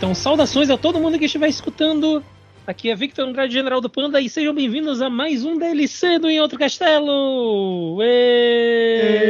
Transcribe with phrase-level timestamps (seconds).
[0.00, 2.24] Então, saudações a todo mundo que estiver escutando.
[2.66, 6.30] Aqui é Victor Andrade, General do Panda, e sejam bem-vindos a mais um DLC do
[6.30, 8.02] Em Outro Castelo!
[8.02, 9.22] Êêêê!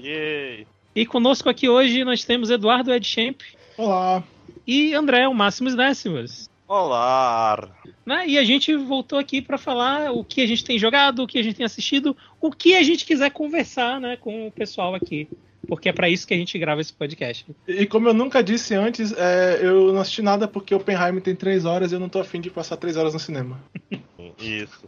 [0.00, 0.64] Yay!
[0.94, 3.40] E conosco aqui hoje nós temos Eduardo Edchamp
[3.76, 4.22] Olá.
[4.64, 6.48] e André, o Máximos Décimos.
[6.68, 7.68] Olá!
[8.06, 8.28] Né?
[8.28, 11.36] E a gente voltou aqui para falar o que a gente tem jogado, o que
[11.36, 15.26] a gente tem assistido, o que a gente quiser conversar né, com o pessoal aqui.
[15.68, 17.46] Porque é para isso que a gente grava esse podcast.
[17.68, 21.64] E como eu nunca disse antes, é, eu não assisti nada porque Oppenheimer tem três
[21.66, 23.60] horas e eu não tô afim de passar três horas no cinema.
[24.40, 24.82] Isso.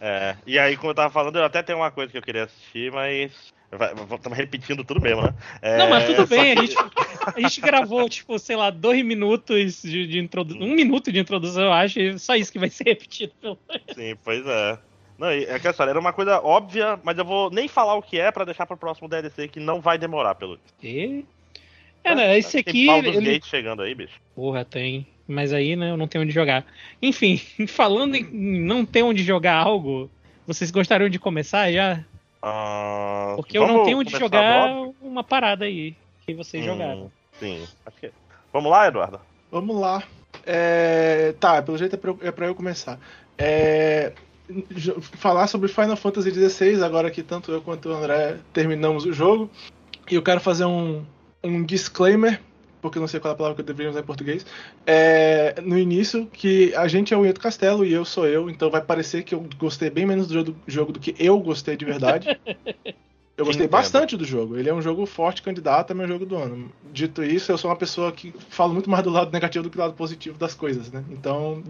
[0.00, 2.44] É, e aí, como eu tava falando, eu até tenho uma coisa que eu queria
[2.44, 3.32] assistir, mas.
[4.14, 5.34] Estamos repetindo tudo mesmo, né?
[5.60, 6.76] É, Não, mas tudo bem, a que- gente,
[7.34, 10.62] a gente gravou, tipo, sei lá, dois minutos de, de introdução.
[10.62, 13.32] Um minuto de introdução, eu acho, e só isso que vai ser repetido.
[13.40, 13.58] pelo-
[13.92, 14.78] Sim, pois é.
[15.18, 18.18] Não, é que essa era uma coisa óbvia, mas eu vou nem falar o que
[18.20, 21.24] é pra deixar pro próximo DLC que não vai demorar, pelo E...
[22.04, 22.86] É, né, esse Tem aqui.
[22.86, 23.32] Baldur's Ele...
[23.32, 24.14] Gate chegando aí, bicho.
[24.34, 25.06] Porra, tem.
[25.26, 26.64] Mas aí, né, eu não tenho onde jogar.
[27.02, 27.36] Enfim,
[27.66, 28.22] falando em
[28.60, 30.08] não ter onde jogar algo,
[30.46, 32.04] vocês gostariam de começar já?
[32.40, 34.94] Ah, Porque eu não tenho onde jogar logo?
[35.02, 37.12] uma parada aí que vocês Hum, jogaram.
[37.40, 37.66] Sim.
[37.84, 38.10] Acho que...
[38.52, 39.20] Vamos lá, Eduardo?
[39.50, 40.02] Vamos lá.
[40.46, 43.00] É, tá, pelo jeito é pra, eu- é pra eu começar.
[43.36, 44.12] É,
[45.00, 49.50] falar sobre Final Fantasy XVI, agora que tanto eu quanto o André terminamos o jogo.
[50.10, 51.04] E eu quero fazer um,
[51.42, 52.40] um disclaimer,
[52.80, 54.46] porque eu não sei qual é a palavra que eu deveria usar em português.
[54.86, 58.70] É, no início, que a gente é o Ieto Castelo e eu sou eu, então
[58.70, 61.76] vai parecer que eu gostei bem menos do jogo, do jogo do que eu gostei
[61.76, 62.38] de verdade.
[63.36, 63.72] Eu gostei Entendo.
[63.78, 64.56] bastante do jogo.
[64.56, 66.72] Ele é um jogo forte candidato a meu jogo do ano.
[66.90, 69.76] Dito isso, eu sou uma pessoa que falo muito mais do lado negativo do que
[69.76, 71.04] do lado positivo das coisas, né?
[71.10, 71.62] Então,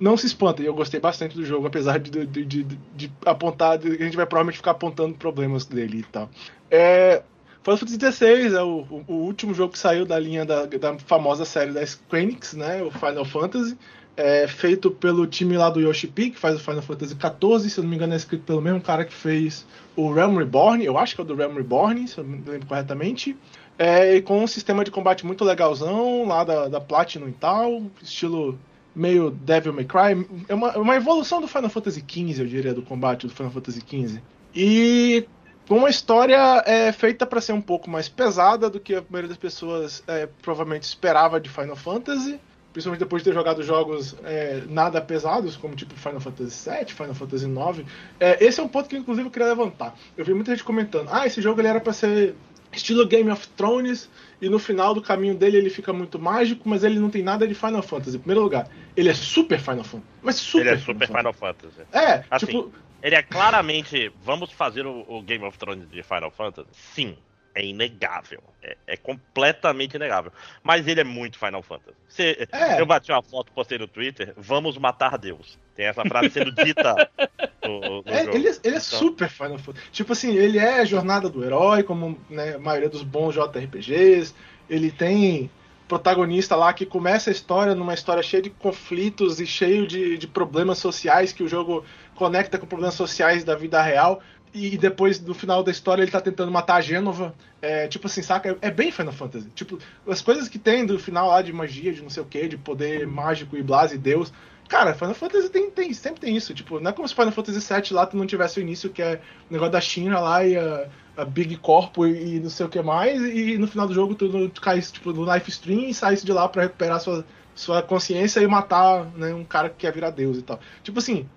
[0.00, 0.64] não se espantem.
[0.64, 3.76] Eu gostei bastante do jogo, apesar de, de, de, de- apontar.
[3.76, 6.30] de- a gente vai provavelmente ficar apontando problemas dele e tal.
[6.70, 7.22] É.
[7.62, 10.98] Final Fantasy XVI é o, o- o último jogo que saiu da linha da, da
[10.98, 12.82] famosa série da Square Enix, né?
[12.82, 13.76] O Final Fantasy.
[14.16, 17.78] É feito pelo time lá do Yoshi P, que faz o Final Fantasy XIV, se
[17.78, 20.98] eu não me engano é escrito pelo mesmo cara que fez o Realm Reborn, eu
[20.98, 23.36] acho que é o do Realm Reborn, se eu me lembro corretamente.
[23.78, 27.82] É, e com um sistema de combate muito legalzão, lá da, da Platinum e tal,
[28.02, 28.58] estilo
[28.94, 30.26] meio Devil May Cry.
[30.48, 33.80] É uma, uma evolução do Final Fantasy XV, eu diria, do combate do Final Fantasy
[33.80, 34.20] XV.
[34.54, 35.26] E
[35.68, 39.38] uma história é, feita para ser um pouco mais pesada do que a maioria das
[39.38, 42.38] pessoas é, provavelmente esperava de Final Fantasy.
[42.72, 47.14] Principalmente depois de ter jogado jogos é, nada pesados, como tipo Final Fantasy VII, Final
[47.14, 47.88] Fantasy IX.
[48.18, 49.94] É, esse é um ponto que inclusive eu queria levantar.
[50.16, 52.34] Eu vi muita gente comentando: ah, esse jogo ele era para ser
[52.72, 54.08] estilo Game of Thrones,
[54.40, 57.46] e no final do caminho dele ele fica muito mágico, mas ele não tem nada
[57.46, 58.16] de Final Fantasy.
[58.16, 60.12] Em primeiro lugar, ele é super Final Fantasy.
[60.22, 61.80] Mas super Ele é super Final Fantasy.
[61.92, 62.72] É, Assim, tipo,
[63.02, 64.10] Ele é claramente.
[64.22, 66.68] Vamos fazer o, o Game of Thrones de Final Fantasy?
[66.72, 67.16] Sim.
[67.54, 68.42] É inegável.
[68.62, 70.32] É, é completamente inegável.
[70.62, 71.96] Mas ele é muito Final Fantasy.
[72.08, 72.80] Você- É.
[72.80, 74.32] Eu bati uma foto, postei no Twitter.
[74.36, 75.58] Vamos matar Deus.
[75.76, 76.94] Tem essa frase sendo dita
[77.62, 78.36] no, no É, jogo.
[78.36, 79.86] ele, ele é Então, super Final Fantasy.
[79.92, 84.34] Tipo assim, ele é a jornada do herói, como né, a maioria dos bons JRPGs.
[84.70, 85.50] Ele tem
[85.88, 90.26] protagonista lá que começa a história numa história cheia de conflitos e cheio de, de
[90.26, 94.22] problemas sociais que o jogo conecta com problemas sociais da vida real.
[94.54, 97.34] E depois, no final da história, ele tá tentando matar a Gênova.
[97.60, 98.56] É, tipo assim, saca?
[98.60, 99.48] É bem Final Fantasy.
[99.54, 102.48] Tipo, as coisas que tem do final lá de magia, de não sei o que,
[102.48, 104.32] de poder mágico e blase Deus.
[104.68, 106.52] Cara, Final Fantasy tem, tem, sempre tem isso.
[106.52, 109.02] Tipo, não é como se Final Fantasy VII lá tu não tivesse o início, que
[109.02, 110.86] é o negócio da China lá e a,
[111.16, 114.14] a Big Corpo e, e não sei o que mais, e no final do jogo
[114.14, 117.24] tu, tu cai tipo, no life stream e sai de lá pra recuperar sua,
[117.54, 120.60] sua consciência e matar né, um cara que quer virar Deus e tal.
[120.82, 121.28] Tipo assim,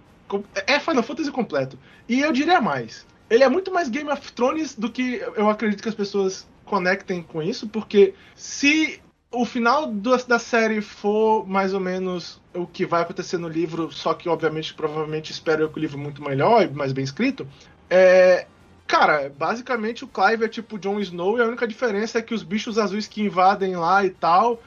[0.67, 1.77] é Final Fantasy completo.
[2.07, 3.05] E eu diria mais.
[3.29, 7.21] Ele é muito mais Game of Thrones do que eu acredito que as pessoas conectem
[7.21, 8.99] com isso, porque se
[9.31, 13.91] o final do- da série for mais ou menos o que vai acontecer no livro,
[13.91, 17.47] só que obviamente, provavelmente espero eu que o livro muito melhor e mais bem escrito,
[17.89, 18.47] é.
[18.87, 22.43] Cara, basicamente o Clive é tipo Jon Snow e a única diferença é que os
[22.43, 24.61] bichos azuis que invadem lá e tal,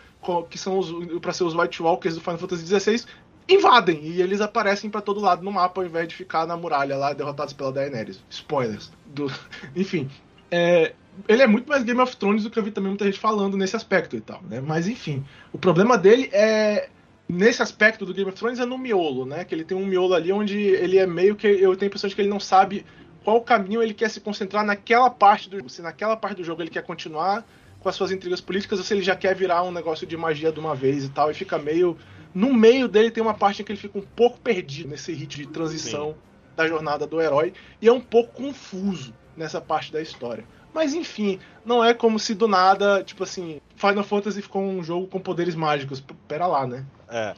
[0.50, 0.80] que são
[1.20, 3.04] para ser os White Walkers do Final Fantasy XVI,
[3.48, 6.96] invadem e eles aparecem pra todo lado no mapa ao invés de ficar na muralha
[6.96, 8.22] lá derrotados pela Daenerys.
[8.28, 8.92] Spoilers.
[9.06, 9.32] Do...
[9.74, 10.10] Enfim,
[10.50, 10.92] é,
[11.26, 13.56] ele é muito mais Game of Thrones do que eu vi também muita gente falando
[13.56, 14.60] nesse aspecto e tal, né?
[14.60, 16.90] Mas enfim, o problema dele é
[17.28, 19.44] nesse aspecto do Game of Thrones é no miolo, né?
[19.44, 22.08] Que ele tem um miolo ali onde ele é meio que eu tenho a impressão
[22.08, 22.84] de que ele não sabe
[23.24, 26.70] qual caminho ele quer se concentrar naquela parte do se naquela parte do jogo ele
[26.70, 27.44] quer continuar
[27.80, 30.50] com as suas intrigas políticas ou se ele já quer virar um negócio de magia
[30.50, 31.96] de uma vez e tal e fica meio
[32.34, 35.44] no meio dele tem uma parte em que ele fica um pouco perdido nesse ritmo
[35.44, 36.14] de transição
[36.56, 40.44] da jornada do herói e é um pouco confuso nessa parte da história.
[40.74, 45.06] Mas enfim, não é como se do nada, tipo assim, Final Fantasy ficou um jogo
[45.06, 46.02] com poderes mágicos.
[46.26, 46.84] Pera lá, né?
[47.08, 47.34] É.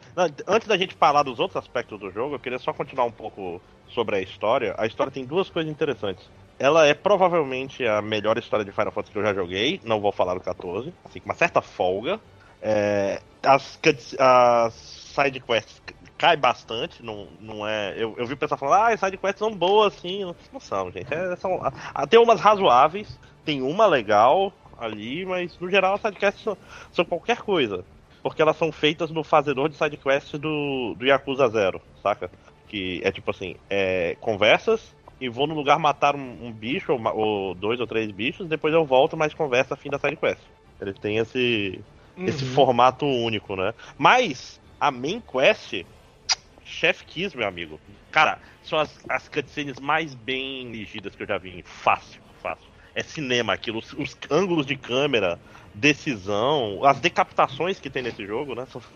[0.46, 3.60] Antes da gente falar dos outros aspectos do jogo, eu queria só continuar um pouco
[3.88, 4.74] sobre a história.
[4.76, 6.28] A história tem duas coisas interessantes.
[6.58, 9.80] Ela é provavelmente a melhor história de Final Fantasy que eu já joguei.
[9.84, 12.20] Não vou falar do 14, assim, com uma certa folga.
[12.62, 13.78] É, as,
[14.18, 15.82] as side quests
[16.20, 17.94] cai bastante, não, não é.
[17.96, 20.22] Eu, eu vi o pessoal falando, ah, as sidequests são boas, assim.
[20.52, 21.12] Não são, gente.
[21.12, 21.58] É, são,
[22.10, 26.56] tem umas razoáveis, tem uma legal ali, mas no geral as sidequests são,
[26.92, 27.84] são qualquer coisa.
[28.22, 32.30] Porque elas são feitas no fazedor de sidequest do, do Yakuza Zero, saca?
[32.68, 37.00] Que é tipo assim, é, conversas e vou no lugar matar um, um bicho, ou,
[37.16, 40.40] ou, dois ou três bichos, depois eu volto, mais conversa, fim da sidequest.
[40.80, 41.82] Ele tem esse,
[42.16, 42.26] uhum.
[42.26, 43.74] esse formato único, né?
[43.98, 45.84] Mas a main quest
[46.64, 47.80] Chef Kiss, meu amigo.
[48.10, 51.62] Cara, são as, as cutscenes mais bem dirigidas que eu já vi.
[51.64, 52.66] Fácil, fácil.
[52.94, 53.78] É cinema aquilo.
[53.78, 55.38] Os, os ângulos de câmera,
[55.72, 58.66] decisão, as decapitações que tem nesse jogo, né?
[58.72, 58.82] São,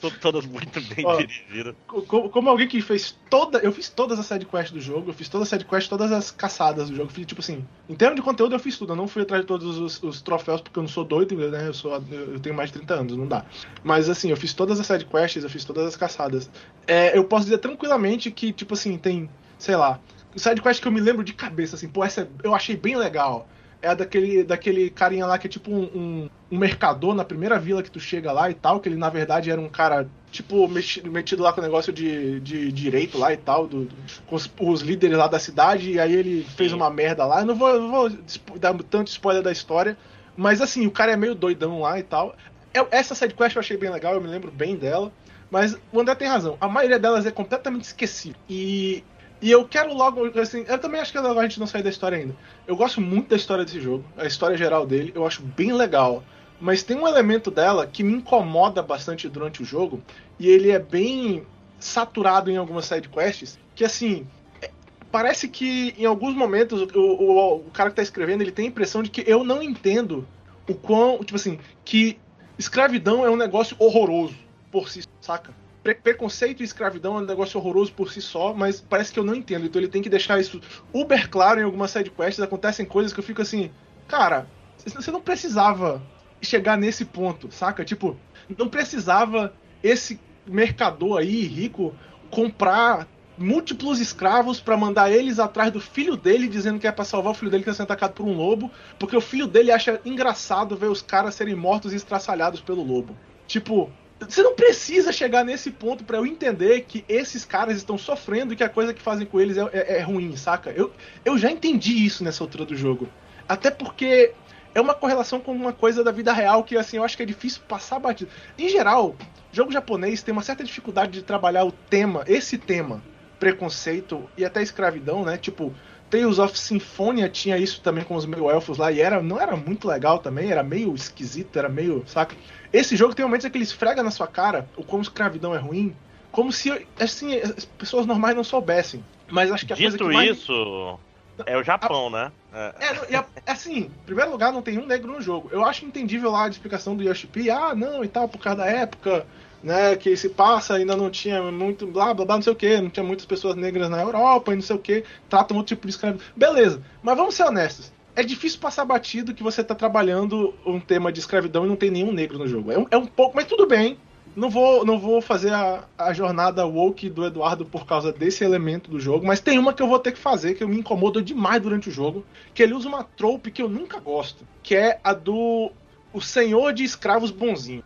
[0.00, 1.74] São todas muito bem Ó, dirigidas.
[1.86, 3.58] Como, como, alguém que fez toda.
[3.58, 6.88] Eu fiz todas as sidequests do jogo, eu fiz todas as sidequests, todas as caçadas
[6.88, 7.12] do jogo.
[7.12, 8.92] Fiz, tipo assim, em termos de conteúdo eu fiz tudo.
[8.92, 11.68] Eu não fui atrás de todos os, os troféus porque eu não sou doido, né?
[11.68, 13.44] Eu, sou, eu tenho mais de 30 anos, não dá.
[13.84, 16.50] Mas assim, eu fiz todas as sidequests, eu fiz todas as caçadas.
[16.86, 20.00] É, eu posso dizer tranquilamente que, tipo assim, tem, sei lá,
[20.34, 23.46] sidequest que eu me lembro de cabeça, assim, pô, essa eu achei bem legal
[23.82, 27.82] é daquele, daquele carinha lá que é tipo um, um, um, mercador na primeira vila
[27.82, 31.10] que tu chega lá e tal, que ele na verdade era um cara, tipo, metido,
[31.10, 33.94] metido lá com o negócio de, de, direito lá e tal, do, do,
[34.26, 37.40] com os, os, líderes lá da cidade, e aí ele fez uma merda lá.
[37.40, 38.10] Eu não vou, não vou
[38.58, 39.98] dar tanto spoiler da história,
[40.36, 42.36] mas assim, o cara é meio doidão lá e tal.
[42.72, 45.12] Eu, essa sidequest eu achei bem legal, eu me lembro bem dela.
[45.50, 48.34] Mas o André tem razão, a maioria delas é completamente esquecida.
[48.48, 49.04] E
[49.42, 52.16] e eu quero logo, assim, eu também acho que a gente não sair da história
[52.16, 52.36] ainda.
[52.64, 56.22] Eu gosto muito da história desse jogo, a história geral dele, eu acho bem legal.
[56.60, 60.00] Mas tem um elemento dela que me incomoda bastante durante o jogo,
[60.38, 61.44] e ele é bem
[61.80, 64.24] saturado em algumas sidequests, que assim,
[64.62, 64.70] é,
[65.10, 68.68] parece que em alguns momentos o, o, o cara que tá escrevendo, ele tem a
[68.68, 70.24] impressão de que eu não entendo
[70.68, 72.16] o quão, tipo assim, que
[72.56, 74.36] escravidão é um negócio horroroso
[74.70, 75.52] por si, saca?
[75.82, 79.24] Pre preconceito e escravidão é um negócio horroroso por si só, mas parece que eu
[79.24, 79.66] não entendo.
[79.66, 80.60] Então ele tem que deixar isso
[80.92, 82.40] uber claro em algumas sidequests.
[82.40, 83.70] Acontecem coisas que eu fico assim,
[84.06, 84.46] cara,
[84.76, 86.02] você não precisava
[86.40, 87.84] chegar nesse ponto, saca?
[87.84, 88.16] Tipo,
[88.56, 89.52] não precisava
[89.82, 91.94] esse mercador aí, rico,
[92.30, 93.06] comprar
[93.38, 97.34] múltiplos escravos para mandar eles atrás do filho dele, dizendo que é para salvar o
[97.34, 100.76] filho dele que está sendo atacado por um lobo, porque o filho dele acha engraçado
[100.76, 103.16] ver os caras serem mortos e estraçalhados pelo lobo.
[103.46, 103.90] Tipo,
[104.28, 108.56] você não precisa chegar nesse ponto para eu entender que esses caras estão sofrendo e
[108.56, 110.70] que a coisa que fazem com eles é, é, é, ruim, saca?
[110.70, 110.92] Eu,
[111.24, 113.08] eu já entendi isso nessa altura do jogo.
[113.48, 114.32] Até porque
[114.74, 117.26] é uma correlação com uma coisa da vida real que, assim, eu acho que é
[117.26, 118.30] difícil passar batido.
[118.58, 119.16] Em geral,
[119.52, 123.02] jogo japonês tem uma certa dificuldade de trabalhar o tema, esse tema,
[123.38, 125.36] preconceito e até escravidão, né?
[125.36, 125.74] Tipo,
[126.12, 129.56] Tales of Symphonia tinha isso também com os meio elfos lá e era não era
[129.56, 132.36] muito legal também, era meio esquisito, era meio, saca?
[132.72, 135.58] Esse jogo tem momentos em que ele esfrega na sua cara o como escravidão é
[135.58, 135.94] ruim,
[136.30, 139.04] como se assim as pessoas normais não soubessem.
[139.30, 140.38] Mas acho que a Dito coisa que mais...
[140.38, 140.98] isso,
[141.46, 142.10] é o Japão, a...
[142.10, 142.32] né?
[142.52, 143.16] É.
[143.16, 145.48] é, é, assim, em primeiro lugar, não tem um negro no jogo.
[145.52, 148.66] Eu acho entendível lá a explicação do Yoshi ah, não, e tal, por causa da
[148.66, 149.26] época,
[149.62, 152.80] né, que se passa, ainda não tinha muito, blá, blá, blá, não sei o que,
[152.80, 155.86] não tinha muitas pessoas negras na Europa e não sei o que, tratam outro tipo
[155.86, 156.26] de escravidão.
[156.36, 157.92] Beleza, mas vamos ser honestos.
[158.14, 161.90] É difícil passar batido que você tá trabalhando um tema de escravidão e não tem
[161.90, 162.70] nenhum negro no jogo.
[162.70, 163.98] É um, é um pouco, mas tudo bem.
[164.34, 168.90] Não vou, não vou fazer a, a jornada woke do Eduardo por causa desse elemento
[168.90, 171.20] do jogo, mas tem uma que eu vou ter que fazer que eu me incomodo
[171.20, 174.98] demais durante o jogo, que ele usa uma trope que eu nunca gosto, que é
[175.04, 175.70] a do
[176.14, 177.84] o senhor de escravos bonzinho.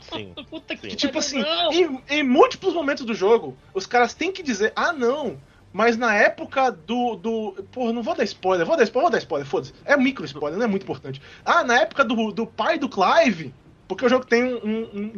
[0.00, 0.34] Sim.
[0.50, 1.42] Puta que, tipo assim,
[1.72, 5.38] em, em, múltiplos momentos do jogo, os caras têm que dizer: ah, não.
[5.72, 7.16] Mas na época do.
[7.16, 9.72] do porra, não vou dar spoiler, vou dar spoiler, vou dar spoiler, foda-se.
[9.84, 11.22] É micro spoiler, não é muito importante.
[11.44, 13.54] Ah, na época do, do pai do Clive,
[13.88, 15.12] porque o jogo tem um, um,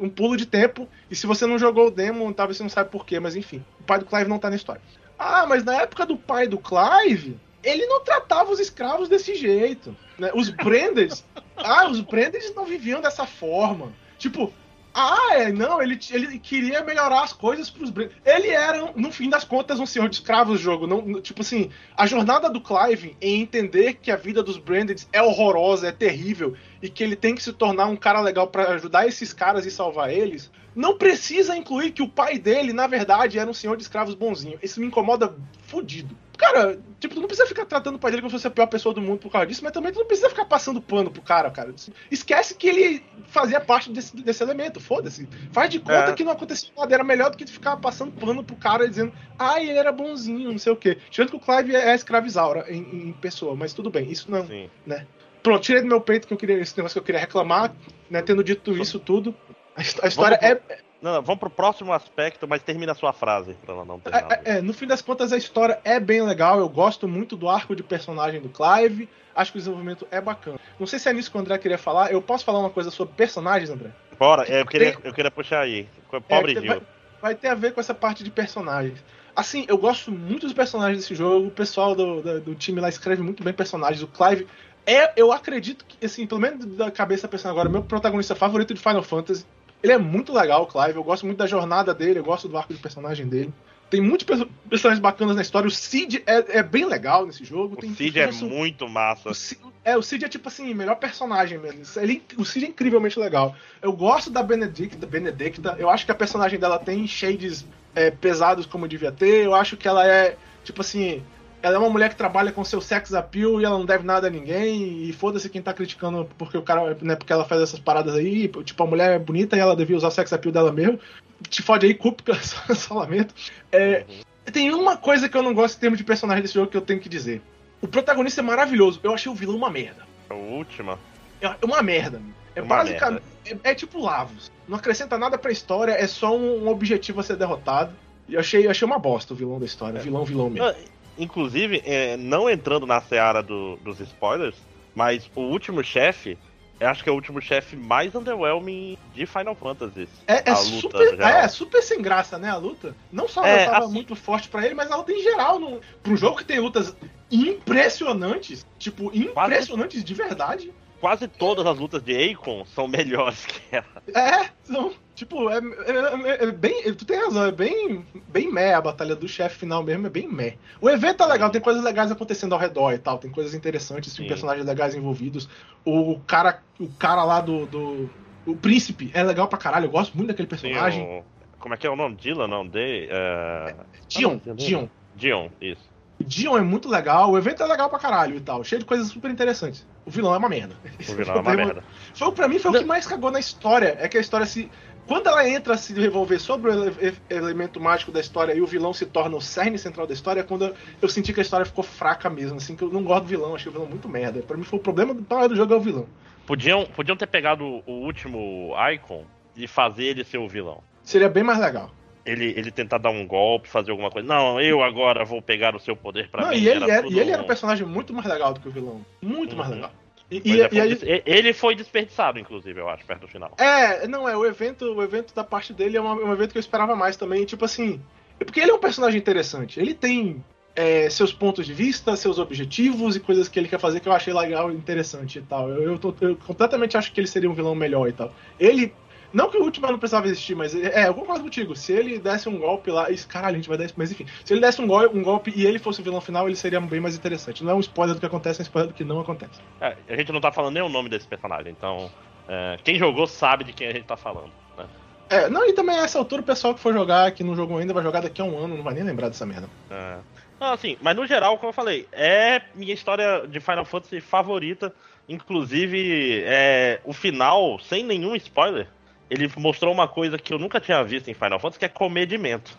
[0.00, 2.90] um, pulo de tempo, e se você não jogou o demo, talvez você não sabe
[2.90, 4.82] porquê, mas enfim, o pai do Clive não tá na história.
[5.18, 9.96] Ah, mas na época do pai do Clive, ele não tratava os escravos desse jeito.
[10.18, 10.30] Né?
[10.34, 11.24] Os Branders.
[11.56, 13.92] ah, os Branders não viviam dessa forma.
[14.18, 14.52] Tipo,
[14.98, 17.92] ah, é, não, ele, ele queria melhorar as coisas pros.
[18.24, 20.86] Ele era, no fim das contas, um senhor de escravos jogo.
[20.86, 25.20] Não, tipo assim, a jornada do Clive em entender que a vida dos Branded é
[25.20, 29.06] horrorosa, é terrível, e que ele tem que se tornar um cara legal para ajudar
[29.06, 33.50] esses caras e salvar eles, não precisa incluir que o pai dele, na verdade, era
[33.50, 34.58] um senhor de escravos bonzinho.
[34.62, 35.36] Isso me incomoda
[35.66, 36.16] fudido.
[36.36, 38.66] Cara, tipo, tu não precisa ficar tratando o pai dele como se fosse a pior
[38.66, 41.22] pessoa do mundo por causa disso, mas também tu não precisa ficar passando pano pro
[41.22, 41.74] cara, cara.
[42.10, 45.28] Esquece que ele fazia parte desse, desse elemento, foda-se.
[45.52, 46.12] Faz de conta é.
[46.12, 49.12] que não aconteceu nada, era melhor do que tu ficar passando pano pro cara dizendo,
[49.38, 50.98] ah, ele era bonzinho, não sei o quê.
[51.10, 54.68] Tirando que o Clive é escravizaura em, em pessoa, mas tudo bem, isso não, Sim.
[54.86, 55.06] né?
[55.42, 57.74] Pronto, tirei do meu peito que eu queria, esse negócio que eu queria reclamar,
[58.10, 58.20] né?
[58.20, 59.34] Tendo dito isso tudo,
[59.76, 60.85] a, história vamos é.
[61.00, 64.40] Não, vamos pro próximo aspecto, mas termina a sua frase pra ela não terminar.
[64.44, 66.58] É, é, no fim das contas, a história é bem legal.
[66.58, 69.08] Eu gosto muito do arco de personagem do Clive.
[69.34, 70.58] Acho que o desenvolvimento é bacana.
[70.80, 72.10] Não sei se é nisso que o André queria falar.
[72.10, 73.90] Eu posso falar uma coisa sobre personagens, André?
[74.18, 75.86] Bora, é, eu queria, eu queria puxar aí.
[76.26, 76.82] Pobre é, vai,
[77.20, 79.04] vai, ter a ver com essa parte de personagens.
[79.34, 81.48] Assim, eu gosto muito dos personagens desse jogo.
[81.48, 84.02] O pessoal do, do, do time lá escreve muito bem personagens.
[84.02, 84.46] O Clive
[84.86, 88.80] é, eu acredito que, assim, pelo menos da cabeça pensando agora, meu protagonista favorito de
[88.80, 89.44] Final Fantasy.
[89.82, 90.96] Ele é muito legal, o Clive.
[90.96, 93.52] Eu gosto muito da jornada dele, eu gosto do arco de personagem dele.
[93.88, 94.26] Tem muitos
[94.68, 95.68] personagens bacanas na história.
[95.68, 97.74] O Cid é, é bem legal nesse jogo.
[97.74, 99.30] O Tem Cid é muito massa.
[99.30, 101.82] O Cid, é, o Cid é tipo assim, melhor personagem mesmo.
[102.02, 103.54] Ele, o Cid é incrivelmente legal.
[103.80, 105.76] Eu gosto da Benedicta, Benedicta.
[105.78, 107.64] Eu acho que a personagem dela tem shades
[107.94, 109.44] é, pesados como devia ter.
[109.44, 111.22] Eu acho que ela é, tipo assim,
[111.66, 114.28] ela é uma mulher que trabalha com seu sex appeal e ela não deve nada
[114.28, 115.02] a ninguém.
[115.02, 118.46] E foda-se quem tá criticando porque o cara, né, porque ela faz essas paradas aí.
[118.62, 121.00] Tipo, a mulher é bonita e ela devia usar o sex appeal dela mesmo.
[121.48, 122.34] Te fode aí, culpa,
[122.72, 123.34] só lamento.
[123.72, 124.04] É,
[124.52, 126.80] tem uma coisa que eu não gosto em termos de personagem desse jogo que eu
[126.80, 127.42] tenho que dizer.
[127.82, 129.00] O protagonista é maravilhoso.
[129.02, 130.06] Eu achei o vilão uma merda.
[130.30, 131.00] A última?
[131.40, 132.22] É uma merda.
[132.54, 133.24] É uma basicamente.
[133.44, 134.52] É, é, tipo Lavos.
[134.68, 137.92] Não acrescenta nada pra história, é só um, um objetivo a ser derrotado.
[138.28, 139.98] E eu achei, achei uma bosta o vilão da história.
[139.98, 140.02] É.
[140.02, 140.72] Vilão, vilão mesmo.
[141.18, 144.56] Inclusive, é, não entrando na seara do, dos spoilers,
[144.94, 146.38] mas o último chefe,
[146.78, 150.08] eu acho que é o último chefe mais underwhelming de Final Fantasy.
[150.26, 152.94] É, é super, é, super sem graça, né, a luta?
[153.10, 155.58] Não só é, ela tava assim, muito forte para ele, mas a luta em geral.
[155.58, 156.94] No, pra um jogo que tem lutas
[157.30, 160.74] impressionantes, tipo, impressionantes quase, de verdade.
[161.00, 164.02] Quase todas as lutas de Akon são melhores que ela.
[164.14, 164.92] É, são.
[165.16, 166.92] Tipo, é, é, é, é, bem.
[166.92, 170.28] Tu tem razão, é bem, bem meh a batalha do chefe final mesmo, é bem
[170.28, 170.56] meh.
[170.78, 174.14] O evento é legal, tem coisas legais acontecendo ao redor e tal, tem coisas interessantes,
[174.14, 175.48] tem personagens legais envolvidos.
[175.86, 178.10] O cara, o cara lá do, do.
[178.44, 181.02] O príncipe é legal pra caralho, eu gosto muito daquele personagem.
[181.02, 181.24] Sim, o,
[181.58, 182.14] como é que é o nome?
[182.16, 182.68] Dylan, não?
[182.68, 183.74] De, uh...
[184.06, 184.88] Dion, ah, Dion.
[185.16, 185.96] Dion, isso.
[186.20, 189.08] Dion é muito legal, o evento é legal pra caralho e tal, cheio de coisas
[189.08, 189.86] super interessantes.
[190.04, 190.76] O vilão é uma merda.
[191.08, 191.82] O vilão é uma merda.
[192.14, 193.96] Foi, pra mim foi o que mais cagou na história.
[193.98, 194.70] É que a história se
[195.06, 196.92] quando ela entra a se revolver sobre o
[197.30, 200.42] elemento mágico da história e o vilão se torna o cerne central da história, é
[200.42, 203.28] quando eu senti que a história ficou fraca mesmo, assim, que eu não gosto do
[203.28, 204.40] vilão, achei o vilão muito merda.
[204.42, 206.06] Pra mim foi o problema do jogo é o vilão.
[206.44, 209.24] Podiam, podiam ter pegado o último Icon
[209.56, 210.82] e fazer ele ser o vilão.
[211.02, 211.90] Seria bem mais legal.
[212.24, 214.26] Ele, ele tentar dar um golpe, fazer alguma coisa.
[214.26, 216.56] Não, eu agora vou pegar o seu poder pra não, mim.
[216.56, 219.06] E ele, era, e ele era um personagem muito mais legal do que o vilão.
[219.22, 219.58] Muito uhum.
[219.58, 219.92] mais legal.
[220.30, 223.52] E, e, é, ele foi desperdiçado, inclusive, eu acho, perto do final.
[223.58, 226.50] É, não, é, o evento, o evento da parte dele é, uma, é um evento
[226.50, 228.00] que eu esperava mais também, tipo assim.
[228.38, 229.78] Porque ele é um personagem interessante.
[229.78, 234.00] Ele tem é, seus pontos de vista, seus objetivos e coisas que ele quer fazer
[234.00, 235.70] que eu achei legal e interessante e tal.
[235.70, 238.34] Eu, eu, tô, eu completamente acho que ele seria um vilão melhor e tal.
[238.58, 238.92] Ele
[239.32, 241.74] não que o último não precisava existir, mas é, eu concordo contigo.
[241.76, 243.10] Se ele desse um golpe lá.
[243.10, 243.94] Isso, caralho, a gente vai dar isso.
[243.96, 246.48] Mas enfim, se ele desse um, gol, um golpe e ele fosse o vilão final,
[246.48, 247.64] ele seria bem mais interessante.
[247.64, 249.60] Não é um spoiler do que acontece, é um spoiler do que não acontece.
[249.80, 252.10] É, a gente não tá falando nem o nome desse personagem, então.
[252.48, 254.50] É, quem jogou sabe de quem a gente tá falando.
[254.78, 254.86] Né?
[255.28, 257.78] É, não, e também a essa altura o pessoal que for jogar, que não jogou
[257.78, 259.68] ainda, vai jogar daqui a um ano, não vai nem lembrar dessa merda.
[259.90, 260.18] É.
[260.60, 264.92] Não, assim, mas no geral, como eu falei, é minha história de Final Fantasy favorita.
[265.28, 268.88] Inclusive, é, o final, sem nenhum spoiler,
[269.30, 272.76] ele mostrou uma coisa que eu nunca tinha visto em Final Fantasy, que é comedimento.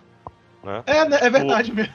[0.63, 0.84] Né?
[0.86, 1.75] É, né, é verdade o...
[1.75, 1.94] mesmo.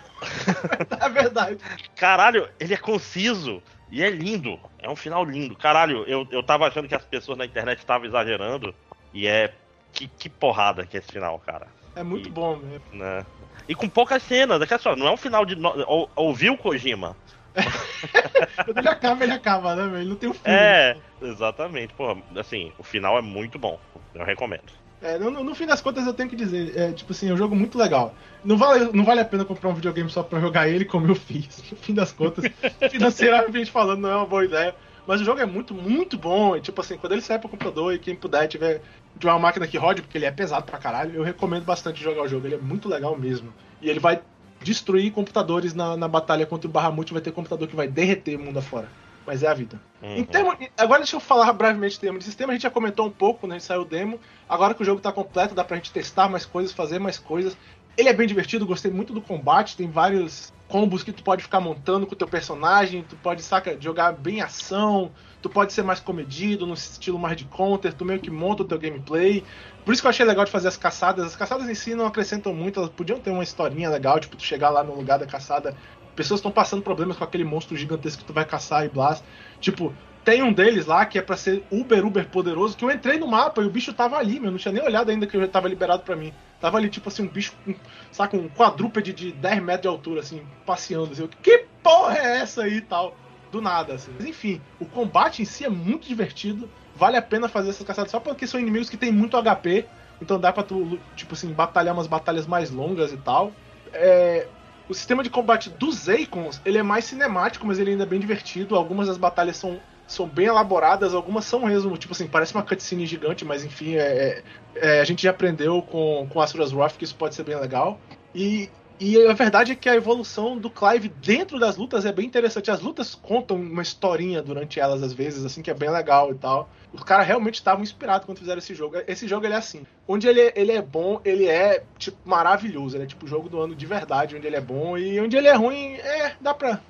[1.00, 1.58] é verdade.
[1.96, 4.58] Caralho, ele é conciso e é lindo.
[4.78, 5.56] É um final lindo.
[5.56, 8.74] Caralho, eu, eu tava achando que as pessoas na internet estavam exagerando.
[9.12, 9.52] E é.
[9.92, 11.66] Que, que porrada que é esse final, cara.
[11.94, 12.82] É muito e, bom mesmo.
[12.94, 13.26] Né?
[13.68, 14.62] E com poucas cenas.
[14.62, 15.54] É que, só, não é um final de.
[15.86, 17.14] Ou, ouviu o Kojima?
[18.64, 20.40] Quando ele acaba, ele acaba, né, Ele não tem o um fim.
[20.44, 21.94] É, exatamente.
[21.94, 23.78] Pô, assim, o final é muito bom.
[24.14, 24.82] Eu recomendo.
[25.02, 27.36] É, no, no, fim das contas eu tenho que dizer, é, tipo assim, é um
[27.36, 28.14] jogo muito legal.
[28.44, 31.14] Não vale, não vale a pena comprar um videogame só pra jogar ele como eu
[31.16, 31.70] fiz.
[31.70, 32.44] No fim das contas,
[32.90, 34.74] financeiramente falando, não é uma boa ideia.
[35.04, 36.56] Mas o jogo é muito, muito bom.
[36.56, 38.80] E, tipo assim, quando ele sair pro computador e quem puder tiver
[39.16, 42.22] de uma máquina que rode, porque ele é pesado pra caralho, eu recomendo bastante jogar
[42.22, 42.46] o jogo.
[42.46, 43.52] Ele é muito legal mesmo.
[43.80, 44.22] E ele vai
[44.62, 47.12] destruir computadores na, na batalha contra o Bahamut.
[47.12, 48.88] Vai ter computador que vai derreter o mundo afora
[49.26, 49.80] mas é a vida.
[50.02, 50.16] Uhum.
[50.16, 52.52] Em termo, agora deixa eu falar brevemente em termos de sistema.
[52.52, 53.58] A gente já comentou um pouco, né?
[53.58, 54.18] Saiu o demo.
[54.48, 57.56] Agora que o jogo está completo, dá pra gente testar mais coisas, fazer mais coisas.
[57.96, 61.60] Ele é bem divertido, gostei muito do combate, tem vários combos que tu pode ficar
[61.60, 65.10] montando com o teu personagem, tu pode, saca, jogar bem ação,
[65.42, 68.66] tu pode ser mais comedido, no estilo mais de counter, tu meio que monta o
[68.66, 69.42] teu gameplay.
[69.84, 71.26] Por isso que eu achei legal de fazer as caçadas.
[71.26, 74.44] As caçadas em si não acrescentam muito, elas podiam ter uma historinha legal, tipo, tu
[74.44, 75.76] chegar lá no lugar da caçada,
[76.14, 79.24] pessoas estão passando problemas com aquele monstro gigantesco que tu vai caçar e blast.
[79.60, 79.92] Tipo,
[80.24, 83.26] tem um deles lá que é para ser uber, uber poderoso, que eu entrei no
[83.26, 84.52] mapa e o bicho tava ali, meu.
[84.52, 86.32] Não tinha nem olhado ainda que eu já tava liberado para mim.
[86.60, 87.74] Tava ali, tipo assim, um bicho, um,
[88.12, 91.12] saca, um quadrúpede de 10 metros de altura, assim, passeando.
[91.12, 93.16] Assim, que porra é essa aí e tal?
[93.52, 94.10] Do nada, assim.
[94.18, 96.68] Mas enfim, o combate em si é muito divertido.
[96.96, 99.86] Vale a pena fazer essas caçadas só porque são inimigos que tem muito HP.
[100.22, 103.52] Então dá pra tu, tipo assim, batalhar umas batalhas mais longas e tal.
[103.92, 104.48] É,
[104.88, 108.20] o sistema de combate dos Akons, ele é mais cinemático, mas ele ainda é bem
[108.20, 108.74] divertido.
[108.74, 113.06] Algumas das batalhas são são bem elaboradas, algumas são mesmo, tipo assim, parece uma cutscene
[113.06, 114.42] gigante, mas enfim, é,
[114.74, 117.98] é, a gente já aprendeu com, com Asura's Wrath que isso pode ser bem legal.
[118.34, 122.26] E, e a verdade é que a evolução do Clive dentro das lutas é bem
[122.26, 122.70] interessante.
[122.70, 126.34] As lutas contam uma historinha durante elas, às vezes, assim, que é bem legal e
[126.34, 126.70] tal.
[126.92, 128.96] Os caras realmente estavam inspirados quando fizeram esse jogo.
[129.06, 129.84] Esse jogo ele é assim.
[130.06, 132.96] Onde ele, é, ele é bom, ele é, tipo, maravilhoso.
[132.96, 134.96] Ele é tipo o jogo do ano de verdade, onde ele é bom.
[134.96, 136.80] E onde ele é ruim, é, dá pra,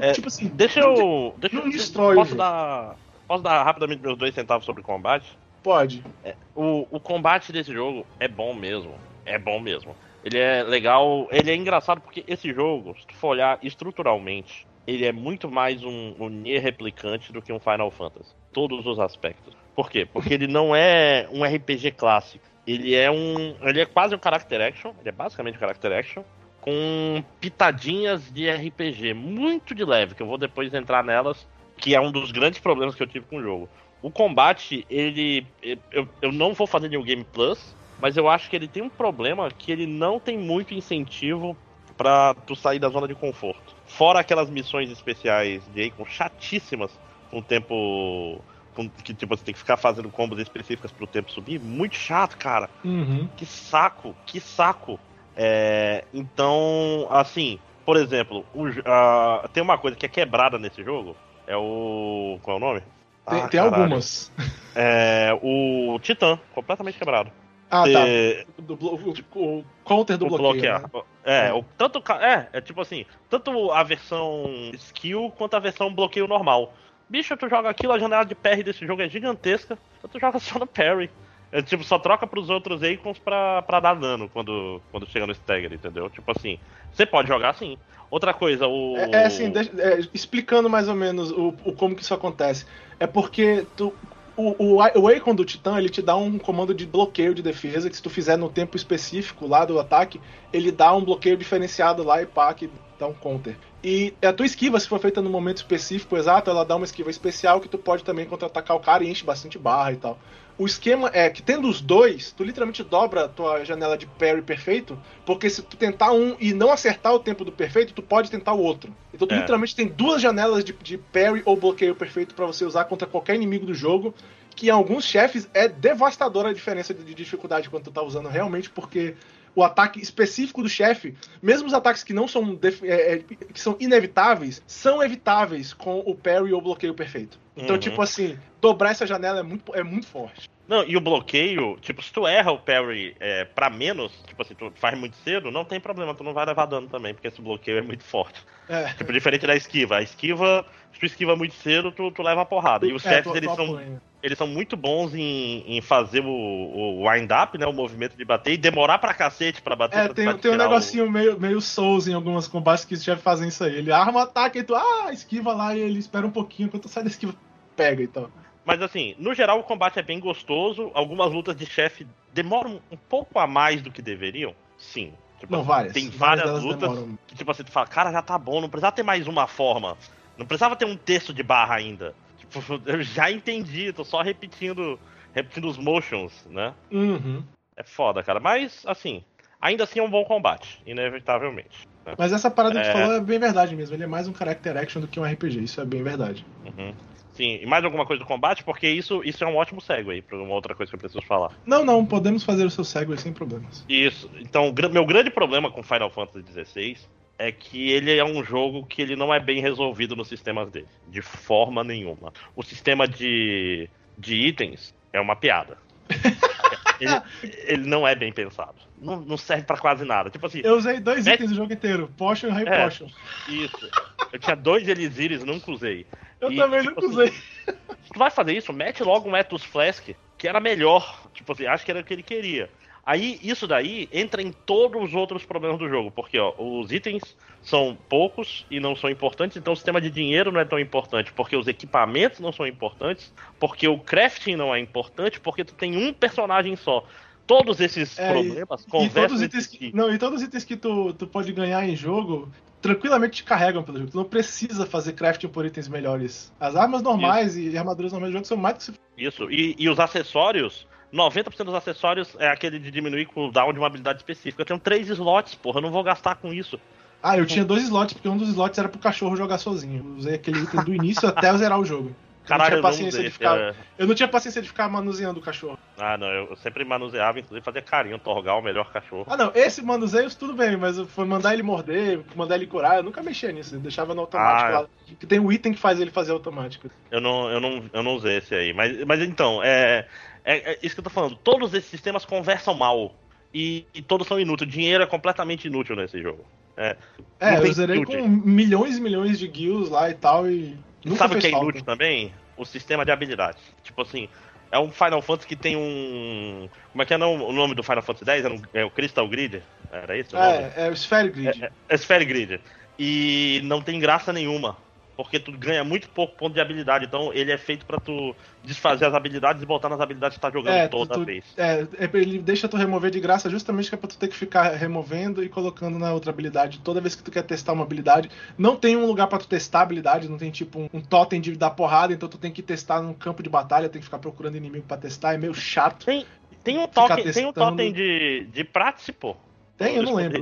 [0.00, 0.48] é, tipo assim.
[0.48, 1.34] Deixa eu.
[1.38, 1.70] Deixa não eu.
[1.70, 2.96] destrói posso dar.
[3.26, 5.26] Posso dar rapidamente meus dois centavos sobre combate?
[5.62, 6.02] Pode.
[6.24, 8.94] É, o, o combate desse jogo é bom mesmo.
[9.26, 9.94] É bom mesmo.
[10.24, 11.28] Ele é legal.
[11.30, 15.82] Ele é engraçado porque esse jogo, se tu for olhar estruturalmente, ele é muito mais
[15.84, 18.34] um, um Nier replicante do que um Final Fantasy.
[18.52, 19.54] Todos os aspectos.
[19.74, 20.06] Por quê?
[20.06, 22.44] Porque ele não é um RPG clássico.
[22.66, 23.56] Ele é um.
[23.62, 24.92] Ele é quase um character action.
[25.00, 26.22] Ele é basicamente um character action
[26.60, 31.46] com pitadinhas de RPG, muito de leve, que eu vou depois entrar nelas,
[31.76, 33.68] que é um dos grandes problemas que eu tive com o jogo.
[34.02, 35.46] O combate, ele.
[35.92, 38.88] Eu, eu não vou fazer New Game Plus, mas eu acho que ele tem um
[38.88, 41.56] problema que ele não tem muito incentivo
[41.96, 43.74] para tu sair da zona de conforto.
[43.86, 46.92] Fora aquelas missões especiais de Akon chatíssimas,
[47.30, 48.40] com tempo.
[48.74, 51.58] Com, que tipo, você tem que ficar fazendo combos específicas pro tempo subir.
[51.58, 52.70] Muito chato, cara.
[52.84, 53.28] Uhum.
[53.36, 55.00] Que saco, que saco.
[55.36, 61.16] É, então, assim, por exemplo, o, uh, tem uma coisa que é quebrada nesse jogo.
[61.46, 62.38] É o.
[62.42, 62.82] Qual é o nome?
[63.28, 64.30] Tem, ah, tem algumas.
[64.74, 67.32] É o Titã, completamente quebrado.
[67.70, 68.62] Ah, tá.
[68.62, 70.72] Do, o, o, counter do o bloqueio.
[70.72, 71.02] Né?
[71.24, 72.02] É, o, tanto.
[72.12, 76.72] É, é tipo assim, tanto a versão skill quanto a versão bloqueio normal.
[77.08, 79.78] Bicho, tu joga aquilo, a janela de parry desse jogo é gigantesca,
[80.10, 81.10] tu joga só no parry.
[81.50, 85.32] É, tipo, só troca pros outros Icons pra, pra dar dano quando, quando chega no
[85.32, 86.10] Stagger, entendeu?
[86.10, 86.58] Tipo assim,
[86.92, 87.78] você pode jogar assim.
[88.10, 88.96] Outra coisa, o.
[88.96, 92.66] É, é assim, deixa, é, explicando mais ou menos o, o, como que isso acontece.
[92.98, 93.94] É porque tu,
[94.38, 97.90] o, o, o Icon do Titã, ele te dá um comando de bloqueio de defesa,
[97.90, 100.20] que se tu fizer no tempo específico lá do ataque,
[100.52, 103.56] ele dá um bloqueio diferenciado lá e pá, que dá um counter.
[103.82, 107.10] E a tua esquiva, se for feita no momento específico exato, ela dá uma esquiva
[107.10, 110.18] especial que tu pode também contra-atacar o cara e enche bastante barra e tal.
[110.58, 114.42] O esquema é que tendo os dois, tu literalmente dobra a tua janela de parry
[114.42, 118.28] perfeito, porque se tu tentar um e não acertar o tempo do perfeito, tu pode
[118.28, 118.92] tentar o outro.
[119.14, 119.38] Então tu é.
[119.38, 123.36] literalmente tem duas janelas de, de parry ou bloqueio perfeito para você usar contra qualquer
[123.36, 124.12] inimigo do jogo,
[124.56, 128.28] que em alguns chefes é devastadora a diferença de, de dificuldade quando tu tá usando
[128.28, 129.14] realmente, porque
[129.54, 133.76] o ataque específico do chefe, mesmo os ataques que não são é, é, que são
[133.80, 137.38] inevitáveis, são evitáveis com o parry ou bloqueio perfeito.
[137.56, 137.80] Então, uhum.
[137.80, 140.48] tipo assim, dobrar essa janela é muito, é muito forte.
[140.68, 144.54] Não, e o bloqueio, tipo, se tu erra o parry é, pra menos, tipo assim,
[144.54, 147.40] tu faz muito cedo, não tem problema, tu não vai levar dano também, porque esse
[147.40, 148.44] bloqueio é muito forte.
[148.68, 148.92] É.
[148.92, 149.96] Tipo, diferente da esquiva.
[149.96, 152.86] A esquiva, se tu esquiva muito cedo, tu, tu leva a porrada.
[152.86, 157.08] E os é, chefes, eles são eles são muito bons em, em fazer o, o
[157.08, 157.66] wind-up, né?
[157.66, 159.98] O movimento de bater e demorar pra cacete pra bater.
[159.98, 161.10] É, pra, tem, pra tem um negocinho o...
[161.10, 163.76] meio, meio Souls em algumas combates que os chefes fazem isso aí.
[163.76, 167.04] Ele arma, ataca e tu, ah, esquiva lá e ele espera um pouquinho, enquanto sai
[167.04, 167.34] da esquiva,
[167.76, 168.30] pega e tal.
[168.64, 170.90] Mas assim, no geral o combate é bem gostoso.
[170.94, 174.54] Algumas lutas de chefe demoram um pouco a mais do que deveriam.
[174.76, 175.12] Sim.
[175.38, 175.92] Tipo, não, várias.
[175.92, 177.18] Tem várias, várias lutas demoram.
[177.26, 179.96] que, tipo assim, tu fala, cara, já tá bom, não precisava ter mais uma forma.
[180.36, 182.14] Não precisava ter um texto de barra ainda.
[182.86, 184.98] Eu já entendi, tô só repetindo,
[185.34, 186.74] repetindo os motions, né?
[186.90, 187.42] Uhum.
[187.76, 188.40] É foda, cara.
[188.40, 189.22] Mas, assim,
[189.60, 191.86] ainda assim é um bom combate, inevitavelmente.
[192.04, 192.14] Né?
[192.18, 192.82] Mas essa parada é...
[192.82, 193.94] que tu falou é bem verdade mesmo.
[193.94, 196.44] Ele é mais um character action do que um RPG, isso é bem verdade.
[196.64, 196.94] Uhum.
[197.32, 198.64] Sim, e mais alguma coisa do combate?
[198.64, 201.24] Porque isso, isso é um ótimo segue aí pra uma outra coisa que eu preciso
[201.24, 201.52] falar.
[201.64, 203.84] Não, não, podemos fazer o seu segue sem problemas.
[203.88, 204.28] Isso.
[204.40, 206.96] Então, meu grande problema com Final Fantasy XVI
[207.38, 210.88] é que ele é um jogo que ele não é bem resolvido nos sistemas dele,
[211.06, 212.32] de forma nenhuma.
[212.56, 215.78] O sistema de, de itens é uma piada.
[217.00, 217.22] ele,
[217.64, 218.76] ele não é bem pensado.
[219.00, 220.30] Não, não serve pra quase nada.
[220.30, 220.60] Tipo assim.
[220.64, 221.36] Eu usei dois mete...
[221.36, 223.08] itens o jogo inteiro: Potion e High é, Potion.
[223.48, 223.90] Isso.
[224.32, 226.06] Eu tinha dois Elisires, nunca usei.
[226.40, 227.30] Eu e, também tipo, nunca usei.
[227.30, 231.28] Se tu vai fazer isso, mete logo um Etus Flask, que era melhor.
[231.32, 232.68] Tipo assim, acho que era o que ele queria.
[233.08, 237.34] Aí, isso daí entra em todos os outros problemas do jogo, porque ó, os itens
[237.62, 241.32] são poucos e não são importantes, então o sistema de dinheiro não é tão importante,
[241.32, 245.96] porque os equipamentos não são importantes, porque o crafting não é importante, porque tu tem
[245.96, 247.02] um personagem só.
[247.46, 249.22] Todos esses é, problemas e, conversam.
[249.22, 251.88] E todos os itens que, não, e todos os itens que tu, tu pode ganhar
[251.88, 254.10] em jogo tranquilamente te carregam pelo jogo.
[254.10, 256.52] Tu não precisa fazer crafting por itens melhores.
[256.60, 257.74] As armas normais Isso.
[257.74, 258.92] e armaduras normais do jogo são mais do que se.
[259.16, 263.86] Isso, e, e os acessórios 90% dos acessórios é aquele de diminuir cooldown de uma
[263.86, 264.62] habilidade específica.
[264.62, 266.78] Eu tenho três slots, porra, eu não vou gastar com isso.
[267.22, 270.04] Ah, eu tinha dois slots, porque um dos slots era pro cachorro jogar sozinho.
[270.04, 272.14] Eu usei aquele item do início até eu zerar o jogo.
[272.48, 273.58] Caralho, eu não tinha paciência de ficar.
[273.58, 273.74] É...
[273.98, 275.78] Eu não tinha paciência de ficar manuseando o cachorro.
[275.98, 279.26] Ah, não, eu sempre manuseava, inclusive fazia carinho, torgar o melhor cachorro.
[279.28, 283.02] Ah, não, esse manuseio tudo bem, mas foi mandar ele morder, mandar ele curar, eu
[283.02, 284.86] nunca mexia nisso, eu deixava no automático ah, lá.
[285.20, 286.88] Que tem um item que faz ele fazer automático.
[287.10, 290.06] Eu não, eu não, eu não usei esse aí, mas, mas então, é,
[290.52, 293.14] é, é isso que eu tô falando, todos esses sistemas conversam mal.
[293.52, 294.70] E, e todos são inúteis.
[294.70, 296.44] Dinheiro é completamente inútil nesse jogo.
[296.76, 296.96] É,
[297.40, 301.36] é eu zerei com milhões e milhões de guilds lá e tal e Nunca Sabe
[301.36, 302.32] o que é inútil também?
[302.56, 303.62] O sistema de habilidades.
[303.82, 304.28] Tipo assim,
[304.70, 306.68] é um Final Fantasy que tem um.
[306.92, 308.62] Como é que é o nome do Final Fantasy X?
[308.74, 309.62] É, o Crystal Grid?
[309.90, 310.36] Era isso?
[310.36, 311.62] É, é o Sphere Grid.
[311.62, 312.60] É, é, é Sphere Grid.
[312.98, 314.76] E não tem graça nenhuma
[315.18, 317.06] porque tu ganha muito pouco ponto de habilidade.
[317.06, 320.42] Então ele é feito para tu desfazer as habilidades e botar nas habilidades que tu
[320.42, 321.44] tá jogando é, toda tu, vez.
[321.56, 324.36] É, é, ele deixa tu remover de graça justamente que é pra tu ter que
[324.36, 328.30] ficar removendo e colocando na outra habilidade toda vez que tu quer testar uma habilidade.
[328.56, 331.56] Não tem um lugar para tu testar habilidade, não tem tipo um, um totem de
[331.56, 334.56] dar porrada, então tu tem que testar num campo de batalha, tem que ficar procurando
[334.56, 336.06] inimigo para testar, é meio chato.
[336.06, 336.24] Tem,
[336.62, 339.36] tem um totem, tem um totem de, de prática, pô.
[339.76, 340.40] Tem, eu não lembro.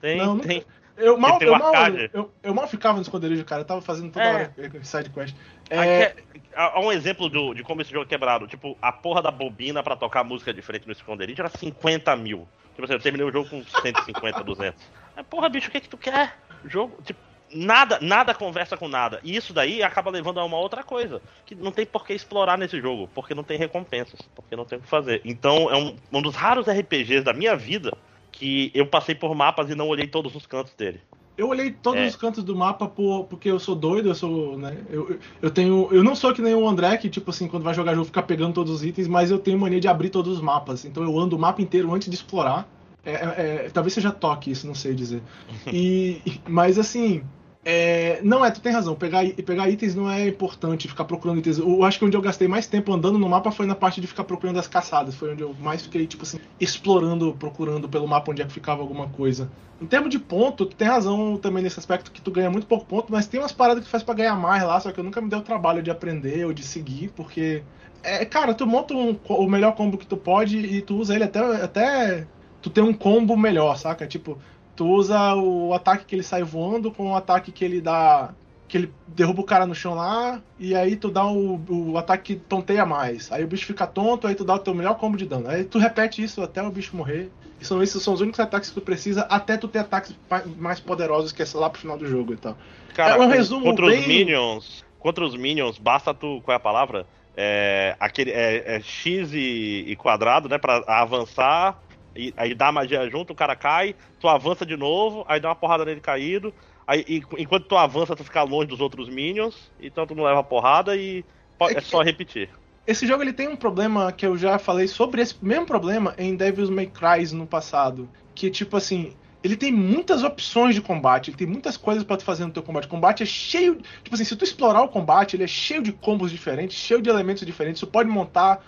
[0.00, 0.58] Tem, não, tem.
[0.58, 0.85] Nunca...
[0.96, 1.74] Eu mal, eu, mal,
[2.12, 3.60] eu, eu, mal ficava no esconderijo, cara.
[3.60, 4.34] Eu tava fazendo toda é.
[4.34, 5.34] hora side quest.
[5.68, 6.14] É...
[6.54, 8.46] Há um exemplo do, de como esse jogo é quebrado.
[8.46, 12.48] Tipo, a porra da bobina pra tocar música de frente no esconderijo era 50 mil.
[12.74, 14.82] Tipo assim, eu terminei o jogo com 150, 200.
[15.16, 16.34] É, porra, bicho, o que é que tu quer?
[16.64, 17.20] O jogo, tipo,
[17.52, 19.20] nada, nada conversa com nada.
[19.22, 21.20] E isso daí acaba levando a uma outra coisa.
[21.44, 23.06] Que não tem por que explorar nesse jogo.
[23.14, 24.20] Porque não tem recompensas.
[24.34, 25.20] Porque não tem o que fazer.
[25.26, 27.92] Então, é um, um dos raros RPGs da minha vida
[28.38, 31.00] que eu passei por mapas e não olhei todos os cantos dele.
[31.36, 32.06] Eu olhei todos é.
[32.06, 34.76] os cantos do mapa por, porque eu sou doido, eu sou, né?
[34.88, 35.88] Eu, eu tenho.
[35.90, 38.22] Eu não sou que nem o André, que, tipo assim, quando vai jogar jogo fica
[38.22, 40.84] pegando todos os itens, mas eu tenho mania de abrir todos os mapas.
[40.84, 42.66] Então eu ando o mapa inteiro antes de explorar.
[43.04, 45.22] É, é, é talvez seja toque isso, não sei dizer.
[45.72, 47.22] E, mas assim,
[47.68, 48.94] é, não é, tu tem razão.
[48.94, 51.58] Pegar, pegar itens não é importante, ficar procurando itens.
[51.58, 54.06] Eu acho que onde eu gastei mais tempo andando no mapa foi na parte de
[54.06, 55.16] ficar procurando as caçadas.
[55.16, 58.82] Foi onde eu mais fiquei, tipo assim, explorando, procurando pelo mapa onde é que ficava
[58.82, 59.50] alguma coisa.
[59.82, 62.86] Em termos de ponto, tu tem razão também nesse aspecto que tu ganha muito pouco
[62.86, 65.20] ponto, mas tem umas paradas que faz para ganhar mais lá, só que eu nunca
[65.20, 67.64] me dei o trabalho de aprender ou de seguir, porque.
[68.00, 71.24] É, cara, tu monta um, o melhor combo que tu pode e tu usa ele
[71.24, 72.26] até, até
[72.62, 74.06] tu ter um combo melhor, saca?
[74.06, 74.38] Tipo,
[74.76, 78.30] tu usa o ataque que ele sai voando com o ataque que ele dá.
[78.68, 82.34] Que ele derruba o cara no chão lá, e aí tu dá o, o ataque
[82.34, 83.30] que tonteia mais.
[83.30, 85.48] Aí o bicho fica tonto, aí tu dá o teu melhor combo de dano.
[85.48, 87.30] Aí tu repete isso até o bicho morrer.
[87.60, 90.14] E são esses são os únicos ataques que tu precisa, até tu ter ataques
[90.58, 92.56] mais poderosos que é lá pro final do jogo e tal.
[92.94, 94.00] Cara, é um resumo contra bem...
[94.00, 94.84] os minions.
[94.98, 96.40] Contra os minions, basta tu.
[96.42, 97.06] Qual é a palavra?
[97.36, 100.58] É, aquele, é, é X e, e, quadrado, né?
[100.58, 101.78] Pra avançar,
[102.16, 105.56] e, aí dá magia junto, o cara cai, tu avança de novo, aí dá uma
[105.56, 106.52] porrada nele caído.
[106.86, 110.42] Aí, e, enquanto tu avança, tu fica longe dos outros minions, então tu não leva
[110.42, 111.24] porrada e
[111.60, 112.48] é, é só repetir.
[112.86, 116.36] Esse jogo ele tem um problema que eu já falei sobre esse mesmo problema em
[116.36, 118.08] Devil's May Cry no passado.
[118.32, 122.24] Que tipo assim, ele tem muitas opções de combate, ele tem muitas coisas para tu
[122.24, 122.86] fazer no teu combate.
[122.86, 125.92] O combate é cheio, tipo assim, se tu explorar o combate, ele é cheio de
[125.92, 127.80] combos diferentes, cheio de elementos diferentes.
[127.80, 128.64] Tu pode montar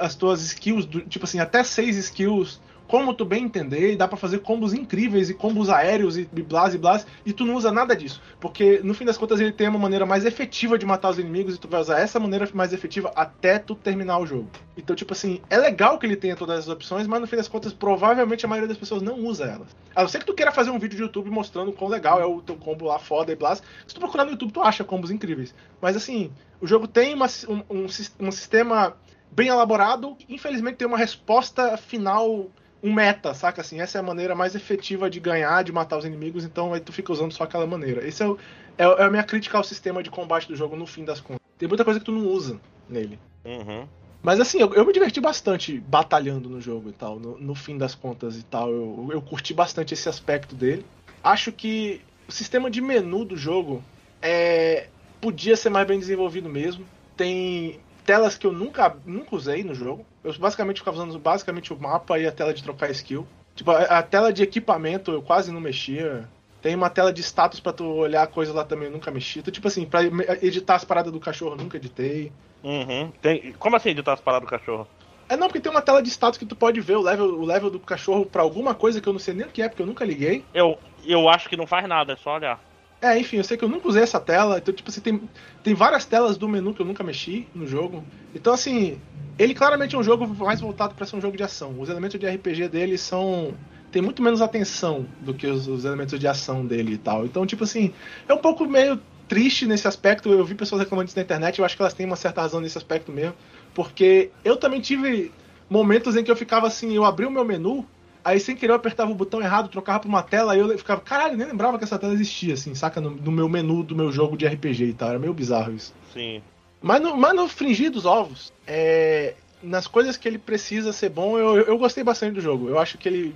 [0.00, 4.16] as tuas skills, tipo assim, até seis skills como tu bem entender, e dá para
[4.16, 7.96] fazer combos incríveis e combos aéreos e blás e blás, e tu não usa nada
[7.96, 8.20] disso.
[8.40, 11.54] Porque no fim das contas ele tem uma maneira mais efetiva de matar os inimigos
[11.54, 14.48] e tu vai usar essa maneira mais efetiva até tu terminar o jogo.
[14.76, 17.48] Então, tipo assim, é legal que ele tenha todas essas opções, mas no fim das
[17.48, 19.68] contas, provavelmente a maioria das pessoas não usa elas.
[19.94, 22.26] A não ser que tu queira fazer um vídeo de YouTube mostrando quão legal é
[22.26, 23.62] o teu combo lá foda e blás.
[23.86, 25.54] Se tu procurar no YouTube, tu acha combos incríveis.
[25.80, 27.86] Mas assim, o jogo tem uma, um, um,
[28.20, 28.96] um sistema
[29.30, 32.50] bem elaborado, infelizmente tem uma resposta final
[32.82, 33.60] um meta, saca?
[33.60, 36.80] Assim, essa é a maneira mais efetiva de ganhar, de matar os inimigos, então aí
[36.80, 38.06] tu fica usando só aquela maneira.
[38.06, 38.38] Esse é, o,
[38.76, 41.40] é, é a minha crítica ao sistema de combate do jogo no fim das contas.
[41.56, 43.18] Tem muita coisa que tu não usa nele.
[43.44, 43.86] Uhum.
[44.22, 47.76] Mas assim, eu, eu, me diverti bastante batalhando no jogo e tal, no, no fim
[47.76, 48.70] das contas e tal.
[48.70, 50.84] Eu, eu curti bastante esse aspecto dele.
[51.22, 53.82] Acho que o sistema de menu do jogo
[54.20, 54.88] é,
[55.20, 56.84] podia ser mais bem desenvolvido mesmo.
[57.16, 60.04] Tem telas que eu nunca, nunca usei no jogo.
[60.22, 63.26] Eu basicamente ficava usando basicamente o mapa e a tela de trocar skill.
[63.54, 66.28] Tipo, a, a tela de equipamento eu quase não mexia.
[66.60, 69.40] Tem uma tela de status para tu olhar a coisa lá também, eu nunca mexi.
[69.40, 70.02] Então, tipo assim, pra
[70.40, 72.32] editar as paradas do cachorro, nunca editei.
[72.62, 73.10] Uhum.
[73.20, 73.52] Tem...
[73.58, 74.86] Como assim editar as paradas do cachorro?
[75.28, 77.44] É não, porque tem uma tela de status que tu pode ver o level, o
[77.44, 79.82] level do cachorro para alguma coisa que eu não sei nem o que é, porque
[79.82, 80.44] eu nunca liguei.
[80.54, 82.60] Eu, eu acho que não faz nada, é só olhar.
[83.02, 84.58] É, enfim, eu sei que eu nunca usei essa tela.
[84.58, 85.20] Então, tipo assim, tem,
[85.60, 88.04] tem várias telas do menu que eu nunca mexi no jogo.
[88.32, 88.96] Então, assim,
[89.36, 91.80] ele claramente é um jogo mais voltado para ser um jogo de ação.
[91.80, 93.52] Os elementos de RPG dele são
[93.90, 97.26] tem muito menos atenção do que os, os, elementos de ação dele e tal.
[97.26, 97.92] Então, tipo assim,
[98.26, 100.30] é um pouco meio triste nesse aspecto.
[100.30, 102.60] Eu vi pessoas reclamando isso na internet, eu acho que elas têm uma certa razão
[102.60, 103.34] nesse aspecto mesmo.
[103.74, 105.32] Porque eu também tive
[105.68, 107.84] momentos em que eu ficava assim, eu abri o meu menu,
[108.24, 111.00] aí sem querer eu apertava o botão errado, trocava pra uma tela, aí eu ficava,
[111.00, 113.00] caralho, nem lembrava que essa tela existia, assim, saca?
[113.00, 115.10] No, no meu menu do meu jogo de RPG e tal.
[115.10, 115.94] Era meio bizarro isso.
[116.12, 116.42] Sim.
[116.80, 121.38] Mas no, mas no fringir dos ovos, é, nas coisas que ele precisa ser bom,
[121.38, 122.68] eu, eu gostei bastante do jogo.
[122.68, 123.34] Eu acho que ele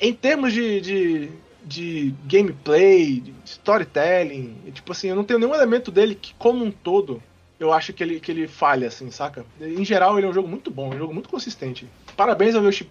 [0.00, 1.30] em termos de, de,
[1.64, 6.70] de gameplay, de storytelling, tipo assim, eu não tenho nenhum elemento dele que, como um
[6.70, 7.22] todo,
[7.58, 9.44] eu acho que ele, que ele falha, assim, saca?
[9.60, 11.88] Em geral, ele é um jogo muito bom, um jogo muito consistente.
[12.16, 12.84] Parabéns ao Yoshi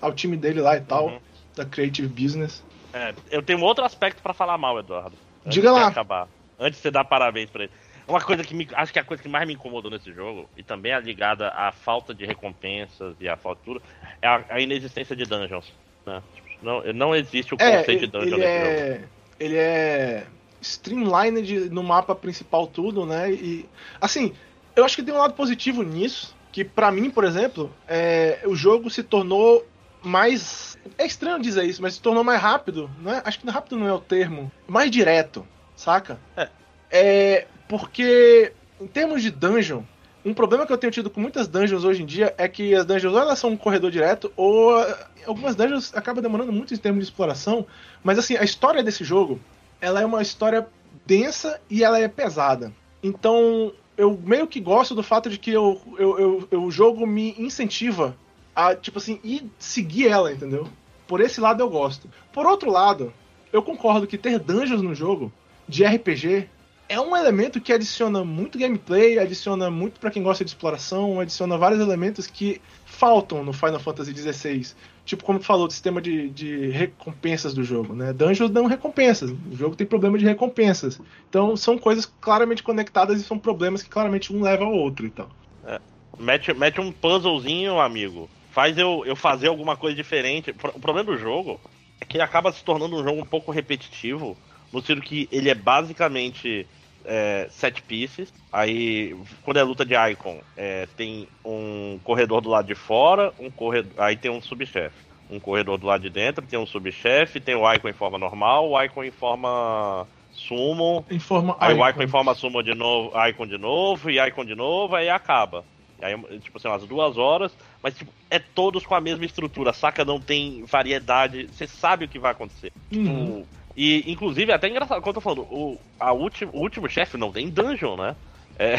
[0.00, 1.18] ao time dele lá e tal, uhum.
[1.56, 2.62] da Creative Business.
[2.92, 5.16] É, eu tenho um outro aspecto para falar mal, Eduardo.
[5.46, 5.88] Diga lá.
[5.88, 6.28] Acabar.
[6.58, 7.72] Antes de você dar parabéns pra ele.
[8.06, 10.48] Uma coisa que me, acho que é a coisa que mais me incomodou nesse jogo,
[10.56, 13.82] e também é ligada à falta de recompensas e à falta de tudo,
[14.20, 15.72] é a, a inexistência de dungeons.
[16.04, 16.22] Né?
[16.62, 19.08] Não, não existe o é, conceito de dungeon ele é, jogo.
[19.40, 20.26] Ele é
[20.60, 23.32] streamlined no mapa principal tudo, né?
[23.32, 23.68] E
[24.00, 24.34] assim,
[24.76, 28.54] eu acho que tem um lado positivo nisso, que para mim, por exemplo, é, o
[28.54, 29.64] jogo se tornou
[30.04, 33.22] mais é estranho dizer isso, mas se tornou mais rápido, não é?
[33.24, 36.18] Acho que rápido não é o termo, mais direto, saca?
[36.36, 36.48] É.
[36.90, 39.82] É porque em termos de dungeon,
[40.24, 42.84] um problema que eu tenho tido com muitas dungeons hoje em dia é que as
[42.84, 46.76] dungeons ou elas são um corredor direto, ou eh, algumas dungeons acabam demorando muito em
[46.76, 47.66] termos de exploração.
[48.02, 49.40] Mas assim, a história desse jogo,
[49.80, 50.66] ela é uma história
[51.04, 52.72] densa e ela é pesada.
[53.02, 57.06] Então, eu meio que gosto do fato de que eu, eu, eu, eu o jogo
[57.06, 58.16] me incentiva
[58.54, 60.68] a, tipo assim, ir seguir ela, entendeu?
[61.06, 62.08] Por esse lado eu gosto.
[62.32, 63.12] Por outro lado,
[63.52, 65.32] eu concordo que ter dungeons no jogo
[65.68, 66.48] de RPG
[66.88, 71.56] é um elemento que adiciona muito gameplay, adiciona muito para quem gosta de exploração, adiciona
[71.56, 74.74] vários elementos que faltam no Final Fantasy XVI.
[75.04, 78.12] Tipo, como tu falou, do sistema de, de recompensas do jogo, né?
[78.12, 81.00] Dungeons dão recompensas, o jogo tem problema de recompensas.
[81.28, 85.28] Então são coisas claramente conectadas e são problemas que claramente um leva ao outro, então.
[85.66, 85.80] É.
[86.18, 88.28] Mete, mete um puzzlezinho, amigo.
[88.54, 90.54] Faz eu, eu fazer alguma coisa diferente.
[90.74, 91.60] O problema do jogo
[92.00, 94.36] é que ele acaba se tornando um jogo um pouco repetitivo
[94.72, 96.64] no sentido que ele é basicamente
[97.04, 98.32] é, set pieces.
[98.52, 103.50] Aí, quando é luta de Icon, é, tem um corredor do lado de fora, um
[103.50, 105.02] corredor, aí tem um subchefe.
[105.28, 108.70] Um corredor do lado de dentro, tem um subchefe, tem o Icon em forma normal,
[108.70, 111.04] o Icon em forma summon.
[111.10, 111.82] Em forma aí icon.
[111.82, 115.08] o Icon em forma summon de novo, Icon de novo, e Icon de novo, aí
[115.08, 115.64] acaba.
[116.00, 117.52] Aí, tipo assim, umas duas horas,
[117.82, 120.04] mas tipo, é todos com a mesma estrutura, saca?
[120.04, 122.72] Não tem variedade, você sabe o que vai acontecer.
[122.92, 123.04] Uhum.
[123.04, 126.88] Tipo, e, inclusive, é até engraçado, quando eu tô falando, o, a ulti, o último
[126.88, 128.16] chefe não tem dungeon, né?
[128.58, 128.74] É,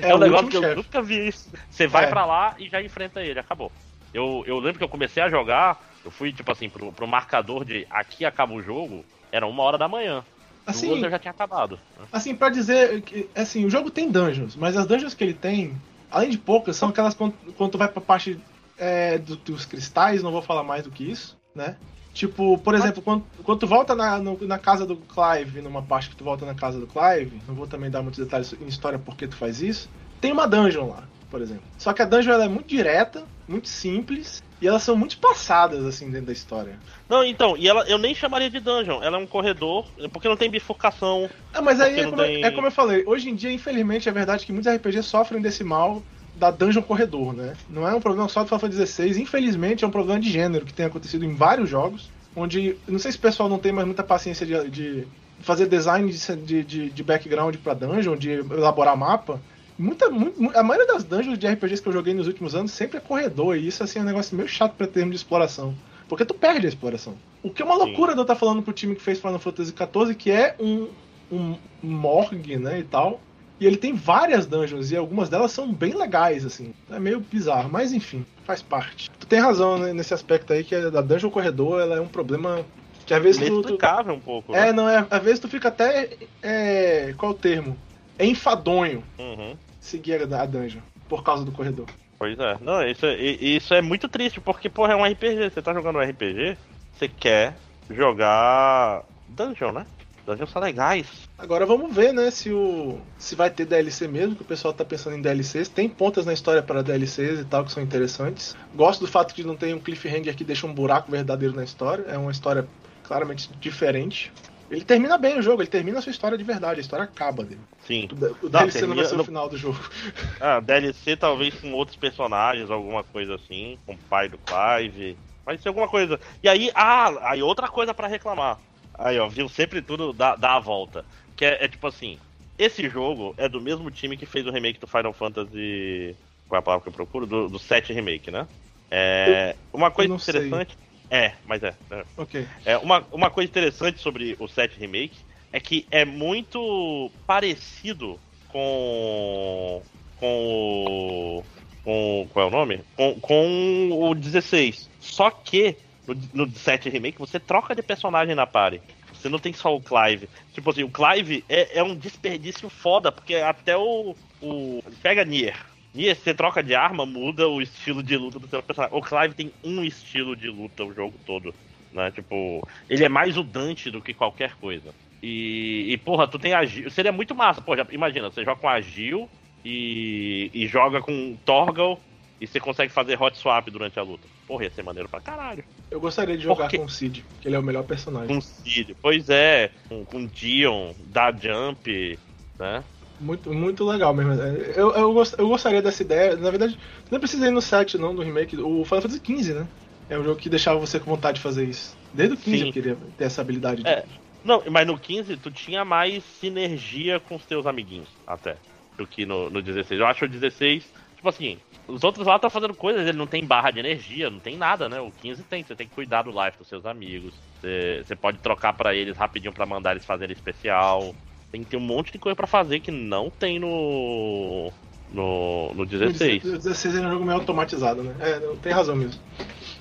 [0.00, 1.50] é, é um negócio que eu nunca vi isso.
[1.70, 2.08] Você vai é.
[2.08, 3.70] para lá e já enfrenta ele, acabou.
[4.12, 7.64] Eu, eu lembro que eu comecei a jogar, eu fui, tipo assim, pro, pro marcador
[7.64, 10.24] de aqui acaba o jogo, era uma hora da manhã.
[10.66, 11.78] Assim, eu já tinha acabado.
[12.12, 15.74] Assim, para dizer que, assim, o jogo tem dungeons, mas as dungeons que ele tem,
[16.12, 18.38] além de poucas, são aquelas quando, quando tu vai pra parte
[18.78, 21.76] é, do, dos cristais, não vou falar mais do que isso, né?
[22.12, 26.10] Tipo, por exemplo, quando, quando tu volta na, no, na casa do Clive, numa parte
[26.10, 28.98] que tu volta na casa do Clive, não vou também dar muitos detalhes em história
[28.98, 29.88] porque tu faz isso,
[30.20, 31.64] tem uma dungeon lá, por exemplo.
[31.78, 35.84] Só que a dungeon ela é muito direta, muito simples, e elas são muito passadas,
[35.84, 36.78] assim, dentro da história.
[37.08, 40.36] Não, então, e ela eu nem chamaria de dungeon, ela é um corredor, porque não
[40.36, 41.28] tem bifurcação.
[41.52, 42.44] Ah, mas aí é como, tem...
[42.44, 45.64] é como eu falei, hoje em dia, infelizmente, é verdade que muitos RPGs sofrem desse
[45.64, 46.00] mal
[46.36, 47.54] da Dungeon Corredor, né?
[47.68, 50.64] Não é um problema só do Final Fantasy XVI, infelizmente é um problema de gênero
[50.64, 53.84] que tem acontecido em vários jogos, onde não sei se o pessoal não tem mais
[53.84, 55.08] muita paciência de, de
[55.40, 59.40] fazer design de, de, de background para dungeon, de elaborar mapa.
[59.82, 62.98] Muita, muito, a maioria das dungeons de RPGs que eu joguei nos últimos anos sempre
[62.98, 65.74] é corredor, e isso assim, é um negócio meio chato para termos de exploração.
[66.08, 67.16] Porque tu perde a exploração.
[67.42, 68.14] O que é uma loucura Sim.
[68.14, 70.86] de eu estar falando pro time que fez Final Fantasy XIV, que é um,
[71.32, 73.20] um morgue, né, e tal,
[73.58, 76.72] E ele tem várias dungeons e algumas delas são bem legais, assim.
[76.88, 79.10] É meio bizarro, mas enfim, faz parte.
[79.18, 82.64] Tu tem razão né, nesse aspecto aí, que a dungeon corredor ela é um problema
[83.04, 83.78] que às vezes tu, tu...
[84.12, 84.54] um pouco.
[84.54, 84.72] É, né?
[84.72, 85.04] não é.
[85.10, 86.10] Às vezes tu fica até.
[86.40, 87.76] É, qual é o termo?
[88.16, 89.56] É enfadonho uhum.
[89.82, 91.86] Seguir a dungeon por causa do corredor.
[92.18, 92.56] Pois é.
[92.60, 95.50] Não, isso é, isso é muito triste, porque, porra, é um RPG.
[95.50, 96.56] Você tá jogando um RPG,
[96.94, 97.56] você quer
[97.90, 99.86] jogar dungeon, né?
[100.24, 101.06] Dungeons são legais.
[101.36, 104.84] Agora vamos ver, né, se o se vai ter DLC mesmo, que o pessoal tá
[104.84, 105.68] pensando em DLCs.
[105.68, 108.56] Tem pontas na história para DLCs e tal que são interessantes.
[108.72, 112.04] Gosto do fato de não ter um cliffhanger que deixa um buraco verdadeiro na história.
[112.06, 112.68] É uma história
[113.02, 114.32] claramente diferente.
[114.72, 117.44] Ele termina bem o jogo, ele termina a sua história de verdade, a história acaba
[117.44, 117.60] dele.
[117.86, 118.08] Sim.
[118.42, 119.78] O, DLC não, não vai ser o final do jogo.
[120.40, 125.16] Ah, DLC talvez com outros personagens, alguma coisa assim, com o pai do Clive.
[125.44, 126.18] Vai ser alguma coisa.
[126.42, 128.58] E aí, ah, aí outra coisa para reclamar.
[128.94, 129.48] Aí, ó, viu?
[129.48, 131.04] Sempre tudo dá, dá a volta.
[131.36, 132.18] Que é, é, tipo assim:
[132.58, 136.16] esse jogo é do mesmo time que fez o remake do Final Fantasy.
[136.48, 137.26] Qual é a palavra que eu procuro?
[137.26, 138.46] Do, do 7 Remake, né?
[138.90, 140.76] É, uma coisa interessante.
[140.76, 140.91] Sei.
[141.12, 141.74] É, mas é.
[141.90, 142.04] é.
[142.16, 142.48] Ok.
[142.64, 145.18] É, uma, uma coisa interessante sobre o 7 Remake
[145.52, 149.82] é que é muito parecido com.
[150.18, 151.44] com o.
[151.84, 152.80] Com, qual é o nome?
[152.96, 154.88] Com, com o 16.
[155.00, 158.80] Só que no, no 7 Remake, você troca de personagem na party.
[159.12, 160.30] Você não tem só o Clive.
[160.54, 164.16] Tipo assim, o Clive é, é um desperdício foda, porque até o.
[164.40, 165.71] o pega Nier.
[165.94, 168.96] Nier, você troca de arma, muda o estilo de luta do seu personagem.
[168.96, 171.54] O Clive tem um estilo de luta o jogo todo.
[171.92, 172.10] Né?
[172.10, 174.94] Tipo, ele é mais o Dante do que qualquer coisa.
[175.22, 176.90] E, e porra, tu tem Agil.
[176.90, 179.28] Seria muito massa, pô, já, imagina, você joga com Agil
[179.64, 182.00] e, e joga com Torgal
[182.40, 184.26] e você consegue fazer hot swap durante a luta.
[184.48, 185.62] Porra, ia ser maneiro pra caralho.
[185.90, 188.26] Eu gostaria de jogar com o Cid, que ele é o melhor personagem.
[188.26, 189.70] Com o Cid, pois é.
[189.88, 192.18] Com, com Dion, da Jump,
[192.58, 192.82] né?
[193.22, 194.32] Muito, muito legal mesmo.
[194.32, 196.36] É, eu, eu, gost, eu gostaria dessa ideia.
[196.36, 196.76] Na verdade,
[197.10, 198.56] não precisa ir no set não do remake.
[198.56, 199.66] O Final Fantasy XV, né?
[200.10, 201.96] É um jogo que deixava você com vontade de fazer isso.
[202.12, 202.66] Desde o 15 Sim.
[202.66, 203.82] eu queria ter essa habilidade.
[203.82, 203.88] De...
[203.88, 204.04] É.
[204.44, 208.56] Não, mas no 15 tu tinha mais sinergia com os teus amiguinhos, até.
[208.98, 210.00] Do que no, no 16.
[210.00, 213.44] Eu acho o 16, tipo assim, os outros lá estão fazendo coisas, ele não tem
[213.44, 215.00] barra de energia, não tem nada, né?
[215.00, 217.32] O 15 tem, você tem que cuidar do life dos seus amigos.
[217.60, 221.14] Você, você pode trocar para eles rapidinho para mandar eles fazerem especial.
[221.52, 224.72] Tem que ter um monte de coisa para fazer que não tem no.
[225.12, 226.42] No, no 16.
[226.42, 228.14] O 16 é um jogo meio automatizado, né?
[228.18, 229.20] É, tem razão mesmo.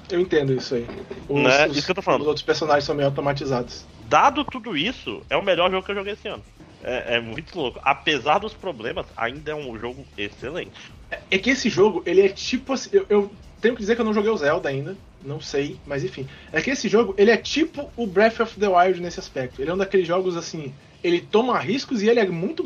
[0.09, 0.85] Eu entendo isso aí.
[1.29, 1.69] Os, né?
[1.69, 2.21] isso que eu tô falando.
[2.21, 3.85] Os outros personagens são meio automatizados.
[4.09, 6.43] Dado tudo isso, é o melhor jogo que eu joguei esse ano.
[6.83, 7.79] É, é, muito louco.
[7.81, 10.71] Apesar dos problemas, ainda é um jogo excelente.
[11.09, 12.89] É, é que esse jogo, ele é tipo assim.
[12.91, 13.31] Eu, eu,
[13.61, 14.97] tenho que dizer que eu não joguei o Zelda ainda.
[15.23, 16.27] Não sei, mas enfim.
[16.51, 19.61] É que esse jogo, ele é tipo o Breath of the Wild nesse aspecto.
[19.61, 20.73] Ele é um daqueles jogos assim.
[21.03, 22.63] Ele toma riscos e ele é muito.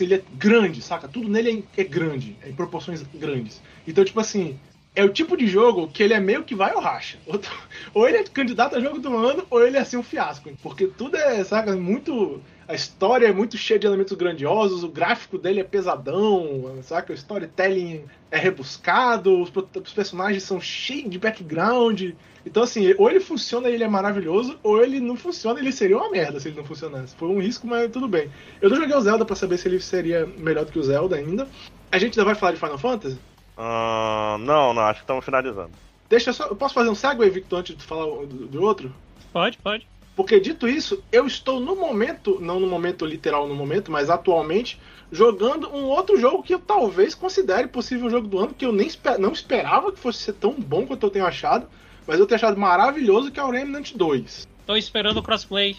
[0.00, 1.06] Ele é grande, saca?
[1.06, 3.60] Tudo nele é, é grande, é em proporções grandes.
[3.86, 4.58] Então, tipo assim,
[4.94, 7.18] é o tipo de jogo que ele é meio que vai ou racha.
[7.92, 10.50] Ou ele é candidato a jogo do ano, ou ele é assim um fiasco.
[10.62, 15.38] Porque tudo é, saca, muito a história é muito cheia de elementos grandiosos, o gráfico
[15.38, 17.12] dele é pesadão, saca?
[17.12, 22.12] O storytelling é rebuscado, os, os personagens são cheios de background.
[22.46, 25.96] Então, assim, ou ele funciona e ele é maravilhoso, ou ele não funciona ele seria
[25.96, 27.14] uma merda se ele não funcionasse.
[27.16, 28.30] Foi um risco, mas tudo bem.
[28.60, 31.16] Eu não joguei o Zelda para saber se ele seria melhor do que o Zelda
[31.16, 31.48] ainda.
[31.90, 33.18] A gente ainda vai falar de Final Fantasy?
[33.56, 35.70] Uh, não, não, acho que estamos finalizando.
[36.08, 36.46] Deixa eu só.
[36.46, 38.92] Eu posso fazer um segue, Victor, antes de falar do, do outro?
[39.32, 39.86] Pode, pode.
[40.16, 44.80] Porque dito isso, eu estou no momento, não no momento literal no momento, mas atualmente,
[45.10, 48.88] jogando um outro jogo que eu talvez considere possível jogo do ano, que eu nem
[49.18, 51.66] não esperava que fosse ser tão bom quanto eu tenho achado,
[52.06, 54.48] mas eu tenho achado maravilhoso, que é o Remnant 2.
[54.66, 55.76] Tô esperando o crossplay.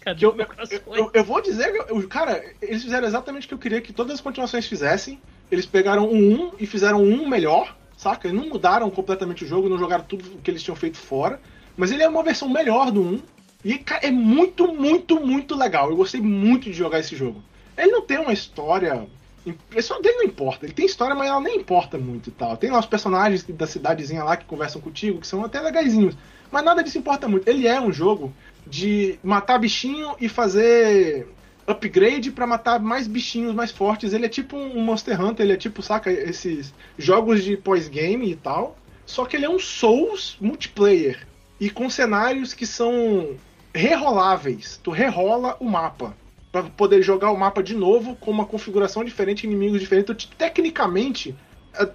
[0.00, 0.82] Cadê eu, o crossplay?
[0.86, 3.92] Eu, eu, eu, vou dizer que, cara, eles fizeram exatamente o que eu queria que
[3.92, 5.20] todas as continuações fizessem.
[5.50, 8.28] Eles pegaram um 1 e fizeram um melhor, saca?
[8.28, 11.40] Eles não mudaram completamente o jogo, não jogaram tudo o que eles tinham feito fora.
[11.76, 13.22] Mas ele é uma versão melhor do 1.
[13.64, 15.90] E é muito, muito, muito legal.
[15.90, 17.42] Eu gostei muito de jogar esse jogo.
[17.76, 19.06] Ele não tem uma história.
[19.46, 20.66] A dele não importa.
[20.66, 22.56] Ele tem história, mas ela nem importa muito e tal.
[22.56, 26.16] Tem lá os personagens da cidadezinha lá que conversam contigo, que são até legaisinhos.
[26.50, 27.48] Mas nada disso importa muito.
[27.48, 28.32] Ele é um jogo
[28.66, 31.28] de matar bichinho e fazer
[31.66, 34.12] upgrade para matar mais bichinhos mais fortes.
[34.12, 38.36] Ele é tipo um Monster Hunter, ele é tipo, saca, esses jogos de pós-game e
[38.36, 38.76] tal.
[39.06, 41.26] Só que ele é um Souls multiplayer.
[41.58, 43.36] E com cenários que são
[43.74, 44.78] reroláveis.
[44.82, 46.14] Tu rerola o mapa
[46.50, 50.10] para poder jogar o mapa de novo com uma configuração diferente, inimigos diferentes.
[50.10, 51.34] Então, tecnicamente,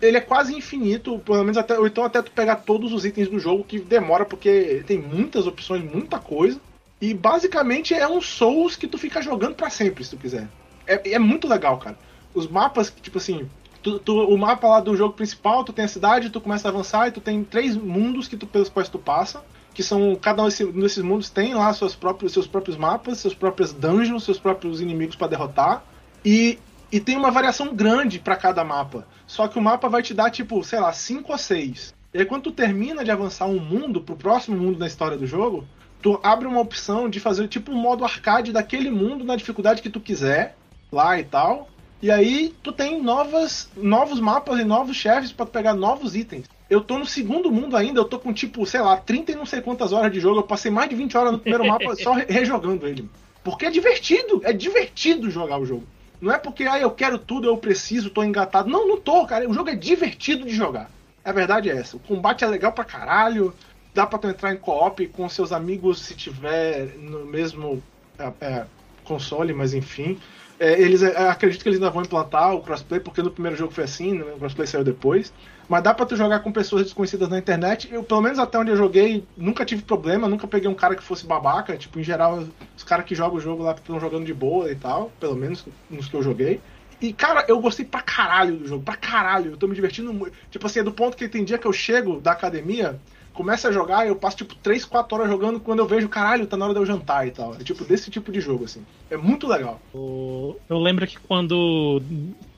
[0.01, 3.27] ele é quase infinito, pelo menos até, ou então até tu pegar todos os itens
[3.27, 6.59] do jogo, que demora porque tem muitas opções, muita coisa.
[7.01, 10.47] E basicamente é um Souls que tu fica jogando para sempre, se tu quiser.
[10.87, 11.97] É, é muito legal, cara.
[12.33, 13.49] Os mapas, tipo assim,
[13.83, 16.71] tu, tu, o mapa lá do jogo principal, tu tem a cidade, tu começa a
[16.71, 19.43] avançar e tu tem três mundos que tu, pelos quais tu passa.
[19.75, 20.15] Que são.
[20.15, 24.39] Cada um desses mundos tem lá seus próprios, seus próprios mapas, seus próprios dungeons, seus
[24.39, 25.83] próprios inimigos para derrotar.
[26.23, 26.57] E,
[26.91, 29.05] e tem uma variação grande para cada mapa.
[29.27, 31.93] Só que o mapa vai te dar, tipo, sei lá, cinco ou seis.
[32.13, 35.27] E aí, quando tu termina de avançar um mundo pro próximo mundo da história do
[35.27, 35.67] jogo,
[36.01, 39.89] tu abre uma opção de fazer tipo um modo arcade daquele mundo na dificuldade que
[39.89, 40.55] tu quiser,
[40.91, 41.67] lá e tal.
[42.01, 46.45] E aí tu tem novas, novos mapas e novos chefes para pegar novos itens.
[46.69, 49.45] Eu tô no segundo mundo ainda, eu tô com tipo, sei lá, 30 e não
[49.45, 50.39] sei quantas horas de jogo.
[50.39, 53.07] Eu passei mais de 20 horas no primeiro mapa só rejogando ele.
[53.43, 55.83] Porque é divertido, é divertido jogar o jogo.
[56.19, 58.69] Não é porque, ah, eu quero tudo, eu preciso, tô engatado.
[58.69, 59.47] Não, não tô, cara.
[59.47, 60.89] O jogo é divertido de jogar.
[61.23, 61.97] A verdade é essa.
[61.97, 63.53] O combate é legal pra caralho.
[63.93, 67.81] Dá pra tu entrar em co-op com seus amigos se tiver no mesmo
[68.17, 68.65] é, é,
[69.03, 70.19] console, mas enfim.
[70.59, 73.73] É, eles é, acredito que eles ainda vão implantar o crossplay, porque no primeiro jogo
[73.73, 74.23] foi assim, né?
[74.33, 75.33] o crossplay saiu depois.
[75.67, 77.91] Mas dá pra tu jogar com pessoas desconhecidas na internet.
[77.91, 81.03] Eu, pelo menos até onde eu joguei, nunca tive problema, nunca peguei um cara que
[81.03, 81.75] fosse babaca.
[81.75, 82.43] Tipo, em geral,
[82.77, 85.65] os caras que jogam o jogo lá estão jogando de boa e tal, pelo menos
[85.89, 86.61] nos que eu joguei.
[87.01, 89.51] E, cara, eu gostei pra caralho do jogo, pra caralho.
[89.51, 90.33] Eu tô me divertindo muito.
[90.49, 92.99] Tipo assim, é do ponto que tem dia que eu chego da academia,
[93.35, 96.55] começo a jogar, eu passo tipo 3, 4 horas jogando quando eu vejo, caralho, tá
[96.57, 97.53] na hora de eu jantar e tal.
[97.55, 98.83] É tipo desse tipo de jogo, assim.
[99.11, 99.79] É muito legal.
[99.93, 102.01] Eu lembro que quando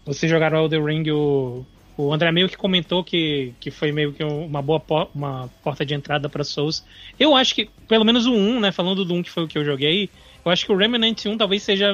[0.05, 1.65] vocês jogaram Elden Ring, o,
[1.97, 5.85] o André meio que comentou que, que foi meio que uma boa por, uma porta
[5.85, 6.85] de entrada para Souls.
[7.19, 9.57] Eu acho que, pelo menos o 1, né, falando do 1 que foi o que
[9.57, 10.09] eu joguei,
[10.45, 11.91] eu acho que o Remnant 1 talvez seja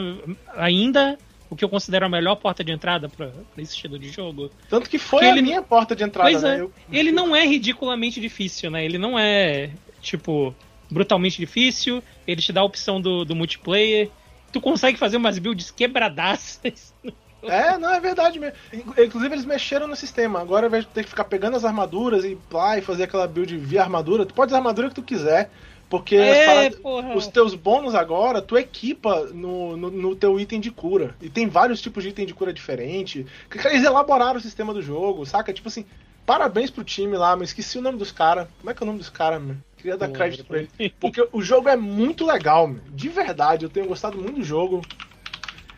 [0.55, 1.17] ainda
[1.53, 4.49] o que eu considero a melhor porta de entrada para esse estilo de jogo.
[4.67, 5.43] Tanto que foi a ele...
[5.43, 6.57] minha porta de entrada, pois né?
[6.57, 6.61] É.
[6.61, 6.73] Eu...
[6.91, 8.83] Ele não é ridiculamente difícil, né?
[8.83, 9.69] Ele não é,
[10.01, 10.53] tipo,
[10.89, 12.03] brutalmente difícil.
[12.27, 14.09] Ele te dá a opção do, do multiplayer.
[14.51, 16.93] Tu consegue fazer umas builds quebradaças.
[17.45, 18.55] É, não, é verdade mesmo.
[18.97, 20.39] Inclusive, eles mexeram no sistema.
[20.39, 23.27] Agora, ao invés de ter que ficar pegando as armaduras e, plá, e fazer aquela
[23.27, 25.51] build via armadura, tu pode usar a armadura que tu quiser.
[25.93, 26.71] Porque é,
[27.15, 31.15] os teus bônus agora, tu equipa no, no, no, teu item de cura.
[31.21, 33.27] E tem vários tipos de item de cura diferente.
[33.65, 35.53] Eles elaboraram o sistema do jogo, saca?
[35.53, 35.85] Tipo assim,
[36.25, 38.47] parabéns pro time lá, mas esqueci o nome dos caras.
[38.57, 39.63] Como é que é o nome dos caras, mano?
[39.77, 40.69] Queria dar crédito pra ele.
[40.99, 42.81] Porque o jogo é muito legal, meu.
[42.89, 44.81] De verdade, eu tenho gostado muito do jogo.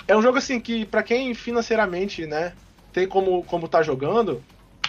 [0.07, 2.53] É um jogo assim que, para quem financeiramente, né,
[2.93, 4.41] tem como, como tá jogando,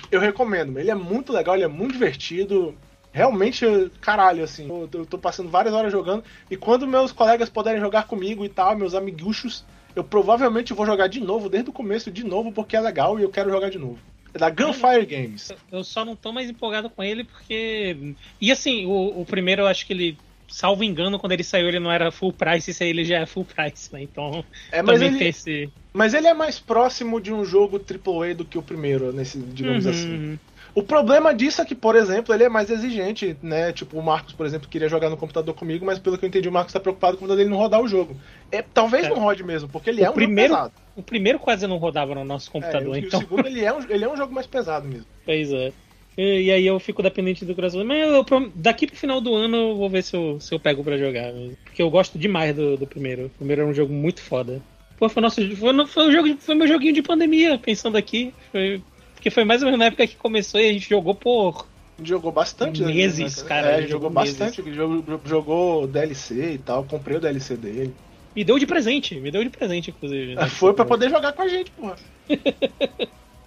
[0.08, 0.78] eu recomendo.
[0.78, 2.78] Ele é muito legal, ele é muito divertido.
[3.16, 3.64] Realmente,
[3.98, 6.22] caralho, assim, eu, eu tô passando várias horas jogando.
[6.50, 9.64] E quando meus colegas puderem jogar comigo e tal, meus amiguchos,
[9.94, 13.22] eu provavelmente vou jogar de novo, desde o começo, de novo, porque é legal e
[13.22, 13.98] eu quero jogar de novo.
[14.34, 15.50] É da Gunfire Games.
[15.72, 18.14] Eu só não tô mais empolgado com ele porque.
[18.38, 21.80] E assim, o, o primeiro eu acho que ele salvo engano, quando ele saiu ele
[21.80, 24.02] não era full price, esse aí ele já é full price, né?
[24.02, 25.70] Então, é, mas também ele, tem esse...
[25.92, 29.86] Mas ele é mais próximo de um jogo AAA do que o primeiro, nesse, digamos
[29.86, 29.90] uhum.
[29.90, 30.38] assim.
[30.76, 33.72] O problema disso é que, por exemplo, ele é mais exigente, né?
[33.72, 36.50] Tipo, o Marcos, por exemplo, queria jogar no computador comigo, mas pelo que eu entendi,
[36.50, 38.14] o Marcos tá preocupado com o dele não rodar o jogo.
[38.52, 39.08] É, talvez é.
[39.08, 40.82] não rode mesmo, porque ele o é um primeiro, jogo pesado.
[40.94, 43.20] O primeiro quase não rodava no nosso computador, é, então.
[43.20, 45.06] O segundo, ele é, um, ele é um jogo mais pesado mesmo.
[45.24, 45.72] Pois é.
[46.18, 47.82] E, aí eu fico dependente do coração.
[47.82, 50.84] Mas eu, daqui pro final do ano eu vou ver se eu, se eu pego
[50.84, 51.32] pra jogar.
[51.64, 53.26] Porque eu gosto demais do, do primeiro.
[53.26, 54.60] O primeiro é um jogo muito foda.
[54.98, 58.34] Pô, foi, nosso, foi, foi, o jogo, foi meu joguinho de pandemia, pensando aqui.
[58.52, 58.82] Foi,
[59.26, 61.66] porque foi mais ou menos na época que começou e a gente jogou por.
[62.00, 62.80] Jogou bastante.
[62.82, 63.48] Né, meses, né?
[63.48, 63.68] cara.
[63.68, 64.72] É, jogou, jogou bastante.
[64.72, 66.84] Jogou, jogou DLC e tal.
[66.84, 67.92] Comprei o DLC dele.
[68.36, 70.36] Me deu de presente, me deu de presente, inclusive.
[70.36, 70.46] Né?
[70.46, 71.96] Foi pra poder jogar com a gente, porra.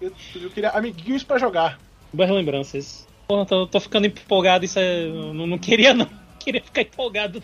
[0.01, 0.11] eu,
[0.41, 1.79] eu queria amiguinhos pra jogar.
[2.11, 3.07] Boas lembranças.
[3.25, 5.07] Porra, tô, tô ficando empolgado, isso é.
[5.07, 6.09] Não, não queria não.
[6.39, 7.43] Queria ficar empolgado.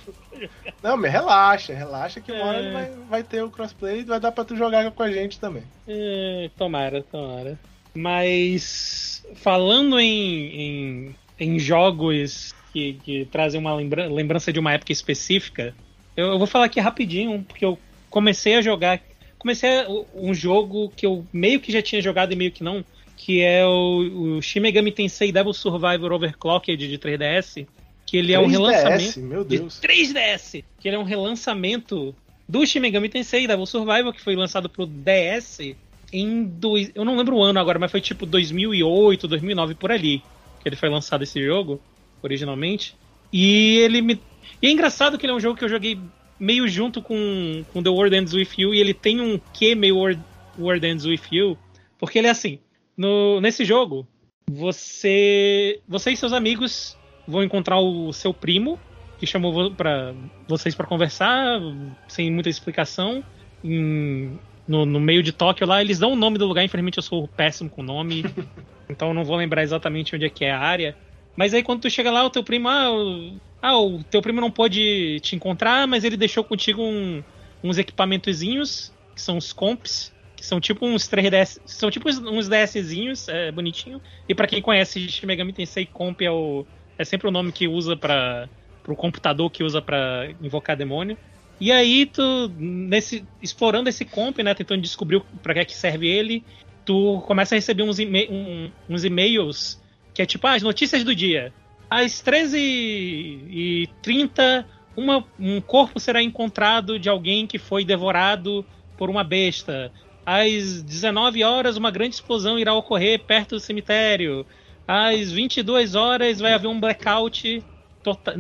[0.82, 2.72] Não, mas relaxa, relaxa que uma hora é...
[2.72, 5.64] vai, vai ter o crossplay e vai dar pra tu jogar com a gente também.
[5.86, 7.60] É, tomara, tomara.
[7.96, 14.92] Mas falando em, em, em jogos que, que, trazem uma lembra lembrança de uma época
[14.92, 15.74] específica,
[16.16, 17.80] eu, eu, vou falar aqui rapidinho, porque eu
[18.10, 19.02] comecei a jogar.
[19.40, 19.70] Comecei
[20.14, 22.84] um jogo que eu meio que já tinha jogado e meio que não,
[23.16, 27.66] que é o, o Shin Megami Tensei Devil Survivor Overclocked de 3DS,
[28.06, 29.80] que ele 3DS, é um relançamento meu Deus.
[29.80, 32.14] de 3DS, que ele é um relançamento
[32.50, 35.76] do Shin Megami Tensei Devil Survivor que foi lançado pro DS
[36.22, 40.22] em dois, eu não lembro o ano agora, mas foi tipo 2008, 2009 por ali
[40.66, 41.80] que ele foi lançado esse jogo
[42.24, 42.98] originalmente.
[43.32, 44.20] E ele me
[44.60, 46.00] e é engraçado que ele é um jogo que eu joguei
[46.40, 49.98] meio junto com, com The World Ends With You e ele tem um que meio
[49.98, 50.20] World,
[50.58, 51.58] World Ends With You,
[52.00, 52.60] porque ele é assim,
[52.98, 54.08] no, nesse jogo,
[54.50, 56.98] você, você e seus amigos
[57.28, 58.80] vão encontrar o seu primo,
[59.20, 60.14] que chamou para
[60.48, 61.60] vocês para conversar,
[62.08, 63.24] sem muita explicação,
[63.64, 67.04] em, no, no, meio de Tóquio lá, eles dão o nome do lugar, infelizmente eu
[67.04, 68.26] sou péssimo com o nome,
[68.90, 70.96] então não vou lembrar exatamente onde é que é a área.
[71.36, 74.42] Mas aí quando tu chega lá, o teu primo, ah, o, ah, o teu primo
[74.42, 77.24] não pôde te encontrar, mas ele deixou contigo um,
[77.64, 83.28] uns equipamentozinhos, que são os comps, que são tipo uns 3DS, são tipo uns DSzinhos,
[83.28, 84.02] é bonitinho.
[84.28, 86.66] E para quem conhece Shin Megami Tensei, comp é o
[86.98, 88.48] é sempre o nome que usa para
[88.88, 91.18] o computador que usa para invocar demônio.
[91.60, 96.08] E aí tu nesse explorando esse comp, né, tentando descobrir para que é que serve
[96.08, 96.44] ele,
[96.84, 99.82] tu começa a receber uns, e um, uns e-mails
[100.14, 101.54] que é tipo ah, as notícias do dia.
[101.90, 108.66] Às 13h30, uma, um corpo será encontrado de alguém que foi devorado
[108.98, 109.92] por uma besta.
[110.26, 114.46] Às 19 horas, uma grande explosão irá ocorrer perto do cemitério.
[114.88, 117.64] Às 22 horas, vai haver um blackout
[118.02, 118.36] tota-,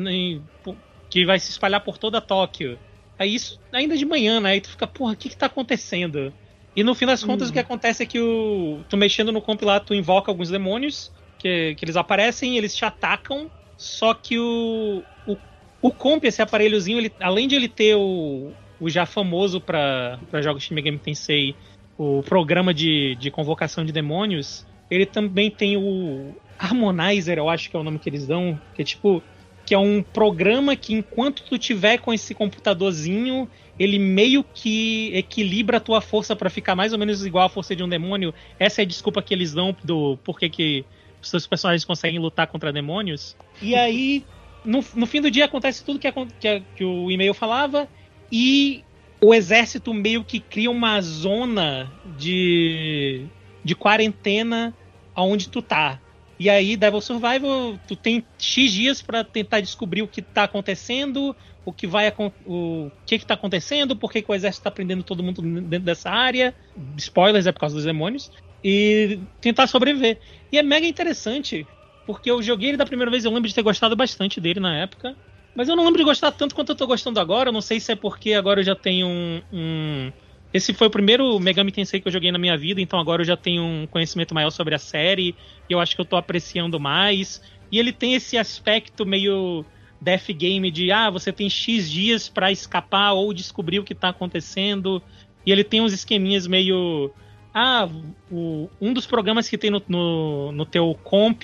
[1.09, 2.79] que vai se espalhar por toda Tóquio.
[3.17, 4.51] Aí isso ainda de manhã, né?
[4.51, 6.33] Aí tu fica, porra, o que que tá acontecendo?
[6.75, 7.51] E no fim das contas, hum.
[7.51, 11.75] o que acontece é que o, tu mexendo no compilar, tu invoca alguns demônios, que,
[11.75, 15.37] que eles aparecem, eles te atacam, só que o, o,
[15.81, 20.63] o comp, esse aparelhozinho, ele, além de ele ter o, o já famoso para jogos
[20.63, 21.55] de Megami Tensei,
[21.97, 27.77] o programa de, de convocação de demônios, ele também tem o Harmonizer, eu acho que
[27.77, 29.23] é o nome que eles dão, que é tipo
[29.65, 33.49] que é um programa que enquanto tu tiver com esse computadorzinho,
[33.79, 37.75] ele meio que equilibra a tua força para ficar mais ou menos igual à força
[37.75, 38.33] de um demônio.
[38.59, 40.85] Essa é a desculpa que eles dão do porquê que
[41.21, 43.35] os seus personagens conseguem lutar contra demônios.
[43.61, 44.23] E aí,
[44.63, 47.87] no, no fim do dia, acontece tudo que, que, que o e-mail falava,
[48.31, 48.83] e
[49.19, 53.25] o exército meio que cria uma zona de,
[53.63, 54.73] de quarentena
[55.15, 55.99] aonde tu tá.
[56.37, 61.35] E aí, Devil Survival, tu tem X dias para tentar descobrir o que tá acontecendo,
[61.63, 62.13] o que vai
[62.45, 66.09] o que que tá acontecendo, por que, o exército tá prendendo todo mundo dentro dessa
[66.09, 66.53] área.
[66.97, 68.29] Spoilers é por causa dos demônios.
[68.63, 70.19] E tentar sobreviver.
[70.51, 71.65] E é mega interessante,
[72.05, 74.75] porque eu joguei ele da primeira vez, eu lembro de ter gostado bastante dele na
[74.77, 75.15] época.
[75.55, 77.51] Mas eu não lembro de gostar tanto quanto eu tô gostando agora.
[77.51, 80.11] Não sei se é porque agora eu já tenho um, um
[80.55, 83.25] esse foi o primeiro Megami Tensei que eu joguei na minha vida, então agora eu
[83.25, 85.35] já tenho um conhecimento maior sobre a série,
[85.69, 87.41] e eu acho que eu tô apreciando mais.
[87.69, 89.65] E ele tem esse aspecto meio
[89.99, 94.07] death game de ah, você tem X dias para escapar ou descobrir o que tá
[94.07, 95.03] acontecendo.
[95.45, 97.11] E ele tem uns esqueminhas meio.
[97.53, 97.89] Ah,
[98.31, 101.43] o, um dos programas que tem no, no, no teu comp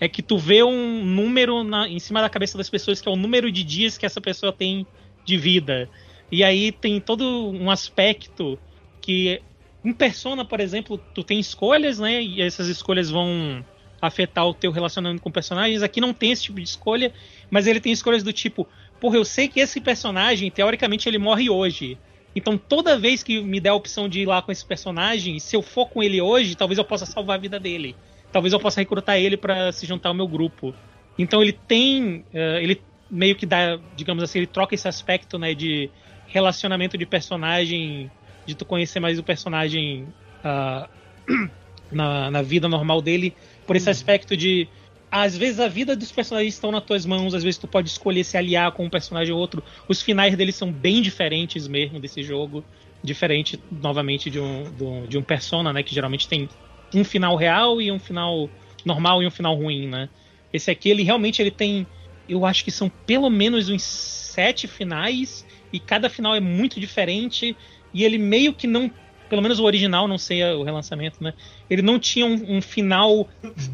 [0.00, 3.12] é que tu vê um número na, em cima da cabeça das pessoas, que é
[3.12, 4.86] o número de dias que essa pessoa tem
[5.26, 5.90] de vida.
[6.30, 8.58] E aí tem todo um aspecto
[9.00, 9.40] que
[9.84, 12.20] em Persona, por exemplo, tu tem escolhas, né?
[12.20, 13.64] E essas escolhas vão
[14.00, 15.82] afetar o teu relacionamento com personagens.
[15.82, 17.12] Aqui não tem esse tipo de escolha,
[17.50, 18.66] mas ele tem escolhas do tipo,
[19.00, 21.96] porra, eu sei que esse personagem, teoricamente, ele morre hoje.
[22.34, 25.56] Então, toda vez que me der a opção de ir lá com esse personagem, se
[25.56, 27.96] eu for com ele hoje, talvez eu possa salvar a vida dele.
[28.32, 30.74] Talvez eu possa recrutar ele para se juntar ao meu grupo.
[31.16, 32.24] Então, ele tem.
[32.34, 35.88] Uh, ele meio que dá, digamos assim, ele troca esse aspecto, né, de
[36.28, 38.10] relacionamento de personagem,
[38.44, 40.06] de tu conhecer mais o personagem
[40.44, 40.88] uh,
[41.90, 43.34] na, na vida normal dele,
[43.66, 43.92] por esse uhum.
[43.92, 44.68] aspecto de
[45.10, 48.24] às vezes a vida dos personagens estão nas tuas mãos, às vezes tu pode escolher
[48.24, 49.62] se aliar com um personagem ou outro.
[49.88, 52.64] Os finais deles são bem diferentes mesmo desse jogo,
[53.02, 56.48] diferente novamente de um, de um, de um Persona, né, que geralmente tem
[56.92, 58.50] um final real e um final
[58.84, 60.08] normal e um final ruim, né?
[60.52, 61.86] Esse aqui ele realmente ele tem,
[62.28, 67.56] eu acho que são pelo menos uns sete finais e cada final é muito diferente
[67.92, 68.90] e ele meio que não
[69.28, 71.34] pelo menos o original, não sei o relançamento, né?
[71.68, 73.28] Ele não tinha um, um final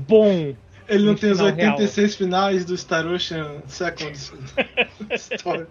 [0.08, 0.54] bom.
[0.88, 2.18] Ele não um tem os 86 real.
[2.18, 4.32] finais do Star Ocean Seconds
[5.14, 5.66] Story.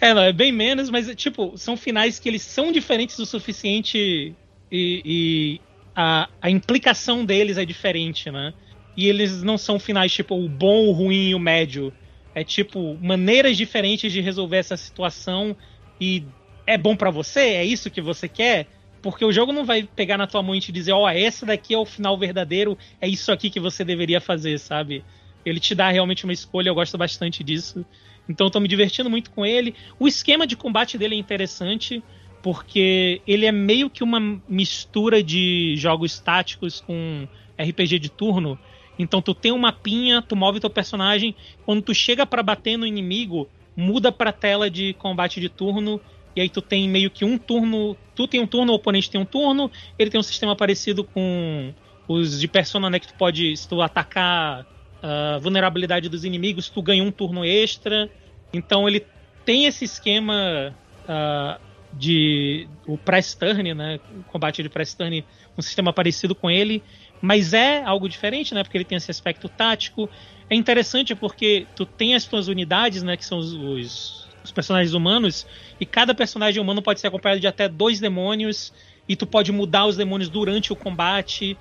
[0.00, 4.34] É, não, é bem menos, mas tipo, são finais que eles são diferentes o suficiente
[4.72, 5.60] e, e
[5.94, 8.54] a, a implicação deles é diferente, né?
[8.96, 11.92] E eles não são finais tipo o bom, o ruim e o médio.
[12.34, 15.56] É tipo maneiras diferentes de resolver essa situação
[16.00, 16.24] e
[16.66, 17.40] é bom para você?
[17.40, 18.68] É isso que você quer?
[19.02, 21.44] Porque o jogo não vai pegar na tua mão e te dizer, ó, oh, esse
[21.46, 25.04] daqui é o final verdadeiro, é isso aqui que você deveria fazer, sabe?
[25.44, 27.84] Ele te dá realmente uma escolha, eu gosto bastante disso.
[28.28, 29.74] Então tô me divertindo muito com ele.
[29.98, 32.02] O esquema de combate dele é interessante,
[32.42, 37.26] porque ele é meio que uma mistura de jogos táticos com
[37.58, 38.58] RPG de turno.
[39.00, 41.34] Então tu tem um mapinha, tu move teu personagem,
[41.64, 45.98] quando tu chega para bater no inimigo, muda pra tela de combate de turno,
[46.36, 49.18] e aí tu tem meio que um turno, tu tem um turno, o oponente tem
[49.18, 51.72] um turno, ele tem um sistema parecido com
[52.06, 54.66] os de Persona, né, que tu pode, se tu atacar
[55.02, 58.10] a vulnerabilidade dos inimigos, tu ganha um turno extra.
[58.52, 59.06] Então ele
[59.46, 60.76] tem esse esquema
[61.08, 61.58] uh,
[61.92, 63.98] de o press turn, né?
[64.28, 65.24] Combate de press turn,
[65.56, 66.82] um sistema parecido com ele,
[67.20, 68.62] mas é algo diferente, né?
[68.62, 70.08] Porque ele tem esse aspecto tático.
[70.48, 73.16] É interessante porque tu tem as tuas unidades, né?
[73.16, 75.46] Que são os, os, os personagens humanos,
[75.78, 78.72] e cada personagem humano pode ser acompanhado de até dois demônios,
[79.08, 81.56] e tu pode mudar os demônios durante o combate.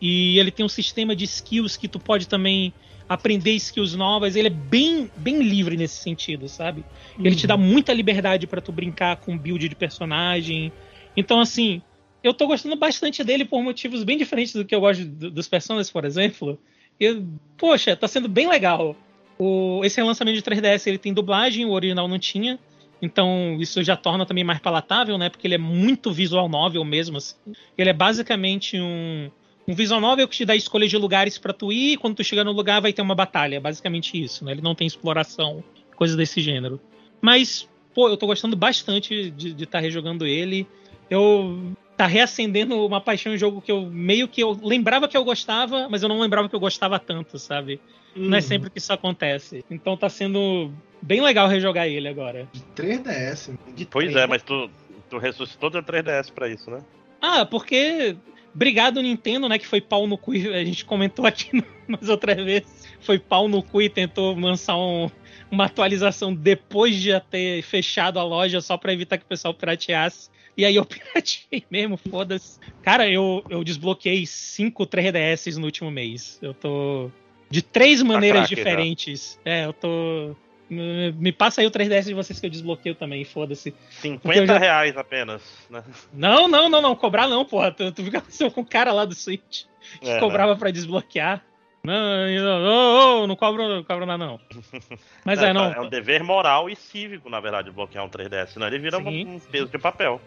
[0.00, 2.74] E ele tem um sistema de skills que tu pode também
[3.08, 4.34] aprender skills novas.
[4.34, 6.84] Ele é bem, bem livre nesse sentido, sabe?
[7.18, 7.36] Ele uhum.
[7.36, 10.72] te dá muita liberdade para tu brincar com build de personagem.
[11.16, 11.80] Então, assim,
[12.22, 15.90] eu tô gostando bastante dele por motivos bem diferentes do que eu gosto dos personagens,
[15.90, 16.58] por exemplo.
[17.00, 17.22] E,
[17.56, 18.96] poxa, tá sendo bem legal.
[19.38, 22.58] O, esse relançamento de 3DS ele tem dublagem, o original não tinha.
[23.00, 25.28] Então isso já torna também mais palatável, né?
[25.28, 27.16] Porque ele é muito visual novel mesmo.
[27.16, 27.34] Assim.
[27.76, 29.28] Ele é basicamente um,
[29.66, 32.22] um visual novel que te dá escolha de lugares para tu ir, e quando tu
[32.22, 34.52] chegar no lugar vai ter uma batalha, basicamente isso, né?
[34.52, 35.64] Ele não tem exploração,
[35.96, 36.80] coisas desse gênero.
[37.20, 40.66] Mas, pô, eu tô gostando bastante de estar tá rejogando ele.
[41.10, 45.24] Eu tá reacendendo uma paixão em jogo que eu meio que eu lembrava que eu
[45.24, 47.80] gostava, mas eu não lembrava que eu gostava tanto, sabe?
[48.16, 48.28] Uhum.
[48.28, 48.46] Não é uhum.
[48.46, 49.64] sempre que isso acontece.
[49.70, 52.48] Então tá sendo bem legal rejogar ele agora.
[52.52, 53.56] De 3DS.
[53.74, 54.16] De pois 3DS.
[54.18, 54.70] é, mas tu,
[55.08, 56.78] tu ressuscitou o 3DS pra isso, né?
[57.20, 58.16] Ah, porque
[58.54, 59.58] Obrigado, Nintendo, né?
[59.58, 60.32] Que foi pau no cu.
[60.32, 61.50] A gente comentou aqui
[61.88, 62.68] umas outras vezes.
[63.00, 65.10] Foi pau no cu e tentou lançar um,
[65.50, 69.54] uma atualização depois de já ter fechado a loja só para evitar que o pessoal
[69.54, 70.30] pirateasse.
[70.56, 72.58] E aí eu pirateei mesmo, foda-se.
[72.82, 76.38] Cara, eu, eu desbloqueei cinco 3DS no último mês.
[76.42, 77.10] Eu tô.
[77.50, 79.38] De três tá maneiras diferentes.
[79.44, 79.52] Já.
[79.52, 80.36] É, eu tô.
[80.70, 83.74] Me passa aí o 3DS de vocês que eu desbloqueio também, foda-se.
[84.00, 84.58] 50 já...
[84.58, 85.84] reais apenas, né?
[86.14, 87.70] Não, não, não, não, cobrar não, porra.
[87.70, 88.12] Tu, tu viu
[88.50, 89.64] com o cara lá do Switch
[90.00, 90.58] que é, cobrava né?
[90.58, 91.44] pra desbloquear.
[91.84, 94.40] Não, não, não, não cobro, não cobro nada, não.
[95.24, 95.72] Mas é, é, não.
[95.72, 99.34] É um dever moral e cívico, na verdade, bloquear um 3DS, senão ele vira um,
[99.34, 100.20] um peso de papel.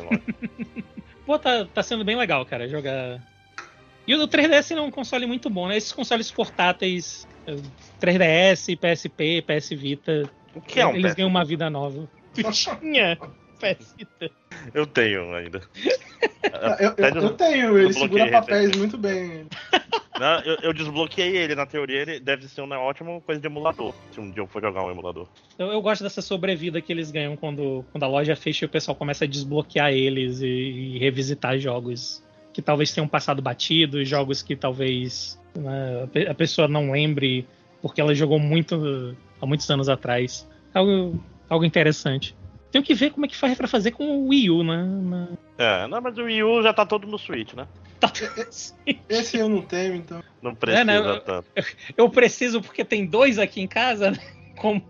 [1.26, 3.20] Pô, tá, tá sendo bem legal, cara, jogar.
[4.06, 5.76] E o 3DS é um console muito bom, né?
[5.76, 7.26] Esses consoles portáteis
[8.00, 10.28] 3DS, PSP, PS Vita.
[10.54, 12.08] O que é um Eles ganham uma vida nova.
[12.34, 13.16] Tinha
[13.58, 14.30] PS Vita.
[14.74, 15.62] Eu tenho ainda.
[16.80, 19.46] eu, eu, eu, tenho, ele segura papéis muito bem.
[20.22, 23.92] Não, eu, eu, desbloqueei ele, na teoria ele deve ser uma ótima coisa de emulador,
[24.12, 25.26] se um dia eu for jogar um emulador.
[25.58, 28.68] Eu, eu gosto dessa sobrevida que eles ganham quando, quando a loja fecha e o
[28.68, 34.42] pessoal começa a desbloquear eles e, e revisitar jogos que talvez tenham passado batido, jogos
[34.42, 37.44] que talvez né, a pessoa não lembre
[37.80, 40.48] porque ela jogou muito há muitos anos atrás.
[40.72, 41.20] Algo,
[41.50, 42.36] algo interessante.
[42.70, 45.28] Tenho que ver como é que faz para fazer com o Wii U, né?
[45.58, 47.66] É, não, mas o Wii U já tá todo no Switch, né?
[48.02, 48.12] Tá
[49.08, 50.24] Esse eu não tenho, então.
[50.42, 51.20] Não precisa é, né?
[51.24, 51.46] tanto.
[51.54, 51.64] Eu,
[51.96, 54.18] eu, preciso porque tem dois aqui em casa, né?
[54.58, 54.82] Como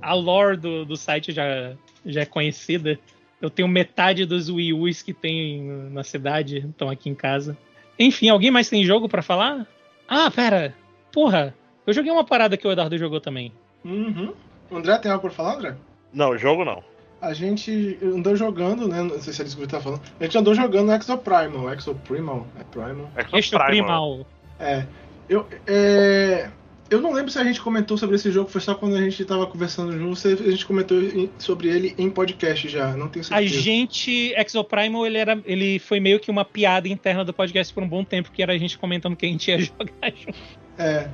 [0.00, 2.98] a lore do, do site já, já é conhecida.
[3.42, 7.58] Eu tenho metade dos Wii U's que tem na cidade, estão aqui em casa.
[7.98, 9.66] Enfim, alguém mais tem jogo para falar?
[10.08, 10.74] Ah, pera.
[11.12, 11.54] Porra,
[11.86, 13.52] eu joguei uma parada que o Eduardo jogou também.
[13.84, 14.32] Uhum.
[14.72, 15.76] André, tem algo pra falar, André?
[16.10, 16.82] Não, jogo não.
[17.20, 19.02] A gente andou jogando, né?
[19.02, 20.02] Não sei se é isso que tá falando.
[20.20, 21.72] A gente andou jogando Exoprimal.
[21.72, 22.46] Exoprimal?
[22.56, 23.10] É Primal?
[23.32, 24.26] Exoprimal.
[24.60, 24.86] É.
[25.28, 26.50] Eu, é.
[26.88, 29.24] Eu não lembro se a gente comentou sobre esse jogo, foi só quando a gente
[29.24, 30.98] tava conversando junto, a gente comentou
[31.36, 33.58] sobre ele em podcast já, não tenho certeza.
[33.58, 37.82] A gente, Exoprimal, ele, era, ele foi meio que uma piada interna do podcast por
[37.82, 40.38] um bom tempo, que era a gente comentando que a gente ia jogar junto.
[40.78, 41.08] É.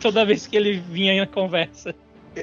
[0.00, 1.94] Toda vez que ele vinha na conversa.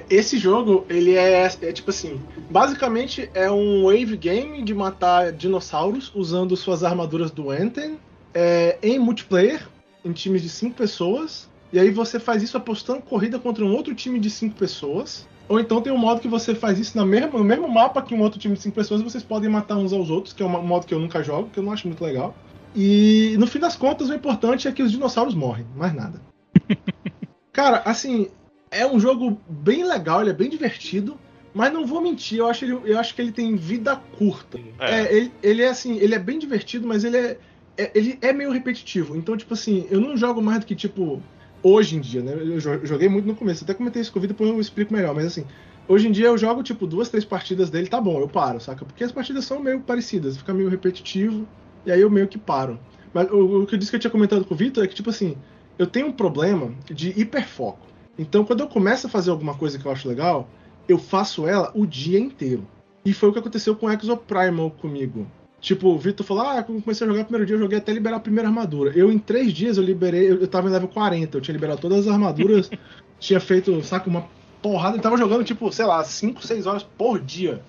[0.10, 2.20] Esse jogo, ele é, é tipo assim,
[2.50, 8.00] basicamente é um wave game de matar dinossauros usando suas armaduras do Anthem
[8.34, 9.68] é, em multiplayer,
[10.04, 13.96] em times de 5 pessoas e aí você faz isso apostando corrida contra um outro
[13.96, 15.28] time de cinco pessoas.
[15.50, 18.14] Ou então tem um modo que você faz isso no mesmo, no mesmo mapa que
[18.14, 20.46] um outro time de cinco pessoas e vocês podem matar uns aos outros, que é
[20.46, 22.36] um modo que eu nunca jogo, que eu não acho muito legal.
[22.76, 26.22] E no fim das contas, o importante é que os dinossauros morrem, mais nada.
[27.52, 28.30] Cara, assim,
[28.74, 31.17] é um jogo bem legal, ele é bem divertido,
[31.53, 34.59] mas não vou mentir, eu acho, ele, eu acho que ele tem vida curta.
[34.80, 35.01] É.
[35.01, 37.38] É, ele, ele é assim, ele é bem divertido, mas ele é,
[37.78, 39.15] é, ele é meio repetitivo.
[39.15, 41.21] Então, tipo assim, eu não jogo mais do que, tipo,
[41.61, 42.34] hoje em dia, né?
[42.34, 45.13] Eu joguei muito no começo, até comentei isso com o vídeo, depois eu explico melhor,
[45.13, 45.45] mas assim,
[45.88, 48.84] hoje em dia eu jogo tipo duas, três partidas dele, tá bom, eu paro, saca?
[48.84, 51.47] Porque as partidas são meio parecidas, fica meio repetitivo,
[51.86, 52.80] e aí eu meio que paro.
[53.13, 54.95] Mas o, o que eu disse que eu tinha comentado com o Vitor é que,
[54.95, 55.38] tipo assim,
[55.78, 57.93] eu tenho um problema de hiperfoco.
[58.18, 60.47] Então, quando eu começo a fazer alguma coisa que eu acho legal,
[60.88, 62.68] eu faço ela o dia inteiro.
[63.05, 65.28] E foi o que aconteceu com Exoprimal comigo.
[65.59, 67.91] Tipo, o Vitor falou: Ah, quando comecei a jogar o primeiro dia, eu joguei até
[67.91, 68.91] liberar a primeira armadura.
[68.95, 70.30] Eu, em três dias, eu liberei.
[70.30, 72.70] Eu, tava em level 40, eu tinha liberado todas as armaduras,
[73.20, 74.28] tinha feito, saca, uma
[74.61, 74.97] porrada.
[74.97, 77.61] e tava jogando, tipo, sei lá, 5, 6 horas por dia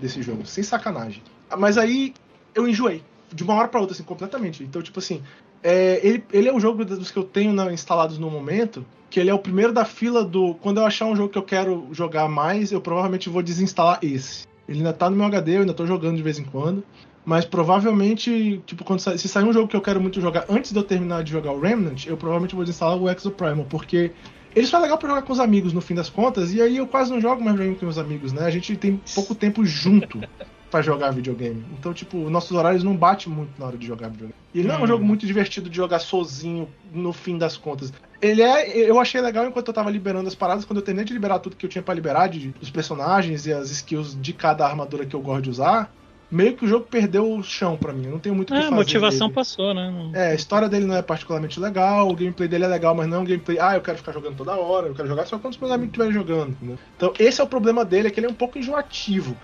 [0.00, 1.22] desse jogo, sem sacanagem.
[1.58, 2.14] Mas aí
[2.54, 4.62] eu enjoei, de uma hora para outra, assim, completamente.
[4.62, 5.22] Então, tipo assim,
[5.62, 9.20] é, ele, ele é o jogo dos que eu tenho na, instalados no momento, que
[9.20, 10.54] ele é o primeiro da fila do.
[10.54, 14.46] Quando eu achar um jogo que eu quero jogar mais, eu provavelmente vou desinstalar esse.
[14.66, 16.82] Ele ainda tá no meu HD, eu ainda tô jogando de vez em quando.
[17.22, 20.78] Mas provavelmente, tipo, quando se sair um jogo que eu quero muito jogar antes de
[20.78, 24.12] eu terminar de jogar o Remnant, eu provavelmente vou desinstalar o Exoprimal, porque
[24.56, 26.78] ele só é legal pra jogar com os amigos no fim das contas, e aí
[26.78, 28.46] eu quase não jogo mais videogame com meus amigos, né?
[28.46, 30.20] A gente tem pouco tempo junto
[30.72, 31.62] para jogar videogame.
[31.78, 34.34] Então, tipo, nossos horários não batem muito na hora de jogar videogame.
[34.54, 37.92] E ele não é um jogo muito divertido de jogar sozinho no fim das contas.
[38.22, 38.78] Ele é.
[38.78, 41.56] Eu achei legal enquanto eu tava liberando as paradas, quando eu terminei de liberar tudo
[41.56, 45.14] que eu tinha para liberar, de, dos personagens e as skills de cada armadura que
[45.14, 45.92] eu gosto de usar
[46.32, 48.06] meio que o jogo perdeu o chão para mim.
[48.06, 48.74] Eu não tenho muito o que é, fazer.
[48.74, 49.34] A motivação dele.
[49.34, 50.10] passou, né?
[50.14, 53.18] É, a história dele não é particularmente legal, o gameplay dele é legal, mas não
[53.18, 53.58] é um gameplay.
[53.60, 55.88] Ah, eu quero ficar jogando toda hora, eu quero jogar só quando os meus amigos
[55.88, 56.52] estiverem jogando.
[56.52, 56.78] Entendeu?
[56.96, 59.36] Então, esse é o problema dele, é que ele é um pouco enjoativo.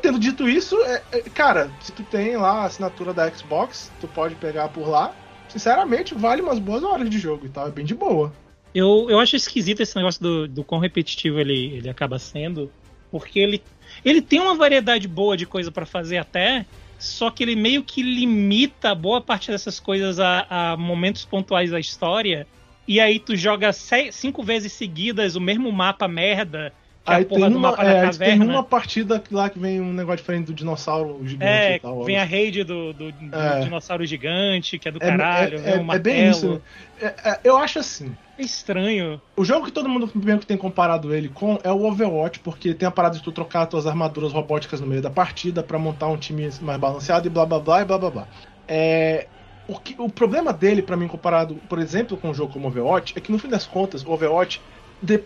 [0.00, 4.08] Tendo dito isso, é, é, cara, se tu tem lá a assinatura da Xbox, tu
[4.08, 5.14] pode pegar por lá.
[5.48, 8.32] Sinceramente, vale umas boas horas de jogo e tal, é bem de boa.
[8.74, 12.70] Eu, eu acho esquisito esse negócio do, do quão repetitivo ele, ele acaba sendo,
[13.10, 13.62] porque ele,
[14.04, 16.66] ele tem uma variedade boa de coisa para fazer até,
[16.98, 21.78] só que ele meio que limita boa parte dessas coisas a, a momentos pontuais da
[21.78, 22.46] história.
[22.86, 26.72] E aí tu joga cinco vezes seguidas o mesmo mapa merda.
[27.06, 29.92] Aí é a porra do uma, é, aí tem uma partida lá que vem um
[29.92, 32.04] negócio diferente do dinossauro gigante É, e tal.
[32.04, 33.60] vem a raid do, do, do É.
[33.60, 36.48] dinossauro gigante, que é do É- caralho, é, vem é, o é bem isso.
[36.48, 36.60] né?
[37.00, 38.14] É, é, eu acho assim.
[38.38, 39.20] É estranho.
[39.36, 42.74] O jogo que todo mundo primeiro que tem comparado ele com é o Overwatch, porque
[42.74, 46.08] tem a parada de tu trocar tuas armaduras robóticas no meio da partida pra montar
[46.08, 48.28] um time mais balanceado e blá blá blá e blá blá blá.
[48.66, 49.28] É,
[49.66, 53.12] o, que, o problema dele, pra mim, comparado, por exemplo, com um jogo como Overwatch,
[53.16, 54.62] é que no fim das contas, o Overwatch,
[55.04, 55.24] de-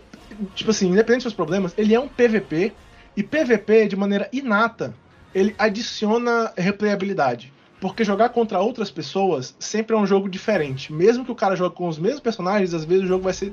[0.54, 2.72] tipo assim, independente dos problemas, ele é um PVP,
[3.16, 4.94] e PVP, de maneira inata,
[5.34, 7.52] ele adiciona replayabilidade.
[7.80, 10.92] Porque jogar contra outras pessoas sempre é um jogo diferente.
[10.92, 13.52] Mesmo que o cara jogue com os mesmos personagens, às vezes o jogo vai ser.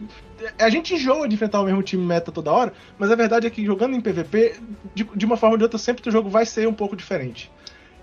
[0.58, 3.50] A gente enjoa de enfrentar o mesmo time meta toda hora, mas a verdade é
[3.52, 4.56] que jogando em PVP,
[4.96, 7.52] de, de uma forma ou de outra, sempre o jogo vai ser um pouco diferente.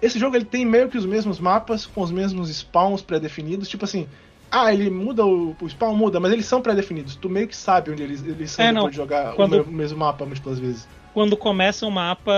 [0.00, 3.68] Esse jogo ele tem meio que os mesmos mapas, com os mesmos spawns pré-definidos.
[3.68, 4.06] Tipo assim,
[4.52, 7.16] ah, ele muda o, o spawn, muda, mas eles são pré-definidos.
[7.16, 9.70] Tu meio que sabe onde eles, eles são É, depois de jogar Quando- o, me-
[9.70, 10.88] o mesmo mapa múltiplas vezes.
[11.12, 12.32] Quando começa o mapa,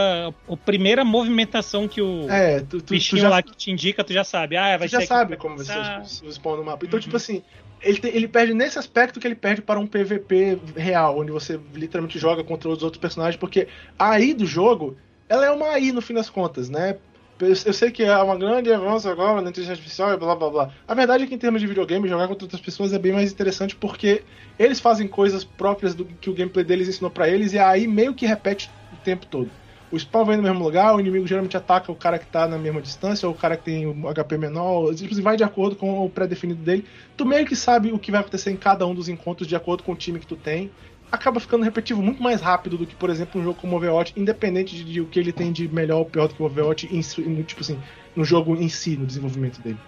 [0.48, 4.02] a primeira movimentação que o É, tu, tu, tu bichinho já lá que te indica,
[4.02, 4.56] tu já sabe.
[4.56, 6.84] Ah, vai Você já sabe como vai ser os, os spawn no mapa.
[6.84, 7.02] Então, Uhum.
[7.02, 7.42] tipo assim,
[7.80, 11.56] ele, te- ele perde nesse aspecto que ele perde para um PVP real, onde você
[11.72, 14.98] literalmente joga contra os outros personagens, porque a AI do jogo,
[15.28, 16.98] ela é uma AI no fim das contas, né?
[17.44, 20.50] Eu, eu sei que é uma grande avanço agora na inteligência artificial e blá blá
[20.50, 20.70] blá.
[20.86, 23.30] A verdade é que em termos de videogame, jogar contra outras pessoas é bem mais
[23.30, 24.22] interessante porque
[24.58, 27.86] eles fazem coisas próprias do que o gameplay deles ensinou pra eles e a AI
[27.86, 29.50] meio que repete o tempo todo.
[29.94, 32.58] O spawn vem no mesmo lugar, o inimigo geralmente ataca o cara que tá na
[32.58, 35.76] mesma distância, ou o cara que tem um HP menor, tipo assim, vai de acordo
[35.76, 36.84] com o pré-definido dele.
[37.16, 39.84] Tu meio que sabe o que vai acontecer em cada um dos encontros de acordo
[39.84, 40.68] com o time que tu tem.
[41.14, 44.74] Acaba ficando repetitivo muito mais rápido do que, por exemplo, um jogo como Overwatch, independente
[44.74, 47.00] de, de o que ele tem de melhor ou pior do que o Overwatch, em,
[47.44, 47.80] tipo assim,
[48.14, 49.80] no jogo em si, no desenvolvimento dele.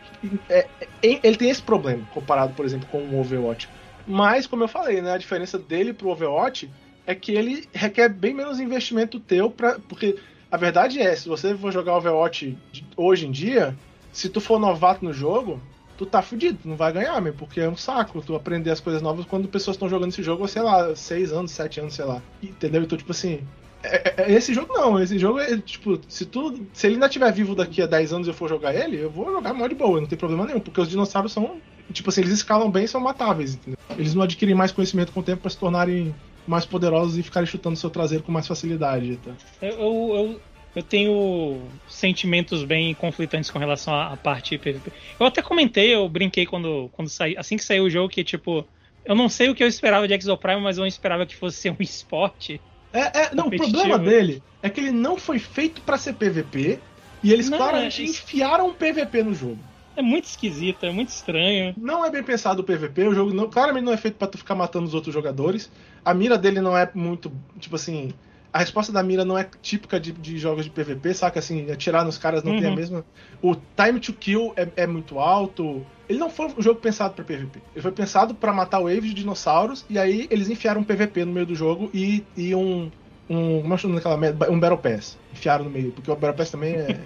[0.49, 3.71] É- é- ele tem esse problema, comparado, por exemplo, com o Overwatch.
[4.05, 6.73] Mas, como eu falei, né, a diferença dele pro Overwatch
[7.05, 10.17] é que ele requer bem menos investimento teu, pra, porque
[10.51, 12.61] a verdade é, se você for jogar Overwatch
[12.97, 13.81] hoje em dia,
[14.13, 17.61] se tu for novato no jogo, tu tá fudido, tu não vai ganhar mesmo, porque
[17.61, 20.63] é um saco tu aprender as coisas novas quando pessoas estão jogando esse jogo, sei
[20.63, 22.23] lá, 6 anos, 7 anos, sei lá.
[22.43, 22.83] Entendeu?
[22.83, 23.41] Então, tipo assim,
[23.83, 26.67] é- é- esse jogo não, esse jogo é tipo, se tu.
[26.73, 29.11] Se ele ainda estiver vivo daqui a 10 anos e eu for jogar ele, eu
[29.11, 31.61] vou jogar mó de boa, não tem problema nenhum, porque os dinossauros são.
[31.93, 33.79] Tipo assim, eles escalam bem e são matáveis, entendeu?
[33.97, 36.13] Eles não adquirem mais conhecimento com o tempo pra se tornarem
[36.47, 39.19] mais poderosos e ficarem chutando seu traseiro com mais facilidade.
[39.25, 39.31] Tá?
[39.63, 40.41] Eu, eu,
[40.77, 44.93] eu tenho sentimentos bem conflitantes com relação à, à parte PVP.
[45.19, 48.71] Eu até comentei, eu brinquei quando, quando saí, assim que saiu o jogo, que tipo,
[49.05, 51.59] eu não sei o que eu esperava de Exoprime, mas eu não esperava que fosse
[51.59, 52.63] ser um esporte.
[52.93, 56.83] É, é, não, o problema dele é que ele não foi feito pra ser PVP
[57.23, 58.21] e eles Não, claramente é isso.
[58.21, 59.65] enfiaram um PVP no jogo.
[59.95, 61.75] É muito esquisito, é muito estranho.
[61.77, 64.39] Não é bem pensado o PVP, o jogo não, claramente não é feito pra tu
[64.39, 65.71] ficar matando os outros jogadores.
[66.05, 68.19] A mira dele não é muito, tipo assim,
[68.53, 72.05] a resposta da mira não é típica de, de jogos de PVP, saca assim, atirar
[72.05, 72.77] nos caras não tem a Uhum.
[72.77, 73.05] mesma.
[73.43, 75.85] O time to kill é, é muito alto.
[76.09, 77.61] Ele não foi um jogo pensado pra PVP.
[77.75, 81.33] Ele foi pensado pra matar waves de dinossauros e aí eles enfiaram um PVP no
[81.33, 82.91] meio do jogo e, e um
[83.29, 84.51] um, como é que chama daquela merda?
[84.51, 85.19] Um Battle Pass.
[85.33, 86.97] Enfiaram no meio, porque o Battle Pass também é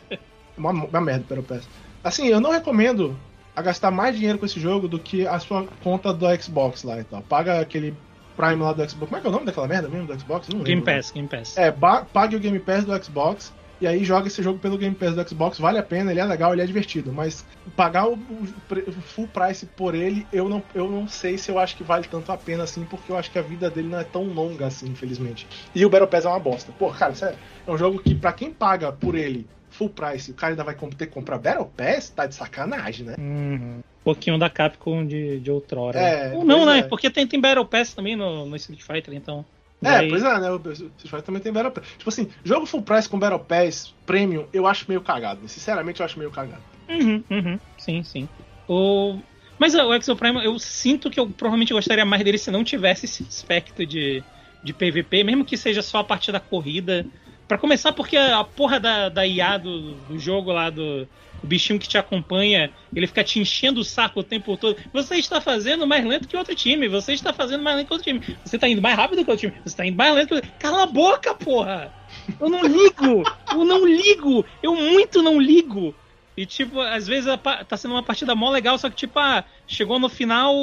[0.56, 1.68] uma, uma merda o Battle Pass.
[2.02, 3.14] Assim, eu não recomendo
[3.54, 6.98] a gastar mais dinheiro com esse jogo do que a sua conta do Xbox lá
[7.00, 7.22] e tal.
[7.22, 7.94] Paga aquele
[8.36, 9.08] Prime lá do Xbox.
[9.08, 10.48] Como é que é o nome daquela merda mesmo do Xbox?
[10.48, 10.94] Não Game lembro.
[10.94, 11.56] Pass, Game Pass.
[11.56, 11.72] É,
[12.12, 15.28] pague o Game Pass do Xbox e aí joga esse jogo pelo Game Pass do
[15.28, 15.58] Xbox.
[15.58, 17.12] Vale a pena, ele é legal, ele é divertido.
[17.12, 21.58] Mas pagar o, o full price por ele, eu não, eu não sei se eu
[21.58, 23.98] acho que vale tanto a pena assim, porque eu acho que a vida dele não
[23.98, 25.46] é tão longa assim, infelizmente.
[25.74, 26.72] E o Battle Pass é uma bosta.
[26.78, 29.46] Pô, cara, sério, é um jogo que pra quem paga por ele
[29.76, 33.14] full price, o cara ainda vai ter que comprar Battle Pass, tá de sacanagem, né?
[33.18, 33.78] Uhum.
[33.78, 35.98] Um pouquinho da Capcom de, de outrora.
[35.98, 36.78] É, Ou não, né?
[36.78, 36.82] é.
[36.82, 39.44] Porque tem, tem Battle Pass também no, no Street Fighter, então.
[39.82, 40.50] É, Vai- pois é, né?
[40.50, 41.86] O Street Fighter também tem Battle Pass.
[41.98, 45.46] Tipo assim, jogo full price com Battle Pass Premium, eu acho meio cagado.
[45.48, 46.62] Sinceramente, eu acho meio cagado.
[46.88, 47.58] Uhum, uhum.
[47.76, 48.28] Sim, sim.
[48.68, 49.18] O...
[49.58, 52.62] Mas ó, o Exo Prime, eu sinto que eu provavelmente gostaria mais dele se não
[52.62, 54.22] tivesse esse aspecto de,
[54.62, 57.06] de PVP, mesmo que seja só a parte da corrida.
[57.46, 61.08] Pra começar, porque a porra da, da IA do, do jogo lá, do
[61.42, 64.76] o bichinho que te acompanha, ele fica te enchendo o saco o tempo todo.
[64.92, 68.04] Você está fazendo mais lento que outro time, você está fazendo mais lento que outro
[68.04, 70.34] time, você está indo mais rápido que outro time, você está indo mais lento que
[70.34, 71.92] outro Cala a boca, porra!
[72.40, 73.22] Eu não ligo!
[73.52, 74.44] Eu não ligo!
[74.62, 75.94] Eu muito não ligo!
[76.36, 77.30] E, tipo, às vezes
[77.66, 80.54] tá sendo uma partida mó legal, só que, tipo, ah, chegou no final,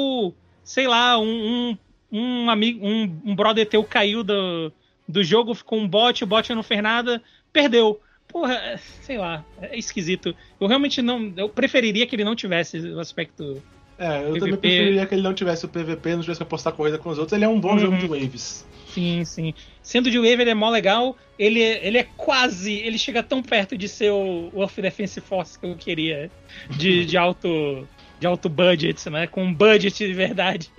[0.62, 1.26] sei lá, um,
[1.72, 1.78] um,
[2.12, 4.72] um amigo, um, um brother teu caiu do,
[5.06, 8.00] do jogo, ficou um bot, o bot não fez nada, perdeu.
[8.28, 10.34] Porra, é, sei lá, é esquisito.
[10.60, 11.32] Eu realmente não.
[11.36, 13.62] Eu preferiria que ele não tivesse o aspecto.
[13.96, 14.40] É, eu PVP.
[14.40, 17.18] também preferiria que ele não tivesse o PVP, não tivesse que apostar corrida com os
[17.18, 17.32] outros.
[17.36, 17.78] Ele é um bom Uhum.
[17.78, 18.66] jogo de waves.
[18.88, 19.54] Sim, sim.
[19.82, 21.16] Sendo de Wave, ele é mó legal.
[21.38, 22.72] Ele, é- ele é quase.
[22.74, 26.30] Ele chega tão perto de ser o Earth Defense Force que eu queria.
[26.76, 27.86] De, de alto.
[28.18, 29.26] De alto budget, né?
[29.26, 30.70] Com um budget de verdade.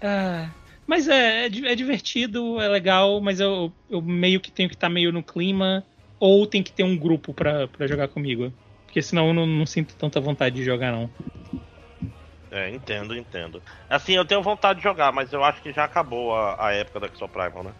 [0.00, 0.48] Ah,
[0.86, 4.88] mas é, é, é divertido, é legal, mas eu, eu meio que tenho que estar
[4.88, 5.84] meio no clima.
[6.18, 8.50] Ou tem que ter um grupo pra, pra jogar comigo.
[8.86, 11.10] Porque senão eu não, não sinto tanta vontade de jogar, não.
[12.50, 13.62] É, entendo, entendo.
[13.90, 17.00] Assim, eu tenho vontade de jogar, mas eu acho que já acabou a, a época
[17.00, 17.74] da Exo Primal, né?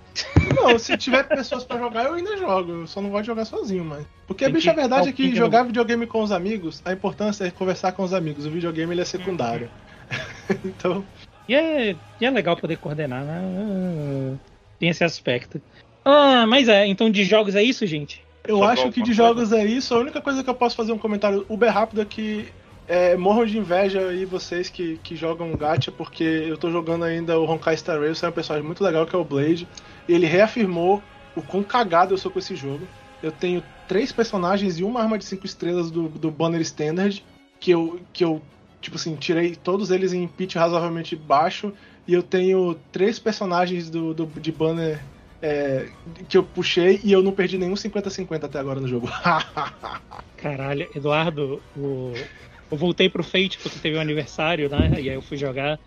[0.55, 2.73] Não, se tiver pessoas pra jogar, eu ainda jogo.
[2.73, 4.05] Eu só não gosto de jogar sozinho, mas.
[4.27, 6.93] Porque, Tem bicho, que- a verdade é que que jogar videogame com os amigos, a
[6.93, 8.45] importância é conversar com os amigos.
[8.45, 9.71] O videogame ele é secundário.
[10.65, 11.07] então.
[11.49, 13.41] E é, e é legal poder coordenar, né?
[13.43, 14.37] Ah,
[14.79, 15.61] Tem esse aspecto.
[16.05, 18.23] Ah, mas é, então de jogos é isso, gente?
[18.47, 19.95] Eu Sobrou acho que de jogos é isso.
[19.95, 22.49] A única coisa que eu posso fazer um comentário uber rápido é que
[22.87, 27.39] é, morram de inveja aí vocês que, que jogam gacha, porque eu tô jogando ainda
[27.39, 29.67] o Honkai Star Rail, é um personagem muito legal que é o Blade.
[30.09, 31.03] E ele reafirmou
[31.35, 32.87] o quão cagado eu sou com esse jogo.
[33.23, 37.25] Eu tenho três personagens e uma arma de cinco estrelas do, do Banner Standard,
[37.59, 38.41] que eu, que eu,
[38.87, 41.73] tipo assim, tirei todos eles em pitch razoavelmente baixo.
[42.07, 45.05] E eu tenho três personagens do, do, de Banner
[45.41, 45.93] é,
[46.29, 49.09] que eu puxei e eu não perdi nenhum 50-50 até agora no jogo.
[50.37, 52.31] Caralho, Eduardo, o-
[52.71, 55.01] eu voltei pro Fate porque teve um aniversário, né?
[55.01, 55.81] E aí eu fui jogar.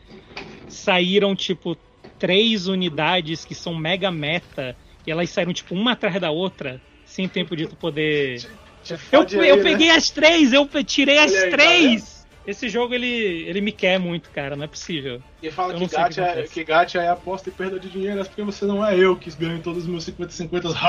[0.67, 1.77] Saíram, tipo,
[2.17, 4.77] três unidades que são mega meta.
[5.05, 8.49] E elas saíram, tipo, uma atrás da outra, sem tempo de tu poder.
[9.11, 9.63] Eu, eu aí, né?
[9.63, 12.18] peguei as três, eu tirei as tá três!
[12.49, 15.21] Esse jogo, ele, ele me quer muito, cara, não é possível.
[15.41, 17.89] E fala Eu que o que gacha, é, que gacha é aposta e perda de
[17.89, 20.73] dinheiro, é porque você não é eu que ganho todos os meus 50-50.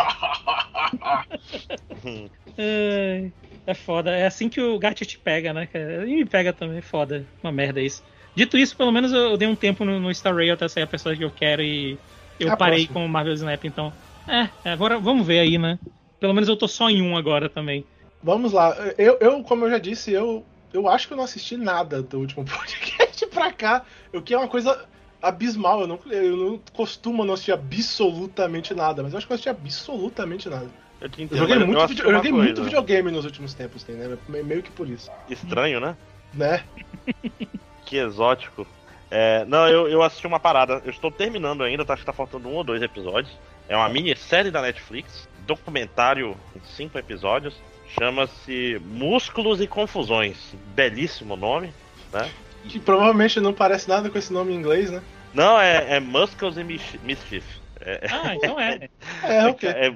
[2.59, 3.33] Ai,
[3.67, 4.11] É foda.
[4.11, 6.09] É assim que o gato te pega, né, cara?
[6.09, 7.27] E me pega também, é foda.
[7.43, 8.03] Uma merda isso.
[8.35, 10.85] Dito isso, pelo menos eu eu dei um tempo no, no Star Rail até sair
[10.85, 11.99] a pessoa que eu quero e
[12.39, 12.95] eu A parei próxima.
[12.95, 13.93] com o Marvel Snap, então.
[14.27, 15.79] É, agora vamos ver aí, né?
[16.19, 17.85] Pelo menos eu tô só em um agora também.
[18.23, 18.75] Vamos lá.
[18.99, 22.19] Eu, eu, como eu já disse, eu, eu acho que eu não assisti nada do
[22.19, 23.85] último podcast pra cá.
[24.13, 24.87] O que é uma coisa
[25.23, 25.83] abismal.
[25.83, 29.49] Eu não, eu não costumo não assistir absolutamente nada, mas eu acho que eu assisti
[29.49, 30.69] absolutamente nada.
[31.01, 33.83] Eu te Eu entendo, joguei, muito, assisti vide- eu joguei muito videogame nos últimos tempos,
[33.83, 34.19] tem, né?
[34.29, 35.11] Me- Meio que por isso.
[35.29, 35.97] Estranho, né?
[36.35, 36.63] Né?
[37.87, 38.65] Que exótico.
[39.11, 40.81] É, não, eu, eu assisti uma parada.
[40.85, 43.35] Eu estou terminando ainda, tá, acho que tá faltando um ou dois episódios.
[43.69, 47.55] É uma minissérie da Netflix, documentário em cinco episódios.
[47.99, 50.55] Chama-se Músculos e Confusões.
[50.75, 51.73] Belíssimo nome,
[52.13, 52.31] né?
[52.69, 55.03] Que provavelmente não parece nada com esse nome em inglês, né?
[55.33, 57.45] Não, é, é Muscles e Mis- Mischief.
[57.83, 58.89] É, Ah, então é.
[59.25, 59.69] É, ok.
[59.69, 59.91] é-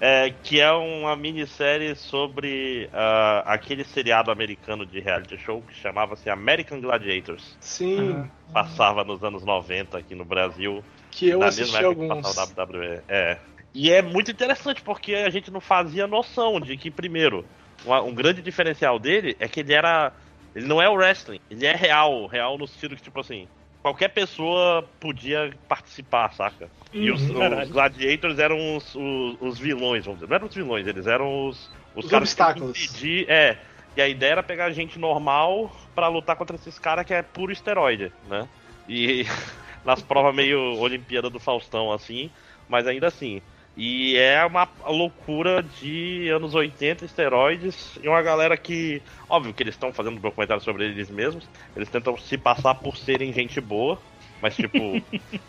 [0.00, 6.28] é, que é uma minissérie sobre ah, aquele seriado americano de reality show que chamava-se
[6.28, 7.56] American Gladiators.
[7.60, 10.84] Sim, Passava nos anos 90 aqui no Brasil.
[11.10, 12.34] que eu na assisti mesma época que alguns.
[12.34, 13.00] passava o WWE.
[13.08, 13.38] É.
[13.74, 17.44] E é muito interessante porque a gente não fazia noção de que, primeiro,
[17.84, 20.12] uma- um grande diferencial dele é que ele era.
[20.54, 22.26] Ele não é o wrestling, ele é real.
[22.26, 23.48] Real no sentido que, tipo assim,
[23.82, 26.70] qualquer pessoa podia participar, saca?
[26.92, 30.28] E os, Uhum, os gladiators eram os, os, os vilões, vamos dizer.
[30.30, 32.84] Não eram os vilões, eles eram os, os, Os caras que tinham que obstáculos.
[32.92, 33.58] impedir- É.
[33.96, 37.52] E a ideia era pegar gente normal pra lutar contra esses caras que é puro
[37.52, 38.48] esteroide, né?
[38.88, 39.24] E
[39.84, 42.30] nas provas meio Olimpíada do Faustão, assim,
[42.68, 43.42] mas ainda assim.
[43.76, 49.02] E é uma loucura de anos 80, esteroides, e uma galera que.
[49.28, 53.32] Óbvio que eles estão fazendo documentário sobre eles mesmos, eles tentam se passar por serem
[53.32, 53.98] gente boa,
[54.40, 54.78] mas tipo.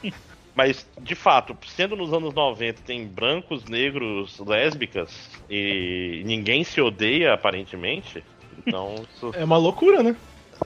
[0.55, 7.33] mas, de fato, sendo nos anos 90, tem brancos, negros, lésbicas, e ninguém se odeia
[7.33, 8.23] aparentemente,
[8.65, 8.95] então.
[9.13, 9.31] Isso...
[9.35, 10.15] É uma loucura, né?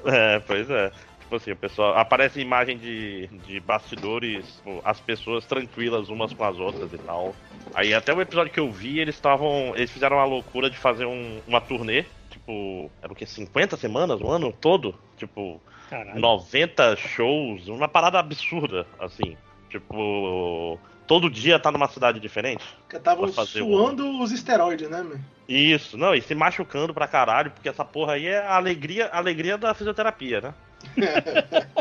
[0.06, 0.92] É, pois é.
[1.30, 1.96] Tipo assim, o pessoal.
[1.96, 7.36] Aparece imagem de, de bastidores, tipo, as pessoas tranquilas umas com as outras e tal.
[7.76, 9.74] Aí até o episódio que eu vi, eles estavam.
[9.76, 12.04] Eles fizeram a loucura de fazer um, uma turnê.
[12.32, 13.28] Tipo, era o que?
[13.28, 14.96] 50 semanas, um ano todo?
[15.18, 16.20] Tipo, Caralho.
[16.20, 19.38] 90 shows, uma parada absurda, assim.
[19.70, 22.66] Tipo, todo dia tá numa cidade diferente.
[22.82, 24.24] Porque estavam suando um...
[24.24, 25.20] os esteroides, né, meu?
[25.48, 29.18] Isso, não, e se machucando pra caralho, porque essa porra aí é a alegria, a
[29.18, 30.54] alegria da fisioterapia, né?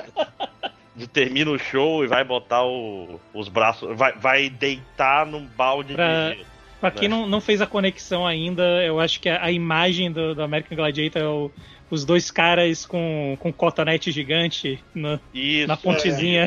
[1.12, 3.96] termina o show e vai botar o, os braços.
[3.96, 6.46] Vai, vai deitar num balde pra, de.
[6.80, 7.16] Pra quem né?
[7.16, 10.76] não, não fez a conexão ainda, eu acho que a, a imagem do, do, American
[10.76, 11.50] Gladiator é o,
[11.90, 16.44] os dois caras com, com cotonete gigante na, isso, na pontezinha.
[16.44, 16.46] É,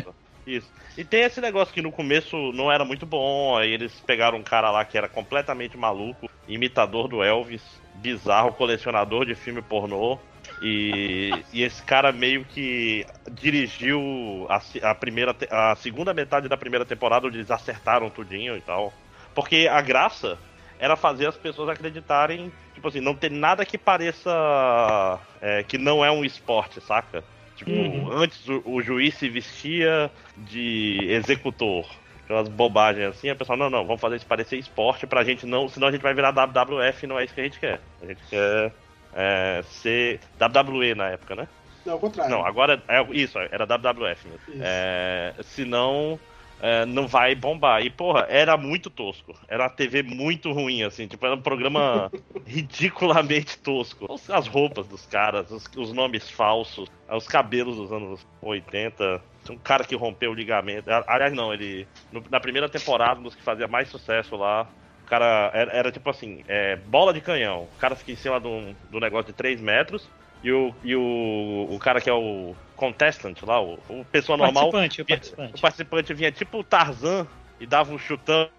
[0.49, 0.81] isso, isso.
[0.97, 4.43] E tem esse negócio que no começo não era muito bom, aí eles pegaram um
[4.43, 7.61] cara lá que era completamente maluco, imitador do Elvis,
[7.95, 10.19] bizarro, colecionador de filme pornô.
[10.61, 16.85] E, e esse cara meio que dirigiu a, a, primeira, a segunda metade da primeira
[16.85, 18.93] temporada, onde eles acertaram tudinho e tal.
[19.33, 20.37] Porque a graça
[20.77, 26.05] era fazer as pessoas acreditarem, tipo assim, não ter nada que pareça é, que não
[26.05, 27.23] é um esporte, saca?
[27.55, 28.11] Tipo, uhum.
[28.11, 31.85] antes o, o, juiz se vestia de executor.
[32.23, 35.67] Aquelas bobagens assim, a pessoa, não, não, vamos fazer isso parecer esporte pra gente não,
[35.67, 37.79] senão a gente vai virar WWF e não é isso que a gente quer.
[38.01, 38.71] A gente quer
[39.13, 41.47] é, ser WWE na época, né?
[41.85, 42.31] Não, ao contrário.
[42.31, 44.61] Não, agora é isso, era WWF mesmo.
[44.61, 46.19] É, senão
[46.61, 47.83] é, não vai bombar.
[47.83, 49.33] E, porra, era muito tosco.
[49.47, 51.07] Era uma TV muito ruim, assim.
[51.07, 52.11] Tipo, era um programa
[52.45, 54.07] ridiculamente tosco.
[54.29, 59.21] As roupas dos caras, os, os, nomes falsos, os cabelos dos anos 80.
[59.49, 60.87] Um cara que rompeu o ligamento.
[61.07, 61.87] Aliás, não, ele.
[62.11, 64.67] No, na primeira temporada, um dos que fazia mais sucesso lá,
[65.11, 67.63] cara era, era tipo assim, é, bola de canhão.
[67.63, 70.07] O cara fica em cima do, do negócio de 3 metros.
[70.41, 74.71] E o, e o, o cara que é o contestant lá, o, o pessoa normal.
[74.71, 75.53] Participante, o participante.
[75.53, 77.27] O participante vinha tipo o Tarzan
[77.59, 78.49] e dava um chutão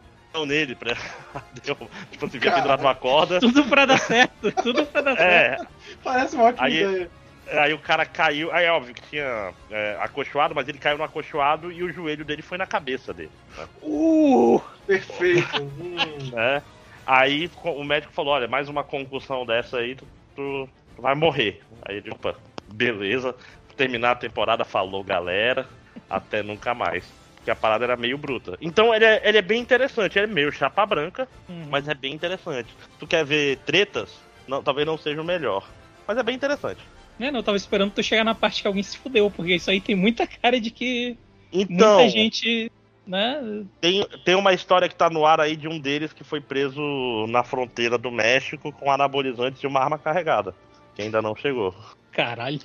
[0.46, 0.94] nele pra.
[1.64, 1.74] Deu,
[2.10, 3.40] tipo assim, vinha pendurado numa corda.
[3.40, 5.66] Tudo pra dar certo, tudo pra dar é, certo.
[6.04, 7.10] Parece uma ótima aí, ideia.
[7.50, 11.04] Aí o cara caiu, aí é óbvio que tinha é, acolchoado, mas ele caiu no
[11.04, 13.32] acolchoado e o joelho dele foi na cabeça dele.
[13.56, 13.66] Né?
[13.82, 14.62] Uh!
[14.86, 15.62] Perfeito!
[15.62, 15.96] hum.
[16.38, 16.62] é.
[17.06, 20.68] Aí o médico falou: olha, mais uma concussão dessa aí, tu, tu,
[20.98, 21.60] vai morrer.
[21.82, 22.34] Aí ele, opa,
[22.72, 23.34] beleza.
[23.76, 25.66] Terminar a temporada, falou galera,
[26.08, 27.04] até nunca mais.
[27.36, 28.56] Porque a parada era meio bruta.
[28.60, 31.66] Então ele é, ele é bem interessante, ele é meio chapa branca, uhum.
[31.68, 32.72] mas é bem interessante.
[33.00, 34.14] Tu quer ver tretas?
[34.46, 35.68] Não, talvez não seja o melhor.
[36.06, 36.80] Mas é bem interessante.
[37.20, 39.70] É, não, eu tava esperando tu chegar na parte que alguém se fudeu, porque isso
[39.70, 41.16] aí tem muita cara de que
[41.52, 42.72] então, muita gente.
[43.06, 43.64] Né?
[43.80, 46.80] Tem, tem uma história que tá no ar aí de um deles que foi preso
[47.28, 50.54] na fronteira do México com anabolizantes e uma arma carregada.
[50.94, 51.74] Que ainda não chegou.
[52.12, 52.60] Caralho.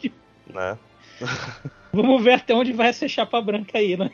[0.47, 0.77] Né?
[1.91, 4.11] Vamos ver até onde vai essa chapa branca aí, né?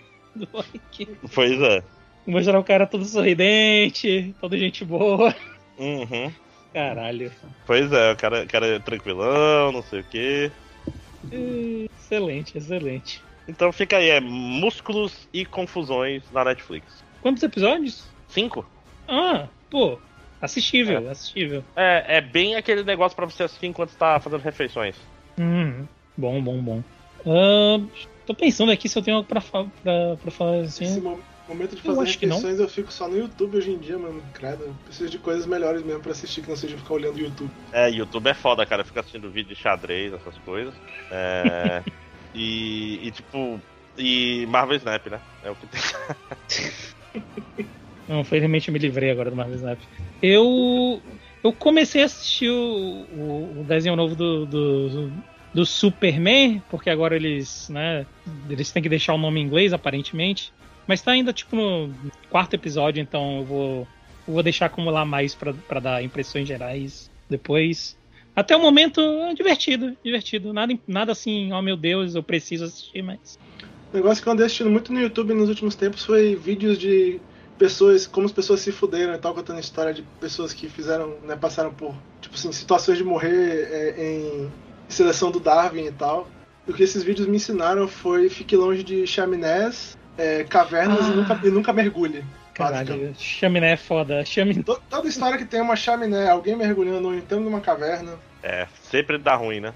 [1.34, 1.84] Pois é.
[2.26, 5.36] Mostrar o cara todo sorridente, toda gente boa.
[5.78, 6.32] Uhum.
[6.74, 7.32] Caralho.
[7.66, 10.52] Pois é, o cara, o cara é tranquilão, não sei o quê.
[11.32, 13.22] Excelente, excelente.
[13.48, 17.04] Então fica aí, é Músculos e Confusões na Netflix.
[17.22, 18.06] Quantos episódios?
[18.28, 18.66] Cinco.
[19.08, 20.00] Ah, pô,
[20.42, 21.12] assistível, é.
[21.12, 21.64] assistível.
[21.76, 24.96] É, é bem aquele negócio para você assistir enquanto está fazendo refeições.
[25.40, 25.86] Hum,
[26.18, 26.84] bom, bom, bom.
[27.26, 27.88] Uh,
[28.26, 30.86] tô pensando aqui se eu tenho algo pra, pra, pra falar assim.
[30.86, 34.24] Esse momento de fazer eu refeições eu fico só no YouTube hoje em dia, mano.
[34.34, 37.20] Credo, eu preciso de coisas melhores mesmo pra assistir que não seja ficar olhando o
[37.20, 37.52] YouTube.
[37.72, 38.84] É, YouTube é foda, cara.
[38.84, 40.74] Fica assistindo vídeo de xadrez, essas coisas.
[41.12, 41.84] É.
[42.34, 43.60] e, e tipo.
[43.98, 45.20] E Marvel Snap, né?
[45.44, 45.82] É o que tem.
[48.08, 49.80] não, felizmente eu me livrei agora do Marvel Snap.
[50.22, 51.02] Eu.
[51.44, 55.12] Eu comecei a assistir o, o, o desenho novo do, do,
[55.54, 58.06] do Superman, porque agora eles, né,
[58.50, 60.54] eles têm que deixar o nome em inglês, aparentemente.
[60.88, 61.94] Mas tá ainda, tipo, no
[62.30, 63.88] quarto episódio, então eu vou,
[64.28, 67.98] eu vou deixar acumular mais para dar impressões gerais depois.
[68.36, 70.52] Até o momento, é divertido, divertido.
[70.54, 73.38] Nada, nada assim, oh meu Deus, eu preciso assistir, mas.
[73.92, 77.22] O negócio que eu andei assistindo muito no YouTube nos últimos tempos foi vídeos de
[77.58, 81.36] pessoas, como as pessoas se fuderam e tal, contando história de pessoas que fizeram, né,
[81.36, 84.52] passaram por, tipo assim, situações de morrer é, em
[84.90, 86.28] seleção do Darwin e tal.
[86.68, 91.10] o que esses vídeos me ensinaram foi fique longe de chaminés, é, cavernas Ah.
[91.10, 92.24] e, nunca, e nunca mergulhe.
[92.54, 94.24] Caralho, chaminé é foda.
[94.24, 94.62] Chaminé.
[94.62, 98.14] To- Toda história que tem uma chaminé, alguém mergulhando ou entrando numa caverna.
[98.44, 99.74] É, sempre dá ruim, né?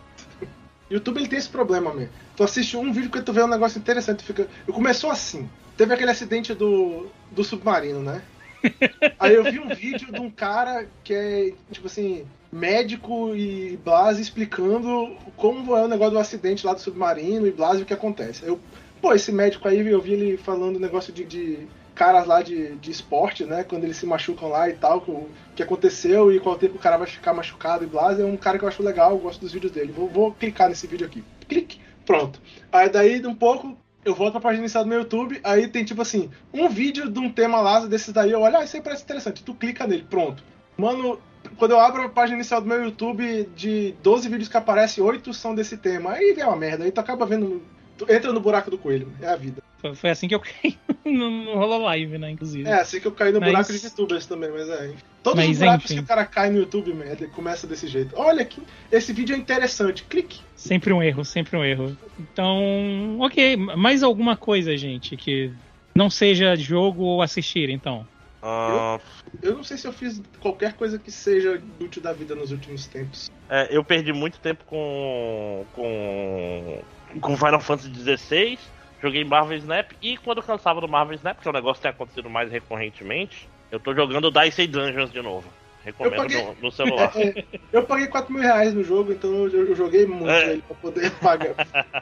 [0.90, 2.08] YouTube ele tem esse problema, man.
[2.36, 4.48] Tu assiste um vídeo que tu vê um negócio interessante, tu fica.
[4.68, 5.50] Eu começou assim.
[5.76, 8.22] Teve aquele acidente do, do submarino, né?
[9.20, 14.18] Aí eu vi um vídeo de um cara que é, tipo assim, médico e Blas
[14.20, 17.94] explicando como é o negócio do acidente lá do submarino e Blas e o que
[17.94, 18.44] acontece.
[18.44, 18.60] Aí Eu,
[19.02, 22.92] pô, esse médico aí, eu vi ele falando negócio de, de caras lá de, de
[22.92, 23.64] esporte, né?
[23.64, 26.80] Quando eles se machucam lá e tal, que o que aconteceu e qual tempo o
[26.80, 28.20] cara vai ficar machucado e Blas.
[28.20, 29.92] É um cara que eu acho legal, eu gosto dos vídeos dele.
[29.92, 31.24] Vou, vou clicar nesse vídeo aqui.
[31.48, 31.80] Clique.
[32.06, 32.40] Pronto.
[32.72, 35.84] Aí daí, de um pouco, eu volto pra página inicial do meu YouTube, aí tem
[35.84, 38.82] tipo assim, um vídeo de um tema lá desses daí, eu olho, ah, isso aí
[38.82, 40.42] parece interessante, tu clica nele, pronto.
[40.78, 41.20] Mano,
[41.58, 45.34] quando eu abro a página inicial do meu YouTube, de 12 vídeos que aparecem, 8
[45.34, 46.14] são desse tema.
[46.14, 47.62] Aí vem uma merda, aí tu acaba vendo.
[48.10, 49.62] Entra no buraco do coelho, é a vida.
[49.80, 52.68] Foi, foi assim que eu caí no, no Hololive, né, inclusive.
[52.68, 54.92] É assim que eu caí no Mas- buraco de youtubers também, mas é.
[55.24, 55.96] Todos Mas, os buracos enfim.
[55.96, 58.14] que o cara cai no YouTube, merda, começa desse jeito.
[58.18, 60.40] Olha aqui, esse vídeo é interessante, clique.
[60.56, 61.98] Sempre um erro, sempre um erro.
[62.20, 63.56] Então, ok.
[63.58, 65.52] Mais alguma coisa, gente, que
[65.94, 68.08] não seja jogo ou assistir, então.
[68.42, 69.00] Ah,
[69.42, 72.86] Eu não sei se eu fiz qualquer coisa que seja útil da vida nos últimos
[72.88, 73.30] tempos.
[73.50, 75.66] é, eu perdi muito tempo com.
[75.74, 76.80] com.
[77.22, 78.60] Com Final Fantasy XVI.
[79.02, 81.82] Joguei Marvel Snap e quando eu cansava do Marvel Snap, que é um negócio que
[81.84, 85.48] tem acontecido mais recorrentemente, eu tô jogando Dice Dungeons de novo.
[85.86, 87.14] Recomendo paguei- no, no celular.
[87.16, 90.54] É, eu paguei 4 mil reais no jogo, então eu, eu joguei muito É.
[90.54, 91.56] ele pra poder pagar,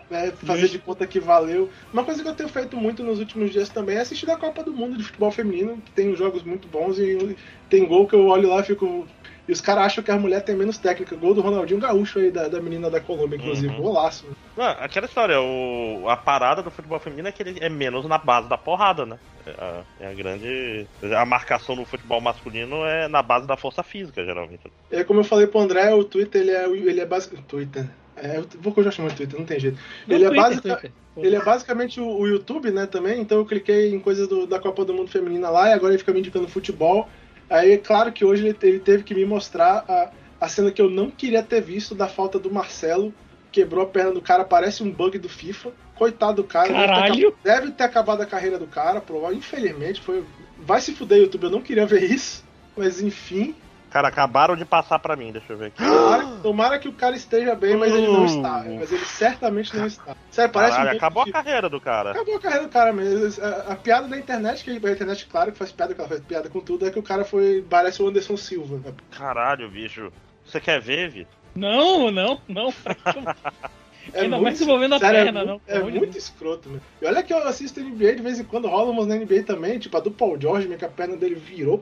[0.10, 1.70] né, fazer de conta que valeu.
[1.93, 4.64] Uma coisa que eu tenho feito muito nos últimos dias também é assistir a Copa
[4.64, 7.36] do Mundo de futebol feminino, que tem jogos muito bons e
[7.70, 9.06] tem gol que eu olho lá e fico.
[9.48, 11.16] E os caras acham que a mulher tem menos técnica.
[11.16, 13.68] Gol do Ronaldinho Gaúcho aí, da, da menina da Colômbia, inclusive.
[13.76, 13.82] Uhum.
[13.82, 14.26] Golaço.
[14.58, 18.18] Não, aquela história, o, a parada do futebol feminino é que ele é menos na
[18.18, 19.20] base da porrada, né?
[19.46, 20.88] É a, é a grande.
[21.16, 24.62] A marcação no futebol masculino é na base da força física, geralmente.
[24.89, 27.39] É como eu falei pro André, o Twitter ele é, ele é básico.
[27.43, 27.86] Twitter.
[28.18, 29.78] É, eu vou já chamar de Twitter, não tem jeito.
[30.08, 30.91] No Ele é, Twitter, Twitter.
[31.18, 33.20] ele é basicamente o, o YouTube, né, também.
[33.22, 36.00] Então eu cliquei em coisas do- da Copa do Mundo Feminina lá e agora ele
[36.00, 37.10] fica me indicando futebol.
[37.50, 40.10] Aí é claro que hoje ele, te- ele teve que me mostrar a,
[40.41, 43.14] a cena que eu não queria ter visto da falta do Marcelo.
[43.52, 45.72] Quebrou a perna do cara, parece um bug do FIFA.
[45.96, 46.68] Coitado do cara.
[46.68, 47.36] deve ter Caralho!
[47.43, 49.46] Deve ter, acabado a carreira do cara, provavelmente.
[49.46, 50.24] Infelizmente, foi.
[50.60, 51.43] Vai se fuder, YouTube.
[51.46, 52.43] Eu não queria ver isso.
[52.76, 53.56] Mas enfim.
[53.96, 55.82] Cara, acabaram de passar pra mim, deixa eu ver aqui.
[55.82, 58.26] Tomara, tomara que o cara esteja bem, mas ele não Uh.
[58.26, 58.66] está.
[58.68, 60.18] Mas ele certamente não está.
[60.30, 62.12] Sério, parece Caralho, um acabou a carreira do cara.
[62.12, 63.41] Acabou a carreira do cara mesmo.
[63.41, 66.20] A, a piada da internet, que a internet, claro, que faz piada, que ela faz
[66.20, 67.66] piada com tudo, é que o cara foi.
[67.70, 68.93] Parece o Anderson Silva.
[69.12, 70.12] Caralho, bicho.
[70.46, 71.34] Você quer ver, Vitor?
[71.56, 72.74] Não, não, não.
[74.14, 75.62] É Ainda mais envolvendo a sério, perna, é, não.
[75.68, 76.16] É muito Deus.
[76.16, 76.82] escroto, meu.
[77.01, 79.80] E olha que eu assisto NBA de vez em quando, rola umas na NBA também,
[79.80, 81.82] tipo a do Paul George, que a perna dele virou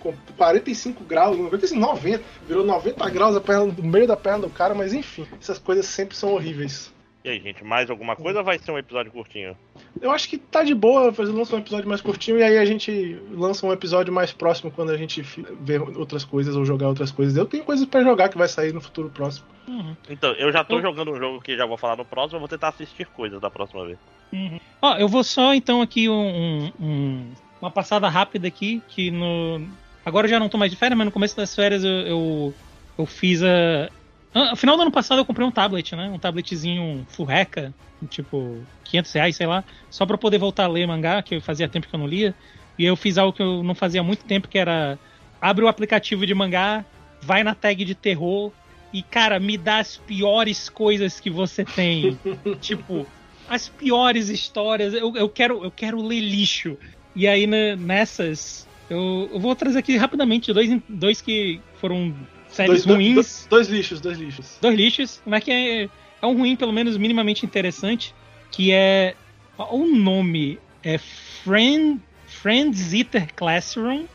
[0.00, 4.50] com 45 graus, 95, 90, virou 90 graus a perna, no meio da perna do
[4.50, 6.92] cara, mas enfim, essas coisas sempre são horríveis.
[7.24, 9.56] E aí, gente, mais alguma coisa ou vai ser um episódio curtinho?
[10.00, 13.16] Eu acho que tá de boa fazer um episódio mais curtinho e aí a gente
[13.30, 15.22] lança um episódio mais próximo quando a gente
[15.60, 17.36] ver outras coisas ou jogar outras coisas.
[17.36, 19.46] Eu tenho coisas pra jogar que vai sair no futuro próximo.
[19.68, 22.36] Uhum, Então, eu já tô Eu- jogando um jogo que já vou falar no próximo,
[22.36, 23.98] eu vou tentar assistir coisas da próxima vez.
[24.32, 24.58] uhum.
[24.80, 29.64] Ó, eu vou só então aqui um, um- um- uma passada rápida aqui, que no.
[30.04, 32.54] Agora eu já não tô mais de férias, mas no começo das férias eu, eu,
[32.98, 33.88] eu fiz a.
[34.34, 36.08] Ah, No final do ano passado eu comprei um tablet, né?
[36.08, 37.74] Um tabletzinho furreca,
[38.08, 41.68] tipo 500 reais, sei lá, só pra poder voltar a ler mangá, que eu fazia
[41.68, 42.34] tempo que eu não lia.
[42.78, 44.98] E eu fiz algo que eu não fazia há muito tempo, que era
[45.40, 46.84] abre o aplicativo de mangá,
[47.22, 48.52] vai na tag de terror
[48.92, 52.18] e, cara, me dá as piores coisas que você tem.
[52.60, 53.06] tipo,
[53.48, 54.94] as piores histórias.
[54.94, 56.76] Eu, eu, quero, eu quero ler lixo.
[57.14, 62.14] E aí, né, nessas, eu, eu vou trazer aqui rapidamente dois, dois que foram
[62.52, 63.14] séries Dois, ruins.
[63.14, 64.58] dois, dois lixos, dois lixos.
[64.60, 65.82] Dois lixos, mas que é,
[66.20, 68.14] é um ruim, pelo menos minimamente interessante,
[68.50, 69.14] que é.
[69.58, 74.06] O nome é Friend, Friends Eater Classroom,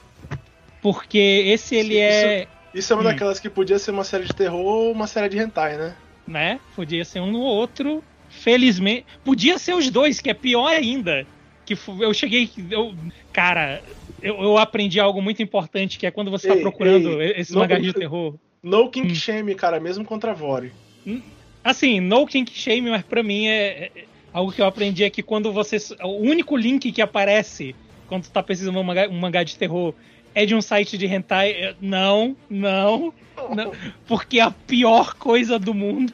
[0.81, 2.47] porque esse ele Sim, é.
[2.73, 3.05] Isso é uma Hum.
[3.05, 5.95] daquelas que podia ser uma série de terror ou uma série de hentai, né?
[6.27, 6.59] né?
[6.75, 8.03] Podia ser um no outro.
[8.29, 9.05] Felizmente.
[9.23, 11.25] Podia ser os dois, que é pior ainda.
[11.65, 12.49] Que eu cheguei.
[12.69, 12.93] Eu,
[13.37, 13.83] cara,
[14.19, 17.53] eu, eu aprendi algo muito importante, que é quando você tá Ei, procurando ei, esse
[17.53, 18.33] não- mangá de terror.
[18.63, 19.15] No kink Hum.
[19.15, 20.71] shame, cara, mesmo contra Vore.
[21.63, 25.21] Assim, no kink shame, mas pra mim é, é- algo que eu aprendi é que
[25.21, 25.77] quando você.
[26.03, 27.75] O único link que aparece
[28.07, 29.93] quando tu tá precisando de um mangá, um mangá de terror
[30.33, 31.51] é de um site de hentai.
[31.51, 33.13] é- Não, não,
[33.53, 33.71] não.
[34.07, 36.11] Porque é a pior coisa do mundo.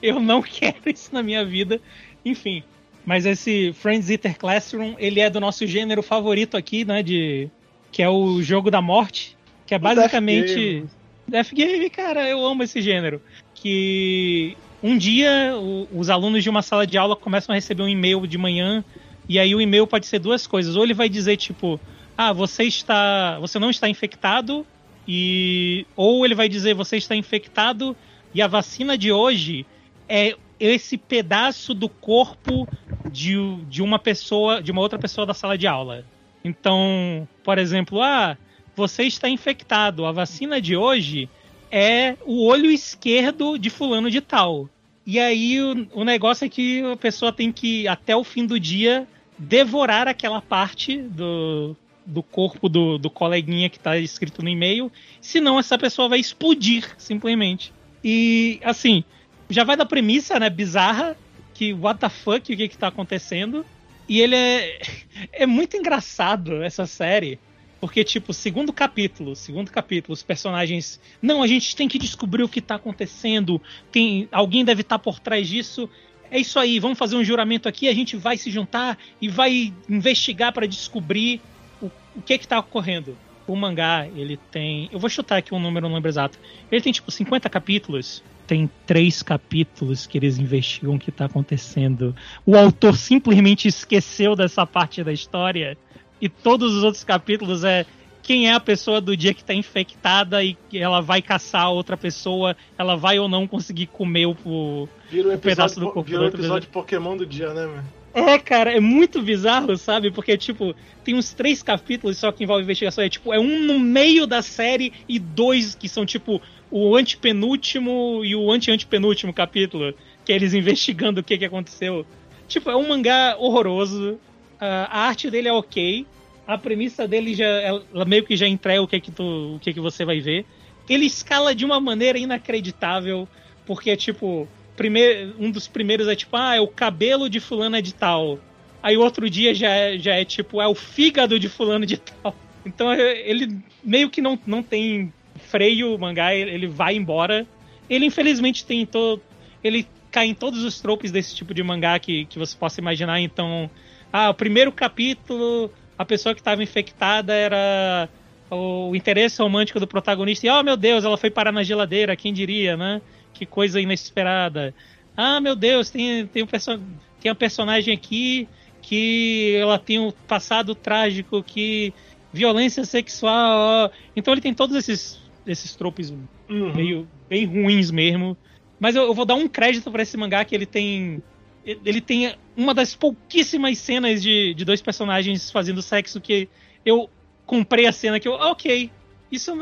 [0.00, 1.80] eu não quero isso na minha vida.
[2.24, 2.62] Enfim,
[3.04, 7.02] mas esse Friends Eater Classroom, ele é do nosso gênero favorito aqui, né?
[7.02, 7.50] De
[7.90, 9.36] que é o jogo da morte,
[9.66, 10.84] que é basicamente
[11.26, 11.88] Death Game.
[11.90, 13.20] Cara, eu amo esse gênero.
[13.54, 17.88] Que um dia o, os alunos de uma sala de aula começam a receber um
[17.88, 18.84] e-mail de manhã
[19.28, 20.76] e aí o e-mail pode ser duas coisas.
[20.76, 21.80] Ou ele vai dizer tipo,
[22.16, 24.66] ah, você está, você não está infectado
[25.06, 27.96] e ou ele vai dizer você está infectado
[28.34, 29.66] e a vacina de hoje
[30.08, 32.68] é esse pedaço do corpo
[33.10, 33.36] de,
[33.68, 36.04] de uma pessoa, de uma outra pessoa da sala de aula.
[36.44, 38.36] Então, por exemplo, ah,
[38.74, 40.06] você está infectado.
[40.06, 41.28] A vacina de hoje
[41.70, 44.68] é o olho esquerdo de fulano de tal.
[45.06, 48.58] E aí o, o negócio é que a pessoa tem que, até o fim do
[48.58, 49.06] dia,
[49.38, 54.90] devorar aquela parte do, do corpo do, do coleguinha que está escrito no e-mail.
[55.20, 57.72] Senão essa pessoa vai explodir, simplesmente.
[58.02, 59.04] E, assim,
[59.48, 61.16] já vai da premissa, né, bizarra,
[61.60, 63.66] que what the fuck, o que que tá acontecendo.
[64.08, 64.80] E ele é,
[65.30, 67.38] é muito engraçado, essa série.
[67.78, 70.98] Porque, tipo, segundo capítulo, segundo capítulo, os personagens.
[71.20, 73.60] Não, a gente tem que descobrir o que tá acontecendo.
[73.92, 75.88] Tem, alguém deve estar tá por trás disso.
[76.30, 79.74] É isso aí, vamos fazer um juramento aqui, a gente vai se juntar e vai
[79.88, 81.40] investigar para descobrir
[81.82, 83.18] o, o que que tá ocorrendo.
[83.46, 84.88] O mangá, ele tem.
[84.92, 86.38] Eu vou chutar aqui um número, não lembro exato.
[86.70, 92.12] Ele tem, tipo, 50 capítulos tem três capítulos que eles investigam o que está acontecendo.
[92.44, 95.78] O autor simplesmente esqueceu dessa parte da história
[96.20, 97.86] e todos os outros capítulos é
[98.20, 102.56] quem é a pessoa do dia que está infectada e ela vai caçar outra pessoa,
[102.76, 106.62] ela vai ou não conseguir comer o, o, um pedaço do corpo Vira um episódio
[106.62, 107.84] de Pokémon do dia, né, mano?
[108.12, 110.10] É, cara, é muito bizarro, sabe?
[110.10, 110.74] Porque, tipo,
[111.04, 113.04] tem uns três capítulos só que envolve investigação.
[113.04, 118.24] É tipo, é um no meio da série e dois que são, tipo, o antepenúltimo
[118.24, 119.92] e o ante-antepenúltimo capítulo,
[120.24, 122.06] que é eles investigando o que, que aconteceu.
[122.46, 124.18] Tipo, é um mangá horroroso.
[124.60, 126.06] a arte dele é ok.
[126.46, 129.72] A premissa dele já ela meio que já entrega o que, que, tu, o que,
[129.72, 130.44] que você vai ver.
[130.88, 133.28] Ele escala de uma maneira inacreditável,
[133.64, 137.80] porque, tipo, primeiro, um dos primeiros é tipo, ah, é o cabelo de fulano é
[137.80, 138.38] de tal.
[138.82, 142.34] Aí outro dia já é, já é tipo, é o fígado de fulano de tal.
[142.62, 145.10] Então ele meio que não, não tem
[145.50, 147.46] freio o mangá, ele vai embora.
[147.88, 149.20] Ele infelizmente tem todo.
[149.62, 153.20] Ele cai em todos os tropes desse tipo de mangá que, que você possa imaginar.
[153.20, 153.70] Então,
[154.12, 158.08] ah, o primeiro capítulo, a pessoa que estava infectada era
[158.50, 160.46] o interesse romântico do protagonista.
[160.46, 163.00] E, oh meu Deus, ela foi parar na geladeira, quem diria, né?
[163.32, 164.74] Que coisa inesperada.
[165.16, 166.80] Ah, meu Deus, tem, tem, um perso
[167.20, 168.48] tem um personagem aqui
[168.82, 171.92] que ela tem um passado trágico, que
[172.32, 173.92] violência sexual.
[174.16, 176.10] Então ele tem todos esses esses tropes
[176.48, 176.74] uhum.
[176.74, 178.36] meio bem ruins mesmo.
[178.78, 181.22] Mas eu, eu vou dar um crédito para esse mangá que ele tem.
[181.64, 186.48] Ele tem uma das pouquíssimas cenas de, de dois personagens fazendo sexo que
[186.84, 187.10] eu
[187.44, 188.32] comprei a cena que eu.
[188.32, 188.90] Ok,
[189.30, 189.52] isso,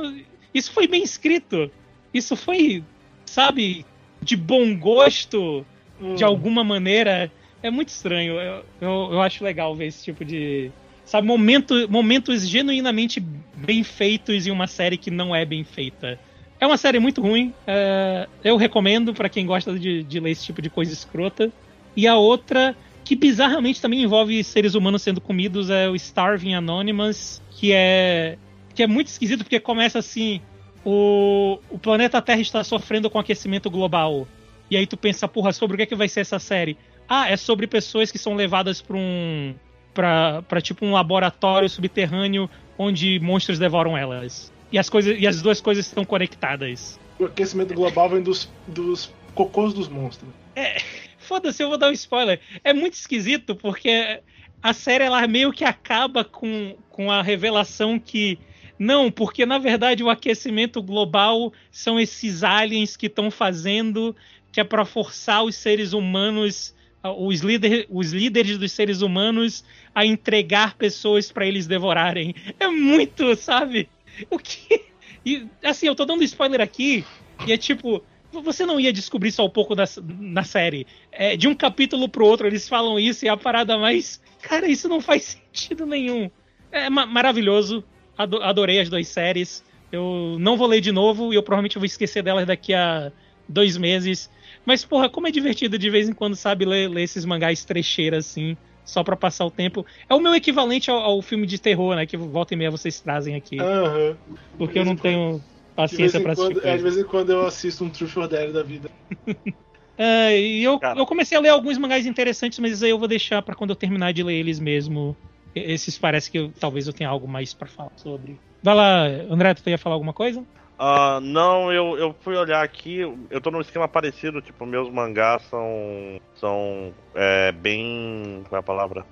[0.55, 1.71] isso foi bem escrito.
[2.15, 2.85] Isso foi,
[3.27, 3.85] sabe,
[4.23, 5.67] de bom gosto,
[6.01, 6.15] uhum.
[6.15, 7.31] de alguma maneira.
[7.61, 8.35] É muito estranho.
[8.35, 10.71] Eu, eu, eu acho legal ver esse tipo de,
[11.09, 13.19] sabe, momento, momentos genuinamente
[13.57, 16.21] bem feitos em uma série que não é bem feita.
[16.61, 17.53] É uma série muito ruim.
[17.67, 21.51] É, eu recomendo para quem gosta de, de, ler esse tipo de coisa escrota.
[21.97, 27.41] E a outra, que bizarramente também envolve seres humanos sendo comidos, é o Starving Anonymous,
[27.53, 28.37] que é,
[28.75, 30.43] que é muito esquisito porque começa assim:
[30.85, 34.29] o, o planeta Terra está sofrendo com aquecimento global.
[34.71, 36.77] E aí tu pensa, porra, sobre o que, é que vai ser essa série?
[37.09, 39.55] Ah, é sobre pessoas que são levadas para um
[39.95, 42.49] para tipo um laboratório subterrâneo
[42.79, 44.53] onde monstros devoram elas.
[44.71, 46.99] E as, coisas, e as duas coisas estão conectadas.
[47.19, 50.31] O aquecimento global vem dos, dos cocôs dos monstros.
[50.55, 50.81] É,
[51.19, 52.41] foda-se, eu vou dar um spoiler.
[52.63, 54.21] É muito esquisito porque
[54.63, 58.39] a série ela meio que acaba com, com a revelação que
[58.79, 64.15] não, porque na verdade o aquecimento global são esses aliens que estão fazendo
[64.53, 69.65] que é para forçar os seres humanos os, líder, os líderes dos seres humanos
[69.95, 72.35] a entregar pessoas para eles devorarem.
[72.59, 73.89] É muito, sabe?
[74.31, 74.87] O que.
[75.25, 77.05] E, assim, eu tô dando spoiler aqui,
[77.47, 78.03] e é tipo.
[78.31, 79.85] Você não ia descobrir só um pouco da,
[80.19, 80.87] na série.
[81.11, 84.21] É, de um capítulo pro outro eles falam isso e é a parada mais.
[84.43, 86.31] Cara, isso não faz sentido nenhum.
[86.71, 87.83] É ma maravilhoso.
[88.19, 89.65] Adorei as duas séries.
[89.91, 93.11] Eu não vou ler de novo e eu provavelmente vou esquecer delas daqui a
[93.49, 94.29] dois meses.
[94.69, 98.27] Mas, porra, como é divertido de vez em quando, sabe, ler, ler esses mangás trecheiras
[98.27, 98.55] assim,
[98.85, 99.87] só para passar o tempo.
[100.07, 102.05] É o meu equivalente ao, ao, filme de terror, né?
[102.05, 103.57] Que volta e meia vocês trazem aqui.
[103.59, 104.15] Uhum.
[104.59, 105.41] Porque eu não tenho
[105.75, 106.67] paciência para assistir.
[106.67, 108.91] É, de vez em quando eu assisto um Truth or Dare da vida.
[110.01, 110.97] É, e eu, Cara.
[110.97, 113.75] eu comecei a ler alguns mangás interessantes, mas aí eu vou deixar pra quando eu
[113.75, 115.17] terminar de ler eles mesmo.
[115.53, 118.39] Esses parece que eu- talvez eu tenha algo mais pra falar sobre.
[118.63, 120.47] Vai lá, André, tu ia falar alguma coisa?
[120.79, 122.99] Ah, não, eu, eu fui olhar aqui,
[123.31, 126.21] eu tô num esquema parecido, tipo, meus mangás são.
[126.37, 128.45] são é, bem.
[128.49, 129.05] qual é a palavra?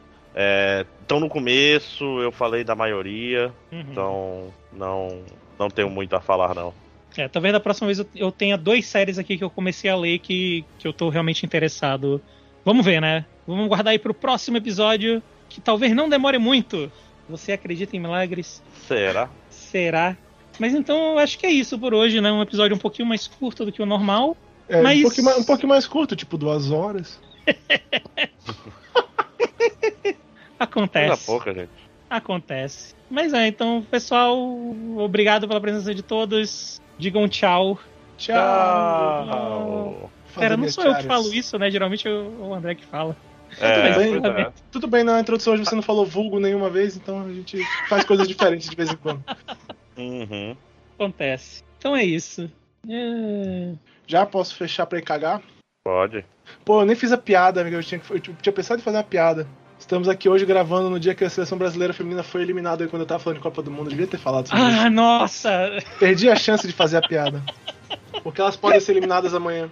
[1.02, 3.84] Estão no começo, eu falei da maioria, Uhum.
[3.90, 5.22] então não,
[5.58, 6.72] não tenho muito a falar, não.
[7.16, 9.96] É, talvez da próxima vez eu, eu tenha duas séries aqui que eu comecei a
[9.96, 12.20] ler que, que eu tô realmente interessado.
[12.64, 13.24] Vamos ver, né?
[13.46, 16.92] Vamos guardar aí pro próximo episódio, que talvez não demore muito.
[17.28, 18.62] Você acredita em milagres?
[18.86, 19.30] Será?
[19.48, 20.16] Será?
[20.58, 22.30] Mas então eu acho que é isso por hoje, né?
[22.32, 24.36] Um episódio um pouquinho mais curto do que o normal.
[24.68, 27.20] É, Mas- um, pouquinho mais, um pouquinho mais curto, tipo duas horas.
[29.36, 30.16] Coisa
[30.58, 31.26] Acontece.
[31.26, 31.70] pouca, gente.
[32.08, 32.94] Acontece.
[33.10, 34.36] Mas é, então, pessoal,
[34.96, 36.80] obrigado pela presença de todos.
[36.98, 37.78] Digam tchau.
[38.16, 40.10] Tchau!
[40.34, 41.70] Pera, não sou eu que falo isso, né?
[41.70, 43.16] Geralmente é o André que fala.
[43.60, 44.52] É, bem, pois é.
[44.70, 48.04] Tudo bem, na introdução hoje você não falou vulgo nenhuma vez, então a gente faz
[48.04, 49.22] coisas diferentes de vez em quando.
[49.96, 50.56] Uhum.
[50.94, 51.62] Acontece.
[51.78, 52.50] Então é isso.
[52.88, 53.72] É...
[54.06, 55.42] Já posso fechar pra ir cagar?
[55.84, 56.24] Pode.
[56.64, 57.76] Pô, eu nem fiz a piada, amigo.
[57.76, 59.46] Eu tinha, eu tinha pensado em fazer uma piada.
[59.78, 63.02] Estamos aqui hoje gravando no dia que a seleção brasileira feminina foi eliminada aí quando
[63.02, 63.86] eu tava falando de Copa do Mundo.
[63.86, 65.68] Eu devia ter falado sobre Ah, nossa!
[65.76, 65.86] isso.
[65.98, 67.42] Perdi a chance de fazer a piada.
[68.22, 69.70] Porque elas podem ser eliminadas amanhã.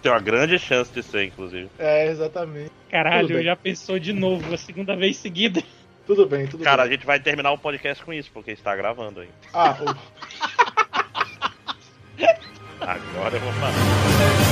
[0.00, 1.68] Tem uma grande chance de ser, inclusive.
[1.78, 2.70] É, exatamente.
[2.90, 5.62] Caralho, já pensou de novo, a segunda vez seguida.
[6.10, 6.96] Tudo bem, tudo Cara, a bem.
[6.96, 9.28] gente vai terminar o podcast com isso, porque está gravando aí.
[9.54, 9.94] Ah, o-
[12.84, 14.49] Agora eu vou falar.